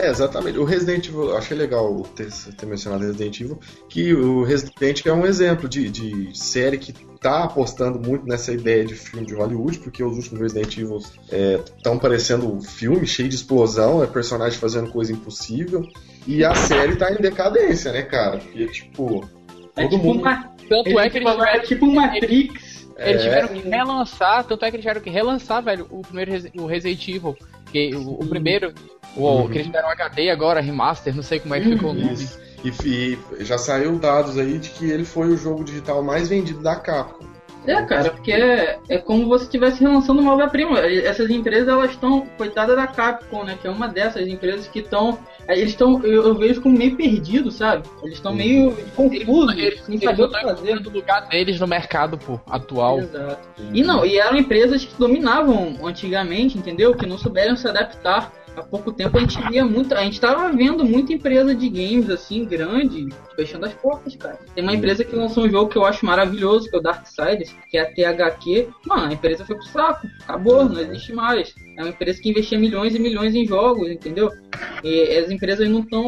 É, 0.06 0.10
exatamente. 0.10 0.60
O 0.60 0.64
Resident 0.64 1.08
Evil, 1.08 1.30
eu 1.30 1.38
achei 1.38 1.58
legal 1.58 2.04
ter, 2.16 2.32
ter 2.32 2.66
mencionado 2.68 3.04
Resident 3.04 3.42
Evil, 3.42 3.60
que 3.90 4.14
o 4.14 4.44
Resident 4.44 5.04
é 5.04 5.12
um 5.12 5.26
exemplo 5.26 5.68
de, 5.68 5.90
de 5.90 6.38
série 6.38 6.78
que 6.78 6.94
tá 7.20 7.46
apostando 7.46 8.00
muito 8.00 8.28
nessa 8.28 8.54
ideia 8.54 8.86
de 8.86 8.94
filme 8.94 9.26
de 9.26 9.34
Hollywood, 9.34 9.80
porque 9.80 10.04
os 10.04 10.16
últimos 10.16 10.40
Resident 10.40 10.78
Evil 10.78 11.00
estão 11.78 11.98
parecendo 11.98 12.54
um 12.54 12.62
filme 12.62 13.08
cheio 13.08 13.28
de 13.28 13.36
explosão, 13.36 14.04
é 14.04 14.06
personagem 14.08 14.60
fazendo 14.60 14.92
coisa 14.92 15.12
impossível, 15.12 15.84
e 16.28 16.44
a 16.46 16.54
série 16.54 16.96
tá 16.96 17.12
em 17.12 17.18
decadência, 17.18 17.92
né, 17.92 18.04
cara? 18.04 18.38
Porque, 18.38 18.68
tipo, 18.68 19.28
É 19.76 19.82
todo 19.84 19.92
tipo, 19.92 20.04
mundo... 20.04 20.22
uma, 20.22 20.54
Tanto 20.70 21.00
é 21.00 21.10
que 21.10 21.18
eles 21.18 21.28
falou, 21.28 21.46
é 21.46 21.48
tiveram, 21.48 21.68
tipo 21.68 21.86
um 21.88 21.96
Matrix. 21.96 22.88
eles 22.98 23.22
É. 23.22 23.24
tiveram 23.24 23.48
que 23.48 23.70
relançar, 23.70 24.44
tanto 24.44 24.66
é 24.66 24.70
que 24.70 24.76
eles 24.76 24.84
tiveram 24.84 25.02
que 25.02 25.10
relançar, 25.10 25.64
velho, 25.64 25.88
o 25.90 26.02
primeiro 26.02 26.32
o 26.60 26.68
Resident 26.68 27.08
Evil. 27.08 27.36
Que 27.72 27.96
o, 27.96 28.12
o 28.22 28.28
primeiro, 28.28 28.74
o, 29.16 29.22
Uhum. 29.28 29.50
que 29.50 29.58
eles 29.60 29.72
deram 29.72 29.90
HD 29.90 30.30
agora, 30.30 30.62
remaster, 30.62 31.16
não 31.16 31.24
sei 31.24 31.40
como 31.40 31.56
é 31.56 31.60
que 31.62 31.70
ficou 31.70 31.92
o 31.92 31.94
nome. 31.94 32.14
Isso. 32.14 32.40
E, 32.84 33.18
e 33.40 33.46
já 33.46 33.58
saiu 33.58 33.98
dados 34.00 34.38
aí 34.38 34.58
de 34.58 34.70
que 34.70 34.90
ele 34.90 35.06
foi 35.06 35.28
o 35.30 35.38
jogo 35.38 35.64
digital 35.64 36.02
mais 36.04 36.28
vendido 36.30 36.62
da 36.62 36.76
Capcom. 36.76 37.26
É, 37.68 37.82
cara, 37.84 38.12
porque 38.12 38.32
é, 38.32 38.80
é 38.90 38.98
como 38.98 39.38
se 39.38 39.46
estivesse 39.46 39.82
relançando 39.82 40.22
uma 40.22 40.34
obra-prima. 40.34 40.80
Essas 40.80 41.30
empresas, 41.30 41.68
elas 41.68 41.92
estão, 41.92 42.26
coitada 42.38 42.76
da 42.76 42.88
Capcom, 42.88 43.44
né? 43.44 43.58
Que 43.60 43.68
é 43.68 43.72
uma 43.72 43.88
dessas 43.88 44.28
empresas 44.28 44.68
que 44.68 44.80
estão. 44.80 45.18
Eles 45.48 45.70
estão, 45.70 46.04
eu, 46.04 46.28
eu 46.28 46.36
vejo 46.36 46.62
como 46.62 46.78
meio 46.78 46.96
perdidos, 46.96 47.56
sabe? 47.56 47.88
Eles 48.04 48.16
estão 48.16 48.34
meio 48.34 48.76
confusos, 48.96 49.58
Eles, 49.58 49.82
sem 49.84 50.00
saber 50.00 50.24
o 50.24 50.30
que 50.30 50.42
fazer. 50.42 50.52
encontrando 50.52 50.90
o 50.90 50.94
lugar 50.94 51.28
deles 51.28 51.60
no 51.60 51.68
mercado, 51.68 52.18
pô, 52.18 52.40
atual. 52.48 53.00
Exato. 53.00 53.48
E 53.74 53.84
não, 53.84 54.06
e 54.06 54.18
eram 54.18 54.38
empresas 54.38 54.84
que 54.84 54.96
dominavam 54.98 55.78
antigamente, 55.84 56.58
entendeu? 56.58 56.96
Que 56.96 57.06
não 57.06 57.18
souberam 57.18 57.56
se 57.56 57.68
adaptar. 57.68 58.32
Há 58.56 58.64
pouco 58.64 58.92
tempo 58.92 59.18
a 59.18 59.20
gente 59.20 59.42
via 59.50 59.66
muito, 59.66 59.94
a 59.94 60.04
gente 60.04 60.20
tava 60.20 60.52
vendo 60.52 60.86
muita 60.86 61.14
empresa 61.14 61.54
de 61.54 61.70
games 61.70 62.10
assim, 62.10 62.46
grande, 62.46 63.10
fechando 63.36 63.66
as 63.66 63.74
portas, 63.74 64.16
cara. 64.16 64.40
Tem 64.54 64.64
uma 64.64 64.74
empresa 64.74 65.04
que 65.04 65.16
lançou 65.16 65.46
um 65.46 65.50
jogo 65.50 65.70
que 65.70 65.78
eu 65.78 65.86
acho 65.86 66.06
maravilhoso, 66.06 66.70
que 66.70 66.76
é 66.76 66.80
o 66.80 66.82
Darksiders, 66.82 67.54
que 67.70 67.78
é 67.78 67.82
a 67.82 67.86
THQ. 67.86 68.70
Mano, 68.86 69.08
a 69.08 69.14
empresa 69.14 69.46
foi 69.46 69.56
pro 69.56 69.66
saco, 69.66 70.08
acabou, 70.24 70.66
não 70.66 70.80
existe 70.80 71.14
mais. 71.14 71.54
É 71.78 71.82
uma 71.82 71.90
empresa 71.90 72.22
que 72.22 72.30
investia 72.30 72.58
milhões 72.58 72.96
e 72.96 73.00
milhões 73.00 73.36
em 73.36 73.46
jogos, 73.46 73.90
entendeu? 73.90 74.32
E 74.84 75.18
as 75.18 75.30
empresas 75.30 75.70
não 75.70 75.82
estão. 75.82 76.04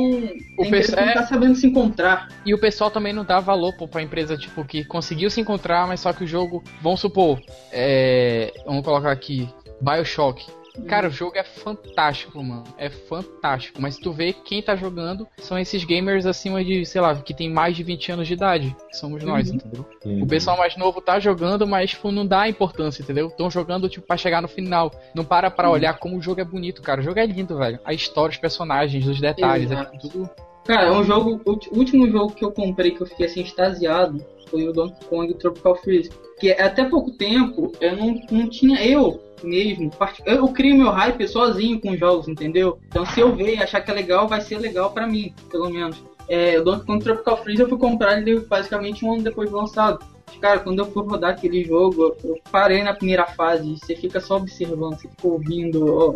O 0.58 0.70
PC 0.70 0.96
não 0.96 1.14
tá 1.14 1.28
sabendo 1.28 1.56
se 1.56 1.68
encontrar. 1.68 2.30
E 2.46 2.54
o 2.54 2.60
pessoal 2.60 2.90
também 2.90 3.12
não 3.12 3.26
dá 3.26 3.40
valor 3.40 3.76
pô, 3.76 3.88
pra 3.88 4.02
empresa, 4.02 4.38
tipo, 4.38 4.64
que 4.64 4.86
conseguiu 4.86 5.30
se 5.30 5.42
encontrar, 5.42 5.88
mas 5.88 6.00
só 6.00 6.14
que 6.14 6.24
o 6.24 6.28
jogo, 6.28 6.64
vamos 6.82 7.02
supor, 7.02 7.42
é, 7.72 8.54
vamos 8.66 8.84
colocar 8.84 9.12
aqui, 9.12 9.50
Bioshock. 9.82 10.57
Cara, 10.86 11.08
o 11.08 11.12
jogo 11.12 11.38
é 11.38 11.44
fantástico, 11.44 12.44
mano. 12.44 12.64
É 12.78 12.90
fantástico. 12.90 13.82
Mas 13.82 13.98
tu 13.98 14.12
vê 14.12 14.34
quem 14.34 14.62
tá 14.62 14.76
jogando 14.76 15.28
são 15.38 15.58
esses 15.58 15.84
gamers 15.84 16.26
acima 16.26 16.64
de, 16.64 16.86
sei 16.86 17.02
lá, 17.02 17.16
que 17.16 17.34
tem 17.34 17.50
mais 17.50 17.76
de 17.76 17.84
20 17.84 18.12
anos 18.12 18.28
de 18.28 18.34
idade. 18.34 18.76
Somos 18.92 19.24
nós, 19.24 19.50
Uhum. 19.50 19.56
entendeu? 19.56 19.86
O 20.24 20.28
pessoal 20.28 20.58
mais 20.58 20.76
novo 20.78 21.02
tá 21.02 21.20
jogando, 21.20 21.66
mas 21.68 21.92
tipo, 21.92 22.12
não 22.12 22.26
dá 22.26 22.48
importância, 22.48 23.02
entendeu? 23.02 23.28
Estão 23.28 23.50
jogando 23.50 23.90
tipo 23.90 24.06
pra 24.06 24.18
chegar 24.18 24.42
no 24.42 24.48
final. 24.48 24.92
Não 25.14 25.24
para 25.26 25.50
pra 25.52 25.70
olhar 25.70 25.98
como 25.98 26.18
o 26.18 26.22
jogo 26.22 26.42
é 26.42 26.46
bonito, 26.46 26.82
cara. 26.82 27.02
O 27.02 27.04
jogo 27.04 27.20
é 27.20 27.26
lindo, 27.26 27.58
velho. 27.58 27.80
A 27.84 27.94
história, 27.94 28.32
os 28.32 28.38
personagens, 28.38 29.08
os 29.08 29.20
detalhes, 29.20 29.72
é 29.72 29.84
tudo. 30.00 30.30
Cara, 30.68 30.92
um 30.92 31.02
jogo, 31.02 31.42
o 31.46 31.78
último 31.78 32.12
jogo 32.12 32.34
que 32.34 32.44
eu 32.44 32.52
comprei 32.52 32.92
que 32.92 33.02
eu 33.02 33.08
fiquei 33.08 33.26
assim 33.26 33.42
extasiado 33.42 34.24
foi 34.50 34.68
o 34.68 34.74
Donkey 34.74 35.06
Kong 35.06 35.34
Tropical 35.36 35.78
Freeze. 35.78 36.10
Que 36.42 36.52
até 36.52 36.84
pouco 36.84 37.12
tempo 37.12 37.72
eu 37.80 37.96
não, 37.96 38.22
não 38.30 38.50
tinha 38.50 38.86
eu 38.86 39.24
mesmo. 39.42 39.90
Eu, 40.26 40.50
crio 40.50 40.76
meu 40.76 40.90
hype 40.90 41.26
sozinho 41.26 41.80
com 41.80 41.96
jogos, 41.96 42.28
entendeu? 42.28 42.80
Então 42.88 43.06
se 43.06 43.22
eu 43.22 43.34
ver 43.34 43.56
e 43.56 43.64
achar 43.64 43.80
que 43.80 43.90
é 43.90 43.94
legal, 43.94 44.28
vai 44.28 44.42
ser 44.42 44.58
legal 44.58 44.92
pra 44.92 45.08
mim, 45.08 45.34
pelo 45.50 45.70
menos. 45.70 46.04
É, 46.28 46.60
o 46.60 46.64
Donkey 46.66 46.86
Kong 46.86 47.02
Tropical 47.02 47.38
Freeze 47.44 47.62
eu 47.62 47.70
fui 47.70 47.78
comprar 47.78 48.20
ele 48.20 48.42
basicamente 48.42 49.06
um 49.06 49.14
ano 49.14 49.24
depois 49.24 49.50
de 49.50 49.56
lançado. 49.56 50.06
Cara, 50.42 50.60
quando 50.60 50.80
eu 50.80 50.86
fui 50.92 51.04
rodar 51.04 51.32
aquele 51.32 51.64
jogo, 51.64 52.16
eu- 52.24 52.40
parei 52.52 52.84
na 52.84 52.94
primeira 52.94 53.26
fase, 53.26 53.78
você 53.78 53.96
fica 53.96 54.20
só 54.20 54.38
observando, 54.38 54.96
você 55.00 55.08
fica 55.08 55.28
ouvindo, 55.28 55.86
ó, 55.88 56.14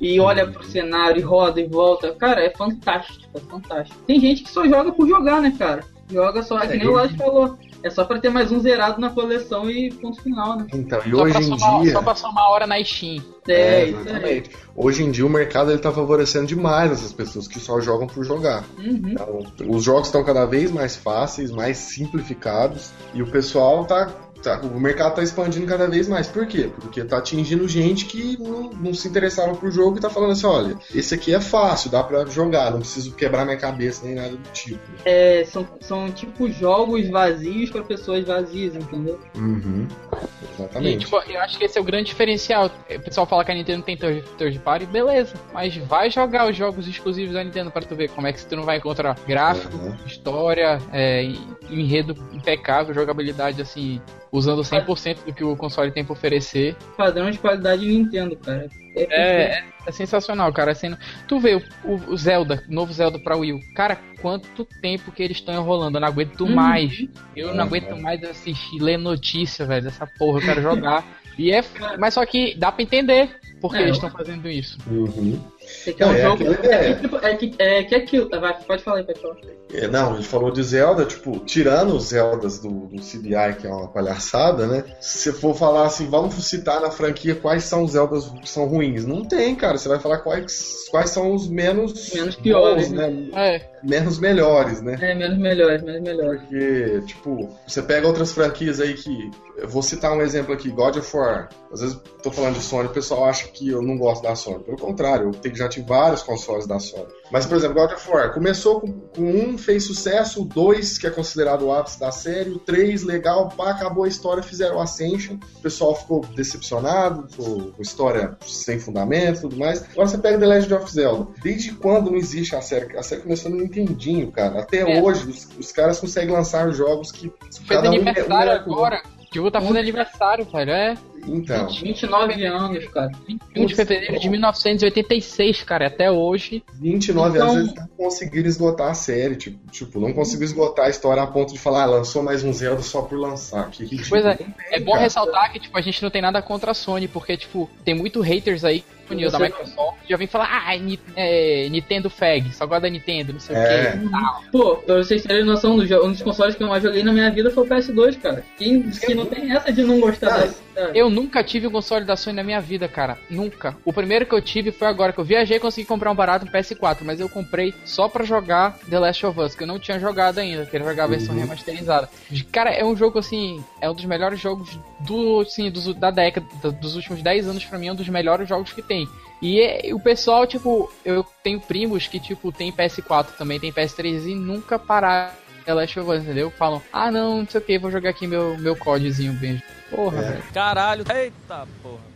e 0.00 0.20
olha 0.20 0.46
pro 0.46 0.62
cenário, 0.64 1.18
e 1.20 1.22
roda 1.22 1.60
e 1.60 1.66
volta. 1.66 2.12
Cara, 2.14 2.44
é 2.44 2.50
fantástico, 2.50 3.24
é 3.34 3.40
fantástico. 3.40 3.98
Tem 4.06 4.20
gente 4.20 4.42
que 4.42 4.50
só 4.50 4.66
joga 4.66 4.92
por 4.92 5.08
jogar, 5.08 5.40
né, 5.40 5.54
cara? 5.58 5.82
Joga 6.10 6.42
só, 6.42 6.58
é 6.58 6.66
que 6.68 6.76
nem 6.76 6.86
o 6.88 6.92
Lodge 6.92 7.16
falou. 7.16 7.58
É 7.84 7.90
só 7.90 8.02
pra 8.06 8.18
ter 8.18 8.30
mais 8.30 8.50
um 8.50 8.60
zerado 8.60 8.98
na 8.98 9.10
coleção 9.10 9.70
e 9.70 9.92
ponto 9.92 10.18
final, 10.22 10.56
né? 10.56 10.66
Então, 10.72 10.98
e 11.04 11.10
Só 11.10 11.22
hoje 11.22 11.38
em 11.38 11.58
somar, 11.58 11.82
dia. 11.82 11.92
só 11.92 12.02
pra 12.02 12.14
somar 12.14 12.48
hora 12.50 12.66
na 12.66 12.82
Steam. 12.82 13.22
É, 13.46 13.84
isso 13.84 13.96
aí. 13.98 14.02
exatamente. 14.06 14.50
Hoje 14.74 15.04
em 15.04 15.10
dia 15.10 15.26
o 15.26 15.28
mercado 15.28 15.70
ele 15.70 15.78
tá 15.78 15.92
favorecendo 15.92 16.46
demais 16.46 16.90
essas 16.90 17.12
pessoas 17.12 17.46
que 17.46 17.60
só 17.60 17.78
jogam 17.82 18.06
por 18.06 18.24
jogar. 18.24 18.64
Uhum. 18.78 19.02
Então, 19.12 19.46
os 19.68 19.84
jogos 19.84 20.06
estão 20.08 20.24
cada 20.24 20.46
vez 20.46 20.70
mais 20.70 20.96
fáceis, 20.96 21.50
mais 21.50 21.76
simplificados 21.76 22.90
e 23.12 23.20
o 23.22 23.26
pessoal 23.30 23.84
tá, 23.84 24.10
tá- 24.44 24.60
o 24.60 24.78
mercado 24.80 25.14
tá 25.16 25.22
expandindo 25.22 25.66
cada 25.66 25.88
vez 25.88 26.06
mais. 26.08 26.26
Por 26.28 26.46
quê? 26.46 26.70
Porque 26.80 27.02
tá 27.04 27.18
atingindo 27.18 27.66
gente 27.66 28.04
que 28.06 28.36
não, 28.40 28.70
não 28.70 28.94
se 28.94 29.08
interessava 29.08 29.54
por 29.54 29.70
jogo 29.70 29.96
e 29.96 30.00
tá 30.00 30.08
falando 30.10 30.32
assim, 30.32 30.46
olha, 30.46 30.76
esse 30.94 31.14
aqui 31.14 31.34
é 31.34 31.40
fácil, 31.40 31.90
dá 31.90 32.02
pra 32.02 32.24
jogar, 32.26 32.70
não 32.70 32.78
preciso 32.80 33.12
quebrar 33.14 33.44
minha 33.44 33.56
cabeça 33.56 34.04
nem 34.04 34.14
nada 34.14 34.30
do 34.30 34.50
tipo. 34.52 34.78
É, 35.04 35.44
são, 35.46 35.66
são 35.80 36.10
tipo 36.12 36.48
jogos 36.50 37.08
vazios 37.08 37.70
pra 37.70 37.82
pessoas 37.82 38.24
vazias, 38.24 38.74
entendeu? 38.74 39.18
Uhum. 39.34 39.88
E, 40.12 40.54
Exatamente. 40.62 41.04
tipo, 41.04 41.16
eu 41.28 41.40
acho 41.40 41.58
que 41.58 41.64
esse 41.64 41.78
é 41.78 41.80
o 41.80 41.84
grande 41.84 42.06
diferencial. 42.06 42.70
O 42.94 43.00
pessoal 43.00 43.26
fala 43.26 43.44
que 43.44 43.50
a 43.50 43.54
Nintendo 43.54 43.82
tem 43.82 43.96
third 43.96 44.22
third 44.38 44.58
party, 44.60 44.86
beleza. 44.86 45.34
Mas 45.52 45.76
vai 45.76 46.10
jogar 46.10 46.48
os 46.48 46.56
jogos 46.56 46.86
exclusivos 46.86 47.34
da 47.34 47.42
Nintendo 47.42 47.70
pra 47.70 47.82
tu 47.82 47.94
ver 47.96 48.10
como 48.10 48.26
é 48.26 48.32
que 48.32 48.44
tu 48.44 48.54
não 48.56 48.62
vai 48.64 48.76
encontrar 48.76 49.18
gráfico, 49.26 49.76
Uhum. 49.76 49.94
história, 50.06 50.78
é, 50.92 51.24
e- 51.24 51.40
e 51.70 51.80
enredo 51.80 52.14
impecável, 52.32 52.94
jogabilidade 52.94 53.60
assim, 53.62 54.00
usando 54.36 54.62
100% 54.62 55.24
do 55.24 55.32
que 55.32 55.44
o 55.44 55.56
console 55.56 55.92
tem 55.92 56.04
pra 56.04 56.12
oferecer. 56.12 56.74
Padrão 56.96 57.30
de 57.30 57.38
qualidade 57.38 57.86
Nintendo, 57.86 58.36
cara. 58.36 58.68
É, 58.96 59.02
É, 59.10 59.42
é, 59.60 59.64
é 59.86 59.92
sensacional, 59.92 60.52
cara. 60.52 60.72
Assim, 60.72 60.94
tu 61.28 61.38
vê 61.38 61.54
o, 61.84 61.94
o- 62.12 62.16
Zelda, 62.16 62.62
o 62.68 62.72
novo 62.74 62.92
Zelda 62.92 63.18
pra 63.18 63.36
Wii 63.36 63.52
U. 63.52 63.60
Cara, 63.74 63.96
quanto 64.20 64.64
tempo 64.82 65.12
que 65.12 65.22
eles 65.22 65.36
estão 65.36 65.54
enrolando. 65.54 65.94
Eu 65.96 66.00
não 66.00 66.08
aguento 66.08 66.40
Uhum. 66.42 66.54
mais. 66.54 66.92
Eu 67.36 67.48
não 67.48 67.54
Uhum. 67.54 67.60
aguento 67.62 67.96
mais 68.02 68.22
assistir, 68.24 68.78
ler 68.80 68.98
notícia, 68.98 69.64
velho, 69.64 69.84
dessa 69.84 70.06
porra. 70.06 70.40
Eu 70.40 70.44
quero 70.44 70.62
jogar. 70.62 71.04
E 71.36 71.50
é, 71.50 71.64
mas 71.98 72.14
só 72.14 72.24
que 72.24 72.54
dá 72.56 72.70
pra 72.70 72.84
entender 72.84 73.28
por 73.60 73.72
que 73.72 73.78
é, 73.78 73.82
eles 73.82 73.96
estão 73.96 74.08
fazendo 74.08 74.48
isso. 74.48 74.78
Uhum. 74.88 75.36
Que 75.84 76.02
é 76.02 76.06
um 76.06 76.14
é, 76.14 76.22
jogo. 76.22 76.44
É, 76.64 76.94
tipo, 76.94 77.16
é, 77.16 77.36
que, 77.36 77.54
é, 77.58 77.84
que 77.84 77.94
é 77.94 77.98
aquilo. 77.98 78.28
Vai, 78.28 78.54
pode 78.62 78.82
falar 78.82 78.98
aí, 78.98 79.06
falar. 79.16 79.36
É, 79.72 79.88
não, 79.88 80.12
a 80.12 80.16
gente 80.16 80.28
falou 80.28 80.50
de 80.50 80.62
Zelda, 80.62 81.04
tipo, 81.04 81.38
tirando 81.40 81.94
os 81.96 82.04
Zeldas 82.08 82.58
do, 82.58 82.86
do 82.86 83.00
CBI, 83.00 83.56
que 83.60 83.66
é 83.66 83.70
uma 83.70 83.88
palhaçada, 83.88 84.66
né? 84.66 84.84
Se 85.00 85.18
você 85.18 85.32
for 85.32 85.54
falar 85.54 85.86
assim, 85.86 86.08
vamos 86.08 86.34
citar 86.34 86.80
na 86.80 86.90
franquia 86.90 87.34
quais 87.34 87.64
são 87.64 87.82
os 87.82 87.92
Zeldas 87.92 88.28
que 88.40 88.48
são 88.48 88.66
ruins. 88.66 89.04
Não 89.04 89.24
tem, 89.24 89.54
cara. 89.54 89.76
Você 89.76 89.88
vai 89.88 89.98
falar 89.98 90.18
quais, 90.18 90.86
quais 90.90 91.10
são 91.10 91.34
os 91.34 91.48
menos. 91.48 92.12
Menos 92.14 92.36
piores, 92.36 92.88
bons, 92.88 92.96
né? 92.96 93.08
né? 93.08 93.28
É. 93.34 93.74
Menos 93.82 94.18
melhores, 94.18 94.80
né? 94.80 94.96
É, 95.00 95.14
menos 95.14 95.38
melhores, 95.38 95.82
menos 95.82 96.02
melhores. 96.02 96.40
Porque, 96.40 97.02
tipo, 97.06 97.50
você 97.66 97.82
pega 97.82 98.06
outras 98.06 98.32
franquias 98.32 98.80
aí 98.80 98.94
que. 98.94 99.30
Eu 99.56 99.68
vou 99.68 99.82
citar 99.82 100.12
um 100.12 100.22
exemplo 100.22 100.52
aqui, 100.52 100.68
God 100.68 100.96
of 100.96 101.16
War. 101.16 101.48
Às 101.72 101.80
vezes 101.80 102.00
tô 102.22 102.30
falando 102.30 102.54
de 102.54 102.62
Sony, 102.62 102.88
o 102.88 102.92
pessoal 102.92 103.26
acha 103.26 103.46
que 103.48 103.68
eu 103.68 103.82
não 103.82 103.98
gosto 103.98 104.22
da 104.22 104.34
Sony. 104.34 104.64
Pelo 104.64 104.78
contrário, 104.78 105.26
eu 105.26 105.30
já 105.58 105.68
tive 105.68 105.86
vários 105.86 106.22
consoles 106.22 106.66
da 106.66 106.78
Sony. 106.78 107.06
Mas, 107.30 107.46
por 107.46 107.56
exemplo, 107.56 107.80
God 107.80 107.92
of 107.92 108.10
War 108.10 108.32
começou 108.32 108.80
com, 108.80 108.92
com 108.92 109.22
um, 109.22 109.58
fez 109.58 109.84
sucesso, 109.84 110.42
o 110.42 110.44
dois, 110.44 110.98
que 110.98 111.06
é 111.06 111.10
considerado 111.10 111.62
o 111.62 111.72
ápice 111.72 111.98
da 111.98 112.10
série, 112.10 112.50
o 112.50 112.58
três, 112.58 113.02
legal, 113.02 113.48
pá, 113.48 113.70
acabou 113.70 114.04
a 114.04 114.08
história, 114.08 114.42
fizeram 114.42 114.76
o 114.76 114.80
Ascension, 114.80 115.36
o 115.56 115.60
pessoal 115.60 115.94
ficou 115.94 116.20
decepcionado, 116.34 117.26
com 117.36 117.82
história 117.82 118.36
sem 118.46 118.78
fundamento 118.78 119.38
e 119.38 119.40
tudo 119.42 119.56
mais. 119.56 119.82
Agora 119.82 120.08
você 120.08 120.18
pega 120.18 120.38
The 120.38 120.46
Legend 120.46 120.74
of 120.74 120.92
Zelda. 120.92 121.26
Desde 121.42 121.72
quando 121.72 122.10
não 122.10 122.16
existe 122.16 122.54
a 122.54 122.60
série? 122.60 122.96
A 122.96 123.02
série 123.02 123.22
começou 123.22 123.50
no 123.50 123.58
Nintendinho, 123.58 124.30
cara. 124.30 124.60
Até 124.60 124.78
é. 124.78 125.02
hoje, 125.02 125.28
os, 125.28 125.48
os, 125.58 125.72
caras 125.72 125.98
conseguem 125.98 126.32
lançar 126.32 126.70
jogos 126.72 127.10
que. 127.10 127.32
Fez 127.40 127.58
cada 127.68 127.88
aniversário 127.88 128.52
um 128.52 128.54
é, 128.54 128.58
um 128.58 128.72
agora. 128.72 129.02
O 129.18 129.34
jogo 129.34 129.50
tá 129.50 129.60
fazendo 129.60 129.78
aniversário, 129.78 130.44
velho. 130.44 130.70
É. 130.70 130.94
Então. 131.26 131.68
29 131.68 132.44
anos, 132.44 132.86
cara. 132.88 133.10
21 133.26 133.66
de 133.66 133.74
fevereiro 133.74 134.20
de 134.20 134.28
1986, 134.28 135.62
cara, 135.62 135.86
até 135.86 136.10
hoje. 136.10 136.62
29 136.74 137.36
então... 137.36 137.50
anos 137.50 137.68
eles 137.68 137.74
não 137.74 137.88
conseguiram 137.96 138.48
esgotar 138.48 138.90
a 138.90 138.94
série, 138.94 139.36
tipo, 139.36 139.70
tipo, 139.70 140.00
não 140.00 140.12
conseguiu 140.12 140.44
esgotar 140.44 140.86
a 140.86 140.90
história 140.90 141.22
a 141.22 141.26
ponto 141.26 141.52
de 141.52 141.58
falar, 141.58 141.84
ah, 141.84 141.86
lançou 141.86 142.22
mais 142.22 142.44
um 142.44 142.52
Zelda 142.52 142.82
só 142.82 143.02
por 143.02 143.18
lançar. 143.18 143.70
Que 143.70 143.84
ridículo. 143.84 144.08
Pois 144.08 144.24
é, 144.24 144.38
é 144.70 144.80
bom 144.80 144.94
ressaltar 144.96 145.52
que, 145.52 145.60
tipo, 145.60 145.76
a 145.76 145.80
gente 145.80 146.02
não 146.02 146.10
tem 146.10 146.22
nada 146.22 146.40
contra 146.42 146.70
a 146.70 146.74
Sony, 146.74 147.08
porque, 147.08 147.36
tipo, 147.36 147.68
tem 147.84 147.94
muito 147.94 148.20
haters 148.20 148.64
aí 148.64 148.84
News 149.12 149.32
da 149.32 149.38
Microsoft 149.38 149.94
já 150.08 150.16
vem 150.16 150.26
falar, 150.26 150.48
ah, 150.50 150.74
é, 151.16 151.68
Nintendo 151.70 152.10
Fag, 152.10 152.52
só 152.52 152.66
gosta 152.66 152.82
da 152.82 152.90
Nintendo, 152.90 153.32
não 153.32 153.40
sei 153.40 153.56
é. 153.56 153.94
o 153.94 154.00
que. 154.00 154.50
Pô, 154.50 154.76
pra 154.76 154.96
vocês 154.96 155.22
terem 155.22 155.44
noção, 155.44 155.74
um 155.74 156.10
dos 156.12 156.22
consoles 156.22 156.54
que 156.54 156.62
eu 156.62 156.68
mais 156.68 156.82
joguei 156.82 157.02
na 157.02 157.12
minha 157.12 157.30
vida 157.30 157.50
foi 157.50 157.64
o 157.64 157.66
PS2, 157.66 158.20
cara. 158.20 158.44
Quem 158.58 158.82
que 158.82 159.14
não 159.14 159.26
tem 159.26 159.50
essa 159.50 159.72
de 159.72 159.82
não 159.82 160.00
gostar 160.00 160.48
ah, 160.76 160.90
Eu 160.94 161.08
nunca 161.08 161.42
tive 161.42 161.66
um 161.66 161.70
console 161.70 162.04
da 162.04 162.16
Sony 162.16 162.36
na 162.36 162.42
minha 162.42 162.60
vida, 162.60 162.86
cara. 162.86 163.18
Nunca. 163.30 163.76
O 163.84 163.92
primeiro 163.92 164.26
que 164.26 164.34
eu 164.34 164.42
tive 164.42 164.72
foi 164.72 164.88
agora 164.88 165.12
que 165.12 165.18
eu 165.18 165.24
viajei 165.24 165.56
e 165.56 165.60
consegui 165.60 165.86
comprar 165.86 166.10
um 166.10 166.14
barato 166.14 166.44
no 166.44 166.52
PS4, 166.52 166.98
mas 167.02 167.18
eu 167.18 167.28
comprei 167.28 167.72
só 167.84 168.08
pra 168.08 168.24
jogar 168.24 168.78
The 168.88 168.98
Last 168.98 169.24
of 169.26 169.40
Us, 169.40 169.54
que 169.54 169.62
eu 169.62 169.66
não 169.66 169.78
tinha 169.78 169.98
jogado 169.98 170.38
ainda, 170.38 170.66
queria 170.66 170.86
jogar 170.86 171.04
a 171.04 171.08
versão 171.08 171.34
uhum. 171.34 171.40
remasterizada. 171.40 172.08
Cara, 172.52 172.70
é 172.70 172.84
um 172.84 172.96
jogo 172.96 173.18
assim, 173.18 173.64
é 173.80 173.88
um 173.88 173.94
dos 173.94 174.04
melhores 174.04 174.38
jogos 174.38 174.78
do, 175.00 175.40
assim, 175.40 175.70
do, 175.70 175.94
da 175.94 176.10
década, 176.10 176.46
dos 176.72 176.94
últimos 176.94 177.22
10 177.22 177.48
anos 177.48 177.64
pra 177.64 177.78
mim, 177.78 177.88
é 177.88 177.92
um 177.92 177.96
dos 177.96 178.08
melhores 178.08 178.48
jogos 178.48 178.72
que 178.72 178.82
tem. 178.82 178.93
E, 179.42 179.92
o 179.92 180.00
pessoal, 180.00 180.46
tipo, 180.46 180.90
eu 181.04 181.24
tenho 181.42 181.60
primos 181.60 182.06
que, 182.06 182.18
tipo, 182.18 182.50
tem 182.50 182.72
PS4 182.72 183.36
também, 183.36 183.60
tem 183.60 183.72
PS3 183.72 184.26
e 184.28 184.34
nunca 184.34 184.78
pararam 184.78 185.34
The 185.64 185.74
Last 185.74 185.98
of 185.98 186.10
Us, 186.10 186.22
entendeu? 186.22 186.50
Falam, 186.50 186.82
ah 186.92 187.10
não, 187.10 187.38
não 187.38 187.46
sei 187.46 187.60
o 187.60 187.64
que, 187.64 187.78
vou 187.78 187.90
jogar 187.90 188.10
aqui 188.10 188.26
meu, 188.26 188.56
meu 188.58 188.76
códigozinho 188.76 189.32
bem. 189.34 189.62
Porra, 189.90 190.18
é. 190.18 190.30
velho. 190.30 190.42
Caralho, 190.52 191.04
eita 191.14 191.66
porra. 191.82 192.14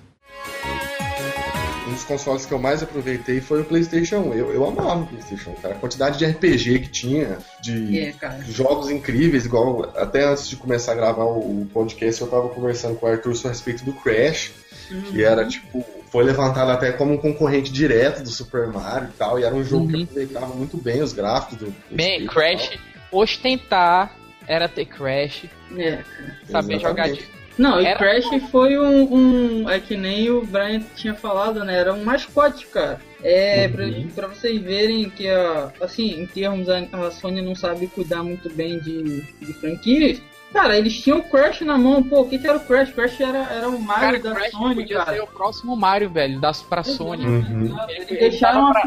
Um 1.87 1.93
dos 1.93 2.05
consoles 2.05 2.45
que 2.45 2.53
eu 2.53 2.59
mais 2.59 2.83
aproveitei 2.83 3.41
foi 3.41 3.63
o 3.63 3.65
PlayStation 3.65 4.19
1. 4.19 4.35
Eu, 4.35 4.53
eu 4.53 4.67
amava 4.67 5.01
o 5.01 5.07
PlayStation 5.07 5.51
1, 5.51 5.55
cara. 5.55 5.75
A 5.75 5.79
quantidade 5.79 6.19
de 6.19 6.27
RPG 6.27 6.81
que 6.81 6.89
tinha, 6.89 7.39
de 7.63 7.99
é, 7.99 8.15
jogos 8.47 8.91
incríveis, 8.91 9.47
igual 9.47 9.91
até 9.97 10.25
antes 10.25 10.49
de 10.49 10.57
começar 10.57 10.93
a 10.93 10.97
gravar 10.97 11.25
o, 11.25 11.67
podcast, 11.73 12.21
eu 12.21 12.29
tava 12.29 12.49
conversando 12.51 12.97
com 12.97 13.07
o 13.07 13.09
Arthur 13.09 13.35
a 13.45 13.49
respeito 13.49 13.85
do 13.85 13.95
Crash, 13.95 14.53
uhum. 14.91 15.03
que 15.03 15.25
era 15.25 15.47
tipo 15.47 15.83
foi 16.11 16.25
levantado 16.25 16.71
até 16.71 16.93
como 16.93 17.15
um 17.15 17.19
concorrente 17.19 17.73
direto 17.73 18.23
do 18.23 18.31
Super 18.31 18.67
Mario 18.69 19.09
e 19.09 19.19
tal, 19.19 19.39
e 19.39 19.45
era 19.45 19.55
um 19.55 19.65
jogo 19.65 19.85
uhum. 19.85 19.93
que 19.93 20.03
aproveitava 20.05 20.55
muito 20.55 20.77
bem 20.77 21.03
os 21.03 21.13
gráficos 21.13 21.59
do. 21.59 21.75
Bem, 21.91 22.27
Crash, 22.27 22.79
ostentar 23.13 24.15
era 24.47 24.69
ter 24.69 24.87
Crash. 24.87 25.45
É, 25.77 26.03
saber 26.51 26.75
Exatamente. 26.75 26.83
jogar 26.83 27.13
de. 27.13 27.39
Não, 27.59 27.79
era... 27.81 27.91
e 27.91 27.97
Crash 27.97 28.51
foi 28.51 28.79
um, 28.79 29.15
um, 29.63 29.71
É 29.71 29.81
que 29.81 29.97
nem 29.97 30.31
o 30.31 30.47
Brian 30.47 30.81
tinha 30.95 31.15
falado, 31.15 31.65
né? 31.65 31.77
Era 31.77 31.93
um 31.93 32.05
mascote, 32.05 32.67
cara. 32.67 33.01
É, 33.23 33.67
uhum. 33.67 33.73
pra, 33.73 33.87
pra, 34.15 34.35
vocês 34.35 34.61
verem 34.63 35.11
que, 35.11 35.29
a, 35.29 35.73
assim, 35.81 36.21
em 36.21 36.27
termos, 36.27 36.69
a, 36.69 36.79
a 36.93 37.11
Sony 37.11 37.43
não 37.43 37.57
sabe 37.57 37.89
cuidar 37.89 38.23
muito 38.23 38.49
bem 38.49 38.79
de, 38.79 39.23
de 39.23 39.53
franquias. 39.55 40.23
Cara, 40.53 40.79
eles 40.79 41.01
tinham 41.01 41.19
o 41.19 41.23
Crash 41.23 41.61
na 41.61 41.77
mão, 41.77 42.03
pô, 42.03 42.23
o 42.23 42.29
que, 42.29 42.39
que 42.39 42.47
era 42.47 42.57
o 42.57 42.61
Crash? 42.61 42.91
Crash 42.91 43.21
era, 43.21 43.39
era 43.51 43.69
o 43.69 43.81
Mario 43.81 44.23
cara, 44.23 44.35
da 44.35 44.41
Crash 44.41 44.51
Sony, 44.53 44.75
podia 44.75 44.99
cara. 44.99 45.13
ser 45.13 45.23
o 45.23 45.27
próximo 45.27 45.77
Mario, 45.77 46.11
velho, 46.11 46.41
das, 46.41 46.63
pra 46.63 46.83
Sony. 46.83 47.27
Uhum. 47.27 47.77
Eles 47.89 48.09
deixaram 48.09 48.73
pra... 48.73 48.83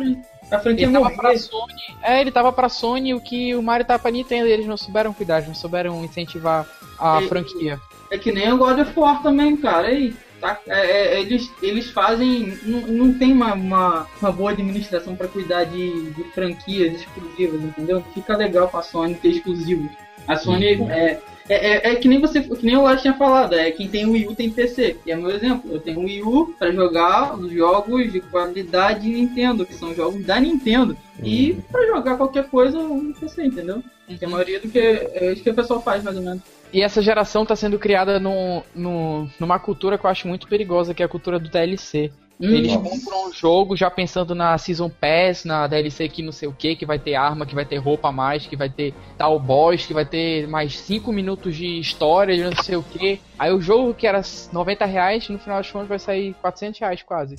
a 0.51 0.59
franquia 0.59 0.85
ele 0.85 0.93
tava 0.93 1.11
pra 1.11 1.37
Sony. 1.37 1.73
É, 2.01 2.21
ele 2.21 2.31
tava 2.31 2.51
pra 2.51 2.69
Sony 2.69 3.13
o 3.13 3.21
que 3.21 3.55
o 3.55 3.61
Mario 3.61 3.85
tava 3.85 3.99
pra 3.99 4.11
Nintendo 4.11 4.47
e 4.47 4.51
eles 4.51 4.65
não 4.65 4.75
souberam 4.75 5.13
cuidar, 5.13 5.43
não 5.43 5.53
souberam 5.53 6.03
incentivar 6.03 6.65
a 6.99 7.21
é, 7.21 7.27
franquia. 7.27 7.79
É 8.09 8.17
que 8.17 8.31
nem 8.31 8.51
o 8.51 8.57
God 8.57 8.79
of 8.79 8.99
War 8.99 9.21
também, 9.21 9.55
cara. 9.55 9.87
Aí, 9.87 10.15
tá, 10.41 10.59
é, 10.67 11.15
é, 11.15 11.21
eles, 11.21 11.49
eles 11.61 11.91
fazem. 11.91 12.57
Não, 12.63 12.81
não 12.81 13.13
tem 13.13 13.31
uma, 13.31 13.53
uma, 13.53 14.07
uma 14.19 14.31
boa 14.31 14.51
administração 14.51 15.15
para 15.15 15.27
cuidar 15.27 15.65
de, 15.65 16.11
de 16.11 16.23
franquias 16.31 16.99
exclusivas, 16.99 17.61
entendeu? 17.61 18.03
Fica 18.13 18.35
legal 18.35 18.67
pra 18.67 18.81
Sony 18.81 19.13
ter 19.13 19.29
exclusivos. 19.29 19.89
A 20.27 20.35
Sony 20.35 20.75
uhum. 20.75 20.91
é, 20.91 21.19
é, 21.51 21.89
é, 21.89 21.91
é, 21.91 21.95
que 21.95 22.07
nem 22.07 22.17
você, 22.17 22.41
que 22.41 22.65
nem 22.65 22.77
o 22.77 22.83
Lars 22.83 23.01
tinha 23.01 23.13
falado, 23.13 23.55
é 23.55 23.69
quem 23.71 23.89
tem 23.89 24.05
Wii 24.05 24.27
U 24.27 24.35
tem 24.35 24.49
PC. 24.49 24.95
E 25.05 25.11
é 25.11 25.15
meu 25.17 25.29
exemplo, 25.29 25.69
eu 25.69 25.81
tenho 25.81 25.99
Wii 25.99 26.23
U 26.23 26.55
para 26.57 26.71
jogar 26.71 27.37
os 27.37 27.51
jogos 27.51 28.09
de 28.09 28.21
qualidade 28.21 29.09
Nintendo, 29.09 29.65
que 29.65 29.73
são 29.73 29.93
jogos 29.93 30.25
da 30.25 30.39
Nintendo. 30.39 30.95
Uhum. 31.19 31.25
E 31.25 31.53
para 31.69 31.85
jogar 31.87 32.15
qualquer 32.15 32.45
coisa 32.47 32.81
no 32.81 33.13
PC, 33.13 33.43
entendeu? 33.43 33.83
Uhum. 34.07 34.17
a 34.21 34.29
maioria 34.29 34.61
do 34.61 34.69
que 34.69 34.79
é 34.79 35.33
isso 35.33 35.43
que 35.43 35.49
o 35.49 35.53
pessoal 35.53 35.81
faz, 35.81 36.01
mais 36.01 36.15
ou 36.15 36.23
menos. 36.23 36.41
E 36.71 36.81
essa 36.81 37.01
geração 37.01 37.43
está 37.43 37.53
sendo 37.53 37.77
criada 37.77 38.17
no, 38.17 38.63
no, 38.73 39.29
numa 39.37 39.59
cultura 39.59 39.97
que 39.97 40.05
eu 40.05 40.09
acho 40.09 40.29
muito 40.29 40.47
perigosa, 40.47 40.93
que 40.93 41.03
é 41.03 41.05
a 41.05 41.09
cultura 41.09 41.37
do 41.37 41.49
DLC. 41.49 42.13
Eles 42.41 42.73
Nossa. 42.73 42.89
compram 42.89 43.29
um 43.29 43.33
jogo 43.33 43.75
já 43.75 43.89
pensando 43.89 44.33
na 44.33 44.57
Season 44.57 44.89
Pass, 44.89 45.45
na 45.45 45.67
DLC 45.67 46.09
que 46.09 46.23
não 46.23 46.31
sei 46.31 46.49
o 46.49 46.53
que, 46.53 46.75
que 46.75 46.85
vai 46.85 46.97
ter 46.97 47.15
arma, 47.15 47.45
que 47.45 47.53
vai 47.53 47.65
ter 47.65 47.77
roupa 47.77 48.09
a 48.09 48.11
mais, 48.11 48.47
que 48.47 48.55
vai 48.55 48.69
ter 48.69 48.93
tal 49.17 49.39
boss, 49.39 49.85
que 49.85 49.93
vai 49.93 50.05
ter 50.05 50.47
mais 50.47 50.77
5 50.79 51.11
minutos 51.11 51.55
de 51.55 51.79
história, 51.79 52.35
de 52.35 52.43
não 52.43 52.63
sei 52.63 52.75
o 52.75 52.83
que. 52.83 53.21
Aí 53.37 53.51
o 53.51 53.61
jogo 53.61 53.93
que 53.93 54.07
era 54.07 54.21
90 54.51 54.85
reais, 54.85 55.29
no 55.29 55.37
final 55.37 55.57
das 55.57 55.69
contas 55.69 55.87
vai 55.87 55.99
sair 55.99 56.33
400 56.41 56.79
reais 56.79 57.03
quase. 57.03 57.35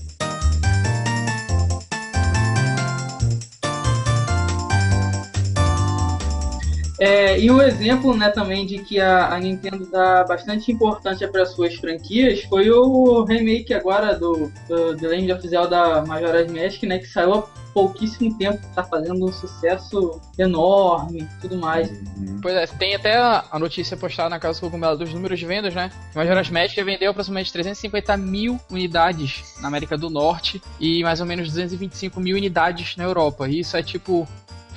É, 7.02 7.36
e 7.36 7.50
um 7.50 7.60
exemplo 7.60 8.16
né, 8.16 8.30
também 8.30 8.64
de 8.64 8.78
que 8.78 9.00
a, 9.00 9.34
a 9.34 9.40
Nintendo 9.40 9.84
dá 9.90 10.22
bastante 10.22 10.70
importância 10.70 11.26
para 11.26 11.44
suas 11.44 11.74
franquias 11.74 12.42
foi 12.44 12.70
o 12.70 13.24
remake 13.24 13.74
agora 13.74 14.14
do, 14.14 14.52
do 14.68 14.96
The 14.96 15.08
Legend 15.08 15.32
of 15.32 15.48
Zelda 15.48 16.06
Majora's 16.06 16.48
Mask, 16.48 16.80
né, 16.84 17.00
que 17.00 17.06
saiu 17.06 17.34
há 17.34 17.42
pouquíssimo 17.74 18.38
tempo, 18.38 18.60
tá 18.72 18.84
fazendo 18.84 19.24
um 19.24 19.32
sucesso 19.32 20.20
enorme 20.38 21.26
tudo 21.40 21.56
mais. 21.56 21.90
Uhum. 21.90 22.38
Pois 22.40 22.54
é, 22.54 22.66
tem 22.68 22.94
até 22.94 23.16
a 23.16 23.58
notícia 23.58 23.96
postada 23.96 24.28
na 24.28 24.38
Casa 24.38 24.60
do 24.60 24.66
Cogumelo 24.66 24.96
dos 24.96 25.12
números 25.12 25.40
de 25.40 25.46
vendas, 25.46 25.74
né? 25.74 25.90
Majora's 26.14 26.50
Mask 26.50 26.76
vendeu 26.76 27.10
aproximadamente 27.10 27.52
350 27.52 28.16
mil 28.16 28.60
unidades 28.70 29.56
na 29.60 29.66
América 29.66 29.98
do 29.98 30.08
Norte 30.08 30.62
e 30.78 31.02
mais 31.02 31.18
ou 31.20 31.26
menos 31.26 31.48
225 31.48 32.20
mil 32.20 32.36
unidades 32.36 32.96
na 32.96 33.02
Europa. 33.02 33.48
E 33.48 33.58
isso 33.58 33.76
é 33.76 33.82
tipo 33.82 34.28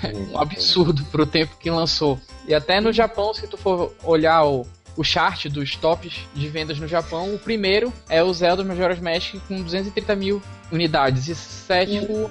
um 0.32 0.38
absurdo 0.38 1.04
pro 1.06 1.26
tempo 1.26 1.58
que 1.58 1.70
lançou. 1.70 2.20
E 2.48 2.54
até 2.54 2.80
no 2.80 2.94
Japão, 2.94 3.34
se 3.34 3.48
tu 3.48 3.58
for 3.58 3.94
olhar 4.04 4.46
o, 4.46 4.66
o 4.98 5.04
chart 5.04 5.48
dos 5.48 5.76
tops 5.76 6.22
de 6.34 6.48
vendas 6.48 6.80
no 6.80 6.88
Japão, 6.88 7.34
o 7.34 7.40
primeiro 7.40 7.92
é 8.10 8.24
o 8.24 8.34
Zelda 8.34 8.64
Majora's 8.64 9.00
Mask 9.00 9.36
com 9.48 9.62
230 9.62 10.16
mil 10.16 10.42
unidades. 10.72 11.28
Isso 11.28 11.72
é, 11.72 11.86
tipo, 11.86 12.30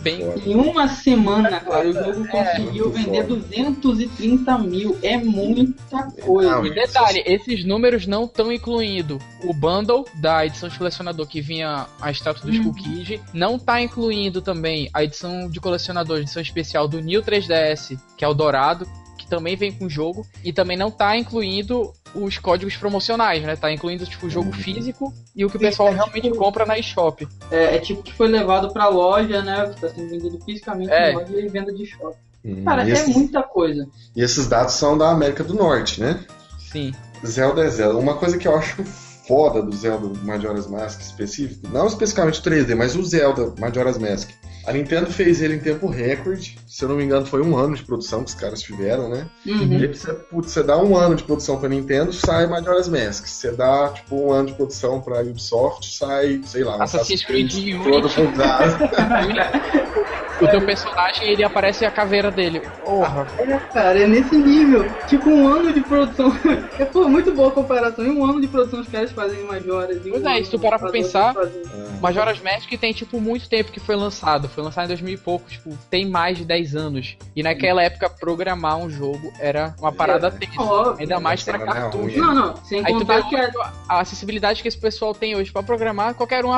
bem... 0.00 0.20
Em 0.44 0.54
uma 0.54 0.88
semana, 0.88 1.60
cara, 1.60 1.88
o 1.88 1.92
jogo 1.92 2.26
é, 2.26 2.28
conseguiu 2.28 2.90
vender 2.90 3.24
430 3.26 4.58
mil. 4.58 4.98
É 5.02 5.16
muita 5.16 6.10
coisa. 6.22 6.66
E 6.66 6.74
detalhe, 6.74 7.22
esses 7.26 7.64
números 7.64 8.06
não 8.06 8.24
estão 8.24 8.52
incluindo 8.52 9.18
o 9.44 9.52
bundle 9.52 10.04
da 10.14 10.44
edição 10.44 10.68
de 10.68 10.78
colecionador 10.78 11.26
que 11.26 11.40
vinha 11.40 11.86
a 12.00 12.10
estátua 12.10 12.44
do 12.44 12.54
Skull 12.54 12.74
Kid. 12.74 13.20
Não 13.32 13.58
tá 13.58 13.80
incluindo 13.80 14.40
também 14.40 14.88
a 14.92 15.04
edição 15.04 15.48
de 15.48 15.60
colecionador, 15.60 16.18
edição 16.18 16.42
especial 16.42 16.88
do 16.88 17.00
New 17.00 17.22
3DS, 17.22 17.98
que 18.16 18.24
é 18.24 18.28
o 18.28 18.34
dourado, 18.34 18.86
que 19.16 19.26
também 19.26 19.56
vem 19.56 19.72
com 19.72 19.86
o 19.86 19.90
jogo. 19.90 20.26
E 20.44 20.52
também 20.52 20.76
não 20.76 20.90
tá 20.90 21.16
incluindo 21.16 21.92
os 22.24 22.38
códigos 22.38 22.76
promocionais, 22.76 23.42
né? 23.42 23.56
Tá 23.56 23.70
incluindo 23.72 24.06
tipo 24.06 24.26
o 24.26 24.30
jogo 24.30 24.52
físico 24.52 25.12
e 25.34 25.44
o 25.44 25.50
que 25.50 25.56
o 25.56 25.60
pessoal 25.60 25.92
realmente 25.92 26.30
compra 26.30 26.64
na 26.66 26.78
eShop. 26.78 27.26
É, 27.50 27.76
é 27.76 27.78
tipo 27.78 28.02
que 28.02 28.12
foi 28.12 28.28
levado 28.28 28.72
pra 28.72 28.88
loja, 28.88 29.42
né? 29.42 29.70
Que 29.74 29.80
tá 29.80 29.88
sendo 29.88 30.08
vendido 30.10 30.38
fisicamente 30.44 30.90
É. 30.90 31.12
em 31.12 31.16
loja 31.16 31.38
e 31.40 31.48
venda 31.48 31.72
de 31.72 31.86
shopping. 31.86 32.16
Hum, 32.44 32.64
Cara, 32.64 32.84
e, 32.86 32.90
é 32.90 32.92
esses, 32.94 33.14
muita 33.16 33.42
coisa. 33.42 33.86
e 34.14 34.22
esses 34.22 34.46
dados 34.46 34.74
são 34.74 34.96
da 34.96 35.10
América 35.10 35.42
do 35.42 35.54
Norte, 35.54 36.00
né? 36.00 36.24
Sim. 36.70 36.92
Zelda 37.26 37.64
é 37.64 37.68
Zelda. 37.68 37.98
Uma 37.98 38.14
coisa 38.14 38.38
que 38.38 38.46
eu 38.46 38.56
acho 38.56 38.84
foda 39.26 39.60
do 39.60 39.74
Zelda 39.74 40.08
Majora's 40.22 40.68
Mask 40.68 41.00
específico, 41.00 41.66
não 41.68 41.86
especificamente 41.88 42.38
o 42.38 42.42
3D, 42.42 42.76
mas 42.76 42.94
o 42.94 43.02
Zelda 43.02 43.52
Majora's 43.58 43.98
Mask. 43.98 44.30
A 44.66 44.72
Nintendo 44.72 45.10
fez 45.10 45.40
ele 45.40 45.54
em 45.54 45.60
tempo 45.60 45.86
recorde, 45.86 46.58
se 46.66 46.84
eu 46.84 46.88
não 46.88 46.96
me 46.96 47.04
engano 47.04 47.24
foi 47.24 47.40
um 47.40 47.56
ano 47.56 47.76
de 47.76 47.84
produção 47.84 48.24
que 48.24 48.30
os 48.30 48.34
caras 48.34 48.60
tiveram, 48.60 49.08
né? 49.08 49.28
Uhum. 49.46 49.72
E 49.72 49.76
aí 49.76 49.86
você, 49.86 50.12
putz, 50.12 50.50
você 50.50 50.62
dá 50.62 50.76
um 50.82 50.96
ano 50.96 51.14
de 51.14 51.22
produção 51.22 51.60
pra 51.60 51.68
Nintendo, 51.68 52.12
sai 52.12 52.48
Majora's 52.48 52.88
Mask. 52.88 53.26
Você 53.26 53.52
dá, 53.52 53.90
tipo, 53.90 54.16
um 54.16 54.32
ano 54.32 54.48
de 54.48 54.54
produção 54.54 55.00
pra 55.00 55.20
Ubisoft, 55.20 55.96
sai, 55.96 56.40
sei 56.44 56.64
lá, 56.64 56.82
Assassin's 56.82 57.24
Creed 57.24 57.52
todo 57.84 58.08
Unity. 58.08 58.16
O 60.40 60.46
teu 60.48 60.64
personagem, 60.64 61.28
ele 61.28 61.42
aparece 61.42 61.84
a 61.84 61.90
caveira 61.90 62.30
dele. 62.30 62.60
Porra. 62.84 63.26
É, 63.38 63.56
cara, 63.72 63.98
é 64.00 64.06
nesse 64.06 64.36
nível. 64.36 64.86
Tipo, 65.06 65.30
um 65.30 65.48
ano 65.48 65.72
de 65.72 65.80
produção. 65.80 66.32
é 66.78 66.84
pô, 66.84 67.08
muito 67.08 67.32
boa 67.32 67.48
a 67.48 67.52
comparação. 67.52 68.04
Em 68.04 68.10
um 68.10 68.24
ano 68.24 68.40
de 68.40 68.48
produção 68.48 68.80
os 68.80 68.88
caras 68.88 69.10
fazem 69.12 69.42
majoras. 69.44 69.98
Pois 70.02 70.22
um 70.22 70.28
é, 70.28 70.42
se 70.44 70.50
tu 70.50 70.58
parar 70.58 70.78
pra 70.78 70.90
pensar, 70.90 71.32
fazem- 71.34 71.62
Majora's 72.00 72.40
Mask 72.42 72.70
tem, 72.78 72.92
tipo, 72.92 73.20
muito 73.20 73.48
tempo 73.48 73.72
que 73.72 73.80
foi 73.80 73.96
lançado. 73.96 74.48
Foi 74.48 74.62
lançado 74.62 74.84
em 74.84 74.88
2000 74.88 75.14
e 75.14 75.16
pouco, 75.16 75.48
tipo, 75.48 75.76
tem 75.90 76.06
mais 76.06 76.36
de 76.36 76.44
10 76.44 76.76
anos. 76.76 77.16
E 77.34 77.42
naquela 77.42 77.82
época, 77.82 78.10
programar 78.10 78.76
um 78.76 78.90
jogo 78.90 79.32
era 79.40 79.74
uma 79.80 79.92
parada 79.92 80.30
tensa. 80.30 80.60
Óbvio. 80.60 80.96
Ainda 81.00 81.18
mais 81.18 81.42
pra 81.42 81.58
cartucho. 81.58 82.18
Não, 82.18 82.34
não. 82.34 82.56
Sem 82.64 82.80
Aí 82.84 82.92
tu 82.92 82.98
contar 82.98 83.22
vê 83.22 83.28
que 83.28 83.36
a, 83.36 83.44
hoje 83.44 83.52
a 83.88 84.00
acessibilidade 84.00 84.60
que 84.62 84.68
esse 84.68 84.78
pessoal 84.78 85.14
tem 85.14 85.34
hoje 85.34 85.50
pra 85.50 85.62
programar, 85.62 86.14
qualquer 86.14 86.44
um 86.44 86.50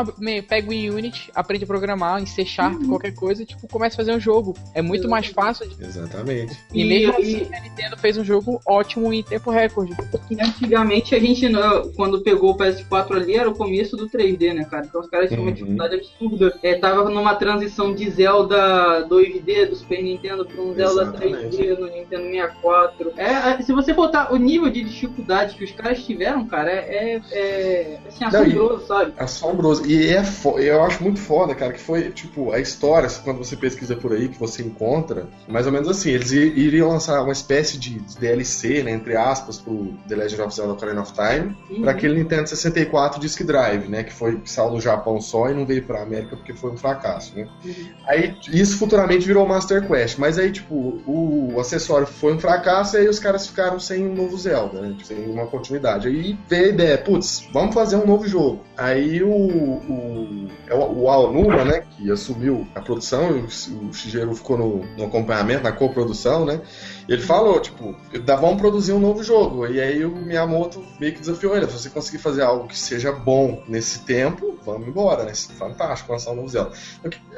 pega 0.49 0.69
o 0.69 0.73
Unity, 0.73 1.31
aprende 1.35 1.65
a 1.65 1.67
programar 1.67 2.21
em 2.21 2.27
C 2.27 2.45
Sharp, 2.45 2.83
qualquer 2.87 3.15
coisa, 3.15 3.43
e 3.43 3.47
tipo, 3.47 3.68
começa 3.71 3.95
a 3.97 3.99
fazer 3.99 4.13
um 4.15 4.21
jogo. 4.21 4.55
É 4.75 4.83
muito 4.83 5.09
mais 5.09 5.27
fácil. 5.27 5.69
de- 5.69 5.85
Exatamente. 5.85 6.57
E, 6.73 6.83
E- 6.83 6.89
mesmo 6.89 7.15
e- 7.19 7.23
assim, 7.23 7.55
a 7.55 7.61
Nintendo 7.61 7.97
fez 7.97 8.17
um 8.17 8.25
jogo 8.25 8.61
ótimo 8.67 9.13
em 9.13 9.23
tempo 9.23 9.51
recorde. 9.51 9.95
Antigamente 10.41 11.15
a 11.15 11.19
gente, 11.19 11.49
não- 11.49 11.91
quando 11.93 12.21
pegou 12.23 12.51
o 12.53 12.57
PS4 12.57 13.17
ali, 13.17 13.37
era 13.37 13.49
o 13.49 13.55
começo 13.55 13.97
do 13.97 14.09
3D, 14.09 14.53
né, 14.55 14.65
cara? 14.65 14.87
Então 14.87 15.01
os 15.01 15.09
caras 15.09 15.29
tinham 15.29 15.43
uma 15.43 15.49
Uhum. 15.51 15.55
dificuldade 15.55 15.95
absurda. 15.97 16.59
É, 16.63 16.75
tava 16.77 17.09
numa 17.11 17.35
transição 17.35 17.95
de 17.95 18.09
Zelda 18.11 19.03
2D 19.09 19.67
do 19.67 19.77
Super 19.77 20.03
Nintendo 20.03 20.45
para 20.47 20.61
um 20.61 20.75
Zelda 20.75 21.03
Exatamente. 21.03 21.57
3D 21.57 21.81
no 21.81 21.87
Nintendo 21.87 22.23
64. 22.25 23.13
É, 23.17 23.25
é, 23.53 23.63
se 23.63 23.73
você 23.73 23.93
botar 23.93 24.33
o 24.33 24.37
nível 24.37 24.71
de 24.71 24.83
dificuldade 24.85 25.55
que 25.57 25.65
os 25.65 25.73
caras 25.73 26.03
tiveram, 26.05 26.47
cara, 26.47 26.71
é, 26.71 27.21
é, 27.31 27.39
é 27.39 27.99
assim, 28.07 28.25
Não, 28.25 28.31
e- 28.33 28.37
assombroso, 28.37 28.87
sabe? 28.87 29.13
Assombroso. 29.17 29.87
E 29.91 30.07
é 30.09 30.25
fo- 30.25 30.59
eu 30.59 30.83
acho 30.83 31.03
muito 31.03 31.21
foda, 31.21 31.55
cara, 31.55 31.73
que 31.73 31.81
foi, 31.81 32.11
tipo, 32.11 32.53
a 32.53 32.61
história, 32.61 33.09
quando 33.25 33.39
você 33.39 33.57
pesquisa 33.59 33.97
por 33.97 34.13
aí, 34.13 34.29
que 34.29 34.39
você 34.39 34.63
encontra, 34.63 35.27
mais 35.49 35.67
ou 35.67 35.73
menos 35.73 35.89
assim, 35.89 36.11
eles 36.11 36.31
iriam 36.33 36.89
lançar 36.89 37.23
uma 37.23 37.33
espécie 37.33 37.79
de 37.79 38.01
DLC, 38.19 38.83
né, 38.83 38.93
entre 38.93 39.17
aspas, 39.17 39.59
pro 39.59 39.95
The 40.09 40.17
Legend 40.17 40.43
of 40.43 40.55
Zelda 40.55 40.73
Ocarina 40.73 41.03
of 41.03 41.13
Time, 41.13 41.57
Uhum. 41.71 41.83
pra 41.83 41.91
aquele 41.93 42.15
Nintendo 42.15 42.49
64 42.49 43.21
Disk 43.21 43.43
Drive, 43.43 43.89
né, 43.89 44.03
que 44.05 44.13
foi 44.13 44.37
que 44.41 44.51
saiu 44.51 44.71
no 44.71 44.81
Japão 44.81 45.21
só 45.21 45.51
e 45.51 45.55
não 45.55 45.67
veio 45.67 45.83
pra 45.83 46.03
América 46.03 46.37
porque 46.37 46.55
foi 46.55 46.71
um 46.71 46.77
fracasso, 46.77 47.35
né. 47.37 47.49
Uhum. 47.65 47.75
Aí, 48.07 48.35
isso 48.53 48.79
futuramente 48.79 49.27
virou 49.27 49.47
Master 49.47 49.87
Quest, 49.87 50.19
mas 50.19 50.39
aí, 50.39 50.51
tipo, 50.51 50.75
o, 51.07 51.53
o 51.55 51.61
acessório 51.61 52.07
foi 52.07 52.35
um 52.35 52.39
fracasso 52.39 52.97
e 52.97 53.01
aí 53.01 53.09
os 53.09 53.19
caras 53.19 53.47
ficaram 53.47 53.79
sem 53.81 54.07
um 54.07 54.15
novo 54.15 54.37
Zelda, 54.37 54.81
né, 54.81 54.97
sem 55.05 55.27
uma 55.31 55.47
continuidade. 55.47 56.09
Aí 56.09 56.39
veio 56.49 56.67
a 56.67 56.69
ideia, 56.69 56.99
putz, 56.99 57.47
vamos 57.53 57.75
fazer 57.75 57.97
um 57.97 58.07
novo 58.07 58.27
jogo. 58.27 58.65
Aí 58.77 59.23
o, 59.23 59.29
o, 59.31 60.49
é 60.67 60.75
o, 60.75 61.03
o 61.03 61.09
Aonuma, 61.11 61.65
né, 61.65 61.83
que 61.97 62.11
assumiu 62.11 62.67
a 62.75 62.81
produção, 62.81 63.37
e 63.39 63.48
o, 63.49 63.93
Shigeru 63.93 64.35
ficou 64.35 64.57
no, 64.59 64.85
no 64.97 65.05
acompanhamento, 65.05 65.65
na 65.65 65.73
coprodução, 65.73 66.45
né, 66.45 66.61
ele 67.09 67.23
falou, 67.23 67.59
tipo, 67.59 67.97
dá, 68.25 68.37
vamos 68.37 68.61
produzir 68.61 68.93
um 68.93 69.01
novo 69.01 69.23
jogo. 69.23 69.67
E 69.67 69.81
aí 69.81 70.05
o 70.05 70.11
Miyamoto 70.11 70.85
meio 71.01 71.15
que 71.15 71.21
desafiou 71.21 71.57
ele, 71.57 71.67
se 71.67 71.73
você 71.73 71.91
conseguir 71.91 72.19
fazer 72.19 72.43
algo 72.43 72.69
que 72.69 72.79
seja 72.79 73.11
bom 73.11 73.63
nesse 73.67 74.01
tempo, 74.01 74.59
vamos 74.65 74.87
embora, 74.87 75.25
né, 75.25 75.33
fantástico 75.35 76.13
lançar 76.13 76.33
um 76.33 76.37
novo 76.37 76.49
Zelda. 76.49 76.73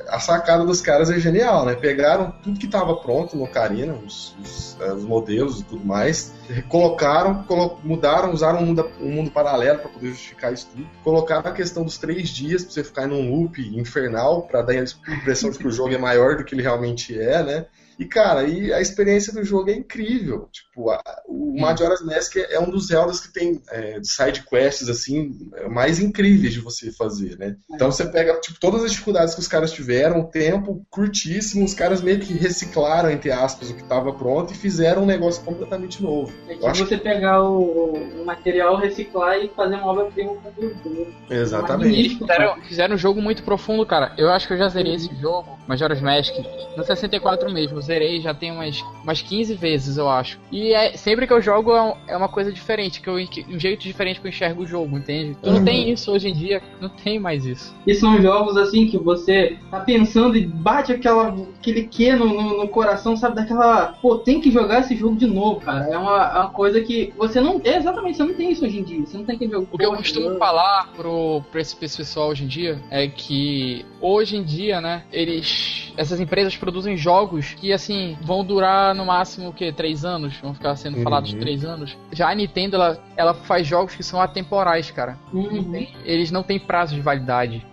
A 0.08 0.18
sacada 0.18 0.64
dos 0.64 0.80
caras 0.80 1.10
é 1.10 1.18
genial, 1.20 1.64
né, 1.64 1.74
pegaram 1.74 2.32
tudo 2.42 2.58
que 2.58 2.66
estava 2.66 2.96
pronto 2.96 3.36
no 3.36 3.44
Ocarina, 3.44 3.94
os, 3.94 4.34
os, 4.42 4.76
eh, 4.80 4.92
os 4.92 5.04
modelos 5.04 5.60
e 5.60 5.64
tudo 5.64 5.84
mais, 5.84 6.32
colocaram, 6.68 7.44
colo- 7.44 7.78
mudaram, 7.84 8.32
usaram 8.32 8.60
um 8.60 8.66
mundo, 8.66 8.90
um 9.00 9.10
mundo 9.10 9.30
paralelo 9.30 9.78
para 9.78 9.88
poder 9.90 10.08
justificar 10.08 10.52
isso 10.52 10.68
tudo. 10.74 10.86
Colocaram 11.04 11.48
a 11.48 11.52
questão 11.52 11.84
dos 11.84 11.96
três 11.96 12.30
dias 12.30 12.64
para 12.64 12.72
você 12.72 12.82
ficar 12.82 13.06
num 13.06 13.30
loop 13.30 13.60
infernal, 13.78 14.42
para 14.42 14.62
dar 14.62 14.72
a 14.72 15.14
impressão 15.14 15.50
de 15.50 15.58
que 15.58 15.68
o 15.68 15.70
jogo 15.70 15.94
é 15.94 15.98
maior 15.98 16.36
do 16.36 16.44
que 16.44 16.54
ele 16.54 16.62
realmente 16.62 17.16
é, 17.16 17.42
né? 17.42 17.66
E, 18.00 18.06
cara, 18.06 18.44
e 18.44 18.72
a 18.72 18.80
experiência 18.80 19.30
do 19.32 19.44
jogo 19.44 19.68
é 19.70 19.74
incrível. 19.74 20.48
Tipo, 20.50 20.90
a- 20.90 21.02
o 21.28 21.60
Majora's 21.60 22.00
Mask 22.02 22.34
é 22.36 22.58
um 22.58 22.70
dos 22.70 22.86
Zeldas 22.86 23.20
que 23.20 23.30
tem 23.32 23.60
é, 23.70 23.98
side 24.02 24.42
quests, 24.48 24.88
assim, 24.88 25.38
mais 25.68 26.00
incríveis 26.00 26.54
de 26.54 26.60
você 26.60 26.90
fazer, 26.90 27.36
né? 27.38 27.56
Então 27.70 27.92
você 27.92 28.06
pega, 28.06 28.40
tipo, 28.40 28.58
todas 28.58 28.82
as 28.84 28.90
dificuldades 28.92 29.34
que 29.34 29.40
os 29.40 29.46
caras 29.48 29.70
tiveram, 29.70 30.20
o 30.20 30.24
tempo 30.24 30.82
curtíssimo, 30.88 31.64
os 31.64 31.74
caras 31.74 32.00
meio 32.00 32.18
que 32.20 32.32
reciclaram, 32.32 33.10
entre 33.10 33.30
aspas, 33.30 33.68
o 33.70 33.74
que 33.74 33.82
estava 33.82 34.12
pronto 34.14 34.52
e 34.52 34.56
fizeram 34.56 35.02
um 35.02 35.06
negócio 35.06 35.44
completamente 35.44 36.02
novo. 36.02 36.32
É 36.48 36.54
tipo 36.54 36.74
você 36.88 36.96
pegar 36.96 37.42
o, 37.42 37.92
o 37.92 38.24
material, 38.24 38.76
reciclar 38.76 39.36
e 39.38 39.48
fazer 39.48 39.74
uma 39.74 39.86
obra-prima 39.88 40.34
com 40.36 40.50
tudo. 40.52 40.74
que... 40.82 41.34
Exatamente. 41.34 42.00
E 42.00 42.18
fizeram, 42.18 42.62
fizeram 42.62 42.94
um 42.94 42.98
jogo 42.98 43.20
muito 43.20 43.42
profundo, 43.42 43.84
cara. 43.84 44.14
Eu 44.16 44.30
acho 44.30 44.46
que 44.46 44.54
eu 44.54 44.58
já 44.58 44.68
zerei 44.68 44.94
esse 44.94 45.14
jogo, 45.20 45.58
Majora's 45.68 46.00
Mask, 46.00 46.34
no 46.76 46.82
64 46.84 47.52
mesmo. 47.52 47.78
Zerei 47.90 48.20
já 48.20 48.32
tem 48.32 48.52
umas, 48.52 48.80
umas 49.02 49.20
15 49.20 49.54
vezes, 49.54 49.96
eu 49.96 50.08
acho. 50.08 50.38
E 50.52 50.72
é, 50.72 50.92
sempre 50.96 51.26
que 51.26 51.32
eu 51.32 51.40
jogo 51.42 51.74
é, 51.74 51.82
um- 51.82 51.94
é 52.06 52.16
uma 52.16 52.28
coisa 52.28 52.52
diferente, 52.52 53.00
que 53.00 53.08
eu, 53.08 53.14
um 53.14 53.58
jeito 53.58 53.82
diferente 53.82 54.20
que 54.20 54.26
eu 54.26 54.30
enxergo 54.30 54.62
o 54.62 54.66
jogo, 54.66 54.96
entende? 54.96 55.36
Tu 55.42 55.50
não 55.50 55.58
Uhum. 55.58 55.64
tem 55.64 55.90
isso 55.90 56.12
hoje 56.12 56.28
em 56.28 56.32
dia, 56.32 56.62
não 56.80 56.88
tem 56.88 57.18
mais 57.18 57.44
isso. 57.44 57.74
E 57.86 57.92
são 57.94 58.20
jogos 58.22 58.56
assim 58.56 58.86
que 58.86 58.96
você 58.96 59.58
tá 59.70 59.80
pensando 59.80 60.36
e 60.36 60.46
bate 60.46 60.92
aquela, 60.92 61.34
aquele 61.58 61.84
que 61.88 62.12
no, 62.12 62.26
no, 62.26 62.56
no 62.58 62.68
coração, 62.68 63.16
sabe? 63.16 63.34
Daquela. 63.36 63.94
Pô, 64.00 64.18
tem 64.18 64.40
que 64.40 64.50
jogar 64.52 64.80
esse 64.80 64.94
jogo 64.96 65.16
de 65.16 65.26
novo, 65.26 65.60
cara. 65.60 65.86
É 65.90 65.98
uma, 65.98 66.16
é 66.24 66.38
uma 66.40 66.50
coisa 66.50 66.80
que 66.80 67.12
você 67.16 67.40
não. 67.40 67.60
É, 67.64 67.76
exatamente, 67.76 68.16
você 68.16 68.24
não 68.24 68.34
tem 68.34 68.52
isso 68.52 68.64
hoje 68.64 68.78
em 68.78 68.84
dia. 68.84 69.00
Você 69.06 69.16
não 69.18 69.24
tem 69.24 69.34
aquele 69.34 69.50
jogo. 69.50 69.68
O 69.72 69.78
que 69.78 69.84
eu 69.84 69.92
costumo 69.94 70.38
falar 70.38 70.92
pro, 70.94 71.42
pra 71.50 71.60
esse 71.60 71.74
pessoal 71.74 72.28
hoje 72.28 72.44
em 72.44 72.46
dia 72.48 72.78
é 72.90 73.08
que 73.08 73.84
hoje 74.00 74.36
em 74.36 74.44
dia, 74.44 74.80
né, 74.80 75.02
eles. 75.12 75.92
Essas 75.96 76.20
empresas 76.20 76.56
produzem 76.56 76.96
jogos 76.96 77.52
que 77.54 77.72
assim 77.80 78.16
vão 78.22 78.44
durar 78.44 78.94
no 78.94 79.06
máximo 79.06 79.48
o 79.48 79.52
que? 79.52 79.72
Três 79.72 80.04
anos? 80.04 80.36
Vão 80.38 80.54
ficar 80.54 80.76
sendo 80.76 80.98
Uhum. 80.98 81.02
falados 81.02 81.32
três 81.34 81.64
anos. 81.64 81.96
Já 82.12 82.30
a 82.30 82.34
Nintendo, 82.34 82.76
ela, 82.76 82.98
ela 83.16 83.34
faz 83.34 83.66
jogos 83.66 83.94
que 83.94 84.02
são 84.02 84.20
atemporais, 84.20 84.90
cara. 84.90 85.18
Uhum. 85.32 85.86
Eles 86.04 86.30
não 86.30 86.42
têm 86.42 86.58
prazo 86.58 86.94
de 86.94 87.00
validade. 87.00 87.66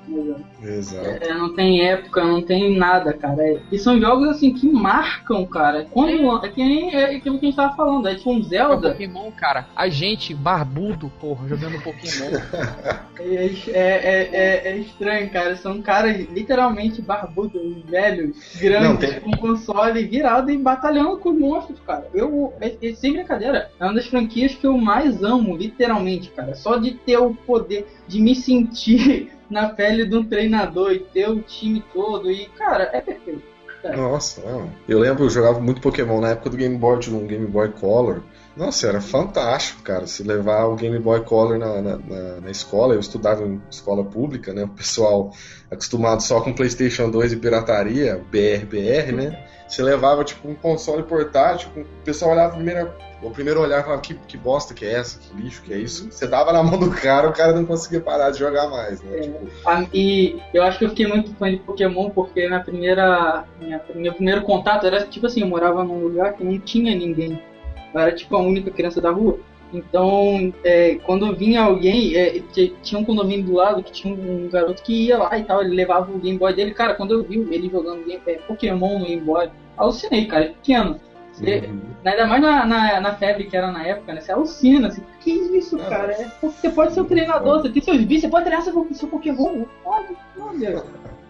Exato. 0.64 1.24
É, 1.24 1.34
não 1.34 1.54
tem 1.54 1.82
época, 1.86 2.24
não 2.24 2.42
tem 2.42 2.78
nada, 2.78 3.14
cara. 3.14 3.42
É- 3.42 3.60
E 3.72 3.78
são 3.78 4.00
jogos 4.00 4.30
assim 4.30 4.54
que 4.54 4.68
marcam, 4.70 5.46
cara. 5.46 5.86
Quando 5.92 6.44
é 6.46 6.50
que 6.50 6.64
nem 6.64 6.94
é 6.96 7.16
aquilo 7.16 7.38
que 7.40 7.46
a 7.46 7.50
gente 7.50 7.56
tava 7.56 7.76
falando, 7.76 8.08
é 8.08 8.16
tipo 8.16 8.32
um 8.32 8.40
É 8.40 8.44
Zelda. 8.44 8.92
Pokémon, 8.92 9.32
cara. 9.32 9.68
A 9.76 9.88
gente, 9.90 10.34
barbudo, 10.34 11.12
porra, 11.20 11.48
jogando 11.48 11.82
Pokémon. 11.82 12.32
É, 13.20 13.24
é, 13.24 13.50
é, 13.72 14.30
é- 14.32 14.68
é 14.74 14.78
estranho, 14.78 15.28
cara. 15.32 15.56
São 15.56 15.82
caras 15.82 16.16
literalmente 16.30 17.02
barbudos, 17.02 17.60
velhos, 17.86 18.56
grandes, 18.62 18.88
Não, 18.90 18.96
tem- 18.98 19.20
com 19.20 19.32
console 19.32 20.04
virado 20.06 20.52
e 20.52 20.58
batalhando 20.58 21.18
com 21.18 21.32
monstros, 21.32 21.80
cara. 21.80 22.08
Eu, 22.14 22.54
é, 22.62 22.76
é, 22.80 22.94
sem 22.94 23.14
brincadeira, 23.14 23.72
é 23.80 23.84
uma 23.84 23.96
das 23.96 24.06
franquias 24.06 24.54
que 24.54 24.68
eu 24.68 24.78
mais 24.78 25.24
amo, 25.24 25.58
literalmente, 25.58 26.30
cara. 26.30 26.54
Só 26.54 26.78
de 26.78 26.92
ter 26.92 27.18
o 27.18 27.34
poder 27.34 27.88
de 28.08 28.22
me 28.22 28.36
sentir 28.36 29.32
na 29.50 29.70
pele 29.70 30.06
de 30.06 30.16
um 30.16 30.24
treinador 30.28 30.92
e 30.92 31.00
ter 31.00 31.30
o 31.30 31.40
time 31.42 31.84
todo. 31.94 32.32
E, 32.32 32.48
cara, 32.50 32.90
é 32.94 33.02
perfeito. 33.02 33.44
Nossa, 33.96 34.42
não. 34.42 34.70
Eu 34.88 35.00
lembro, 35.00 35.24
eu 35.26 35.30
jogava 35.30 35.60
muito 35.60 35.80
Pokémon 35.82 36.20
na 36.20 36.30
época 36.32 36.50
do 36.50 36.58
Game 36.58 36.76
Boy, 36.78 37.00
no 37.08 37.22
Game 37.22 37.46
Boy 37.48 37.70
Color. 37.70 38.22
Nossa, 38.56 38.88
era 38.88 39.00
fantástico, 39.00 39.82
cara. 39.84 40.08
Se 40.08 40.24
levar 40.24 40.66
o 40.66 40.76
Game 40.76 40.98
Boy 41.00 41.22
Color 41.22 41.58
na, 41.60 41.82
na, 41.82 41.98
na- 41.98 42.42
na 42.42 42.50
escola, 42.52 42.96
eu 42.96 43.00
estudava 43.00 43.44
em 43.46 43.62
escola 43.70 44.04
pública, 44.04 44.52
né? 44.52 44.64
O 44.64 44.68
pessoal 44.70 45.32
acostumado 45.72 46.22
só 46.22 46.42
com 46.42 46.52
PlayStation 46.54 47.10
2 47.10 47.34
e 47.34 47.38
pirataria, 47.38 48.20
BR, 48.30 49.12
né? 49.16 49.48
Você 49.68 49.84
levava, 49.84 50.24
tipo, 50.24 50.48
um 50.48 50.56
console 50.56 51.04
portátil, 51.04 51.70
o 51.76 51.86
pessoal 52.04 52.32
olhava 52.32 52.56
primeiro, 52.56 52.90
o 53.22 53.30
primeiro 53.32 53.60
olhar 53.62 53.80
e 53.82 53.84
falava, 53.84 54.02
que, 54.02 54.14
que 54.14 54.38
bosta 54.38 54.74
que 54.74 54.86
é 54.86 54.94
essa, 54.94 55.20
que 55.20 55.36
lixo 55.42 55.62
que 55.64 55.74
é 55.74 55.78
isso. 55.78 56.10
Você 56.12 56.26
dava 56.26 56.54
na 56.54 56.64
mão 56.64 56.80
do 56.80 56.90
cara, 56.92 57.28
o 57.30 57.34
cara 57.34 57.54
não 57.54 57.66
conseguia 57.66 58.00
parar 58.00 58.32
de 58.32 58.40
jogar 58.40 58.70
mais, 58.70 59.02
né? 59.02 59.22
Tipo, 59.22 59.48
Ah, 59.66 59.86
E 59.94 60.40
eu 60.54 60.64
acho 60.64 60.80
que 60.80 60.86
eu 60.86 60.90
fiquei 60.90 61.08
muito 61.08 61.34
fã 61.36 61.50
de 61.50 61.58
Pokémon 61.58 62.10
porque 62.12 62.48
minha 62.48 62.62
primeira, 62.62 63.44
minha, 63.60 63.82
meu 63.94 64.14
primeiro 64.14 64.42
contato 64.44 64.86
era 64.86 65.06
tipo 65.06 65.26
assim, 65.28 65.42
eu 65.42 65.48
morava 65.48 65.84
num 65.84 66.00
lugar 66.00 66.34
que 66.34 66.44
não 66.44 66.58
tinha 66.60 66.96
ninguém. 66.96 67.42
Eu 67.94 68.00
era 68.00 68.12
tipo 68.14 68.36
a 68.36 68.40
única 68.40 68.72
criança 68.72 69.02
da 69.02 69.10
rua. 69.12 69.40
Então, 69.74 70.54
é, 70.64 70.96
quando 71.04 71.36
vinha 71.36 71.62
alguém, 71.62 72.16
é, 72.16 72.42
tinha 72.82 73.00
um 73.00 73.04
condomínio 73.04 73.46
do 73.46 73.54
lado 73.54 73.84
que 73.84 73.92
tinha 73.92 74.14
um 74.14 74.50
garoto 74.50 74.82
que 74.82 75.08
ia 75.08 75.18
lá 75.18 75.38
e 75.38 75.44
tal, 75.44 75.62
ele 75.62 75.76
levava 75.76 76.12
o 76.12 76.20
Game 76.20 76.38
Boy 76.38 76.54
dele. 76.54 76.74
Cara, 76.74 76.94
quando 76.94 77.14
eu 77.14 77.24
vi 77.24 77.40
ele 77.52 77.70
jogando 77.70 78.06
game, 78.06 78.22
é, 78.26 78.36
Pokémon 78.36 79.00
no 79.00 79.06
Game 79.06 79.22
Boy, 79.22 79.50
alucinei, 79.78 80.26
cara, 80.26 80.46
é 80.46 80.50
pequeno. 80.50 81.00
Você, 81.34 81.66
uhum. 81.68 81.80
Ainda 82.04 82.26
mais 82.26 82.42
na, 82.42 82.66
na, 82.66 83.02
na, 83.02 83.16
febre 83.16 83.44
que 83.44 83.56
era 83.56 83.72
na 83.72 83.86
época, 83.86 84.14
né? 84.14 84.22
Você 84.22 84.32
alucina, 84.32 84.88
assim, 84.88 85.04
que 85.20 85.32
isso, 85.32 85.78
cara? 85.78 86.14
É, 86.14 86.32
você 86.42 86.70
pode 86.70 86.94
ser 86.94 87.02
o 87.02 87.04
um 87.04 87.08
treinador, 87.08 87.62
você 87.62 87.70
tem 87.70 87.82
seus 87.82 87.98
vídeos, 87.98 88.22
você 88.22 88.30
pode 88.30 88.46
treinar 88.46 88.64
seu, 88.64 88.88
seu 88.92 89.08
Pokémon. 89.08 89.66
Pode, 89.84 90.16
olha. 90.40 90.84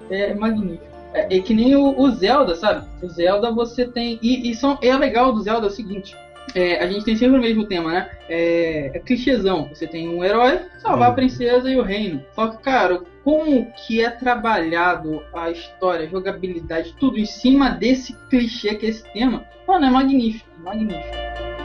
É 0.10 0.34
magnífico. 0.34 0.86
É, 1.14 1.38
é, 1.38 1.42
que 1.42 1.54
nem 1.54 1.76
o, 1.76 2.00
o, 2.00 2.12
Zelda, 2.12 2.56
sabe? 2.56 2.88
O 3.02 3.10
Zelda 3.10 3.52
você 3.52 3.86
tem. 3.86 4.20
E, 4.22 4.50
e 4.50 4.56
são, 4.56 4.78
é 4.82 4.96
legal 4.96 5.34
do 5.34 5.42
Zelda 5.42 5.68
é 5.68 5.70
o 5.70 5.74
seguinte: 5.74 6.16
é, 6.56 6.84
a 6.84 6.88
gente 6.88 7.06
tem 7.06 7.16
sempre 7.16 7.38
o 7.38 7.42
mesmo 7.42 7.66
tema, 7.66 7.92
né? 7.92 8.10
É, 8.30 8.92
é 8.94 9.00
clichêzão. 9.00 9.70
Você 9.70 9.88
tem 9.88 10.08
um 10.08 10.24
herói, 10.24 10.62
salvar 10.80 11.12
a 11.12 11.14
princesa 11.14 11.70
e 11.70 11.78
o 11.78 11.84
reino. 11.84 12.24
Só 12.34 12.48
que, 12.48 12.62
cara, 12.64 13.02
como 13.24 13.72
que 13.74 14.02
é 14.02 14.10
trabalhado 14.10 15.22
a 15.34 15.52
história, 15.52 16.06
a 16.06 16.10
jogabilidade, 16.10 16.96
tudo 17.00 17.18
em 17.18 17.26
cima 17.26 17.70
desse 17.70 18.14
clichê 18.30 18.76
que 18.76 18.86
é 18.86 18.90
esse 18.90 19.04
tema, 19.12 19.46
mano, 19.68 19.86
é 19.86 19.90
magnífico, 19.90 20.50
magnífico. 20.64 21.57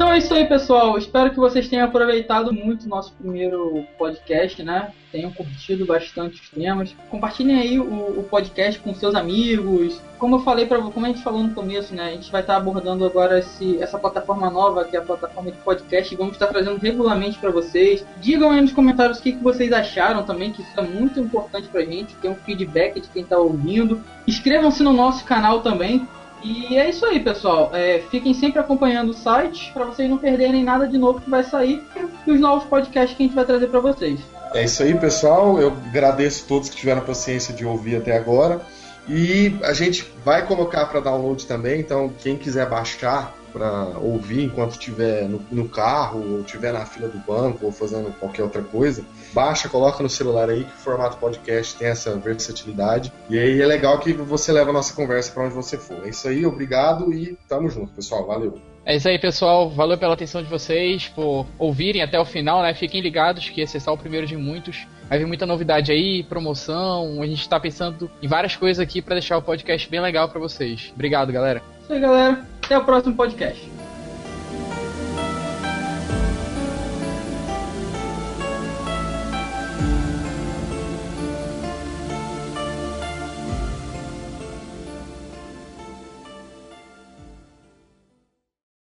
Então 0.00 0.14
é 0.14 0.16
isso 0.16 0.32
aí, 0.32 0.48
pessoal. 0.48 0.96
Espero 0.96 1.30
que 1.30 1.36
vocês 1.36 1.68
tenham 1.68 1.84
aproveitado 1.84 2.54
muito 2.54 2.86
o 2.86 2.88
nosso 2.88 3.12
primeiro 3.12 3.84
podcast, 3.98 4.62
né? 4.62 4.94
Tenham 5.12 5.30
curtido 5.30 5.84
bastante 5.84 6.40
os 6.40 6.48
temas. 6.48 6.96
Compartilhem 7.10 7.60
aí 7.60 7.78
o, 7.78 8.18
o 8.18 8.22
podcast 8.22 8.80
com 8.80 8.94
seus 8.94 9.14
amigos. 9.14 10.00
Como 10.18 10.36
eu 10.36 10.40
falei 10.40 10.64
para 10.64 10.80
como 10.80 11.04
a 11.04 11.10
gente 11.10 11.22
falou 11.22 11.42
no 11.42 11.52
começo, 11.52 11.94
né? 11.94 12.04
A 12.04 12.10
gente 12.12 12.32
vai 12.32 12.40
estar 12.40 12.56
abordando 12.56 13.04
agora 13.04 13.40
esse, 13.40 13.76
essa 13.82 13.98
plataforma 13.98 14.48
nova, 14.48 14.84
que 14.84 14.96
é 14.96 15.00
a 15.00 15.02
plataforma 15.02 15.50
de 15.50 15.58
podcast, 15.58 16.14
e 16.14 16.16
vamos 16.16 16.32
estar 16.32 16.46
trazendo 16.46 16.78
regularmente 16.78 17.38
para 17.38 17.50
vocês. 17.50 18.02
Digam 18.22 18.52
aí 18.52 18.62
nos 18.62 18.72
comentários 18.72 19.18
o 19.18 19.22
que, 19.22 19.32
que 19.32 19.44
vocês 19.44 19.70
acharam 19.70 20.22
também, 20.22 20.50
que 20.50 20.62
isso 20.62 20.80
é 20.80 20.82
muito 20.82 21.20
importante 21.20 21.68
pra 21.68 21.84
gente, 21.84 22.14
ter 22.14 22.28
um 22.30 22.36
feedback 22.36 23.02
de 23.02 23.08
quem 23.08 23.22
está 23.22 23.36
ouvindo. 23.36 24.02
Inscrevam-se 24.26 24.82
no 24.82 24.94
nosso 24.94 25.26
canal 25.26 25.60
também, 25.60 26.08
e 26.42 26.76
é 26.76 26.88
isso 26.88 27.04
aí, 27.04 27.20
pessoal. 27.20 27.70
É, 27.72 28.02
fiquem 28.10 28.32
sempre 28.34 28.60
acompanhando 28.60 29.10
o 29.10 29.14
site 29.14 29.70
para 29.72 29.84
vocês 29.84 30.08
não 30.08 30.18
perderem 30.18 30.64
nada 30.64 30.86
de 30.86 30.96
novo 30.96 31.20
que 31.20 31.30
vai 31.30 31.44
sair 31.44 31.82
e 32.26 32.30
os 32.30 32.40
novos 32.40 32.64
podcasts 32.64 33.16
que 33.16 33.22
a 33.22 33.26
gente 33.26 33.34
vai 33.34 33.44
trazer 33.44 33.68
para 33.68 33.80
vocês. 33.80 34.20
É 34.54 34.64
isso 34.64 34.82
aí, 34.82 34.94
pessoal. 34.94 35.60
Eu 35.60 35.68
agradeço 35.68 36.44
a 36.44 36.48
todos 36.48 36.68
que 36.68 36.76
tiveram 36.76 37.02
paciência 37.02 37.54
de 37.54 37.64
ouvir 37.64 37.96
até 37.96 38.16
agora. 38.16 38.60
E 39.08 39.56
a 39.62 39.72
gente 39.72 40.12
vai 40.24 40.46
colocar 40.46 40.86
para 40.86 41.00
download 41.00 41.46
também, 41.46 41.80
então 41.80 42.12
quem 42.18 42.36
quiser 42.36 42.68
baixar 42.68 43.34
para 43.52 43.98
ouvir 43.98 44.44
enquanto 44.44 44.72
estiver 44.72 45.28
no, 45.28 45.40
no, 45.50 45.68
carro, 45.68 46.20
ou 46.20 46.40
estiver 46.40 46.72
na 46.72 46.86
fila 46.86 47.08
do 47.08 47.18
banco, 47.18 47.66
ou 47.66 47.72
fazendo 47.72 48.12
qualquer 48.18 48.42
outra 48.44 48.62
coisa, 48.62 49.04
baixa, 49.32 49.68
coloca 49.68 50.02
no 50.02 50.08
celular 50.08 50.48
aí 50.48 50.64
que 50.64 50.70
o 50.70 50.78
formato 50.78 51.16
podcast 51.16 51.76
tem 51.76 51.88
essa 51.88 52.16
versatilidade. 52.16 53.12
E 53.28 53.38
aí 53.38 53.60
é 53.60 53.66
legal 53.66 53.98
que 53.98 54.12
você 54.12 54.52
leva 54.52 54.70
a 54.70 54.72
nossa 54.72 54.94
conversa 54.94 55.32
para 55.32 55.44
onde 55.44 55.54
você 55.54 55.76
for. 55.76 56.04
É 56.04 56.10
isso 56.10 56.28
aí, 56.28 56.44
obrigado 56.44 57.12
e 57.12 57.36
tamo 57.48 57.68
junto, 57.68 57.92
pessoal. 57.92 58.26
Valeu. 58.26 58.60
É 58.84 58.96
isso 58.96 59.08
aí, 59.08 59.18
pessoal. 59.18 59.68
Valeu 59.68 59.98
pela 59.98 60.14
atenção 60.14 60.42
de 60.42 60.48
vocês, 60.48 61.08
por 61.08 61.46
ouvirem 61.58 62.02
até 62.02 62.18
o 62.18 62.24
final, 62.24 62.62
né? 62.62 62.74
Fiquem 62.74 63.00
ligados 63.00 63.48
que 63.48 63.60
esse 63.60 63.76
é 63.76 63.80
só 63.80 63.92
o 63.92 63.98
primeiro 63.98 64.26
de 64.26 64.36
muitos. 64.36 64.86
Vai 65.08 65.18
vir 65.18 65.26
muita 65.26 65.44
novidade 65.44 65.92
aí, 65.92 66.22
promoção. 66.22 67.20
A 67.20 67.26
gente 67.26 67.48
tá 67.48 67.60
pensando 67.60 68.10
em 68.22 68.28
várias 68.28 68.56
coisas 68.56 68.82
aqui 68.82 69.02
para 69.02 69.14
deixar 69.14 69.36
o 69.36 69.42
podcast 69.42 69.88
bem 69.88 70.00
legal 70.00 70.28
para 70.28 70.40
vocês. 70.40 70.90
Obrigado, 70.94 71.32
galera. 71.32 71.60
É 71.60 71.82
isso 71.82 71.92
aí, 71.92 72.00
galera. 72.00 72.46
Até 72.64 72.78
o 72.78 72.84
próximo 72.84 73.14
podcast. 73.14 73.79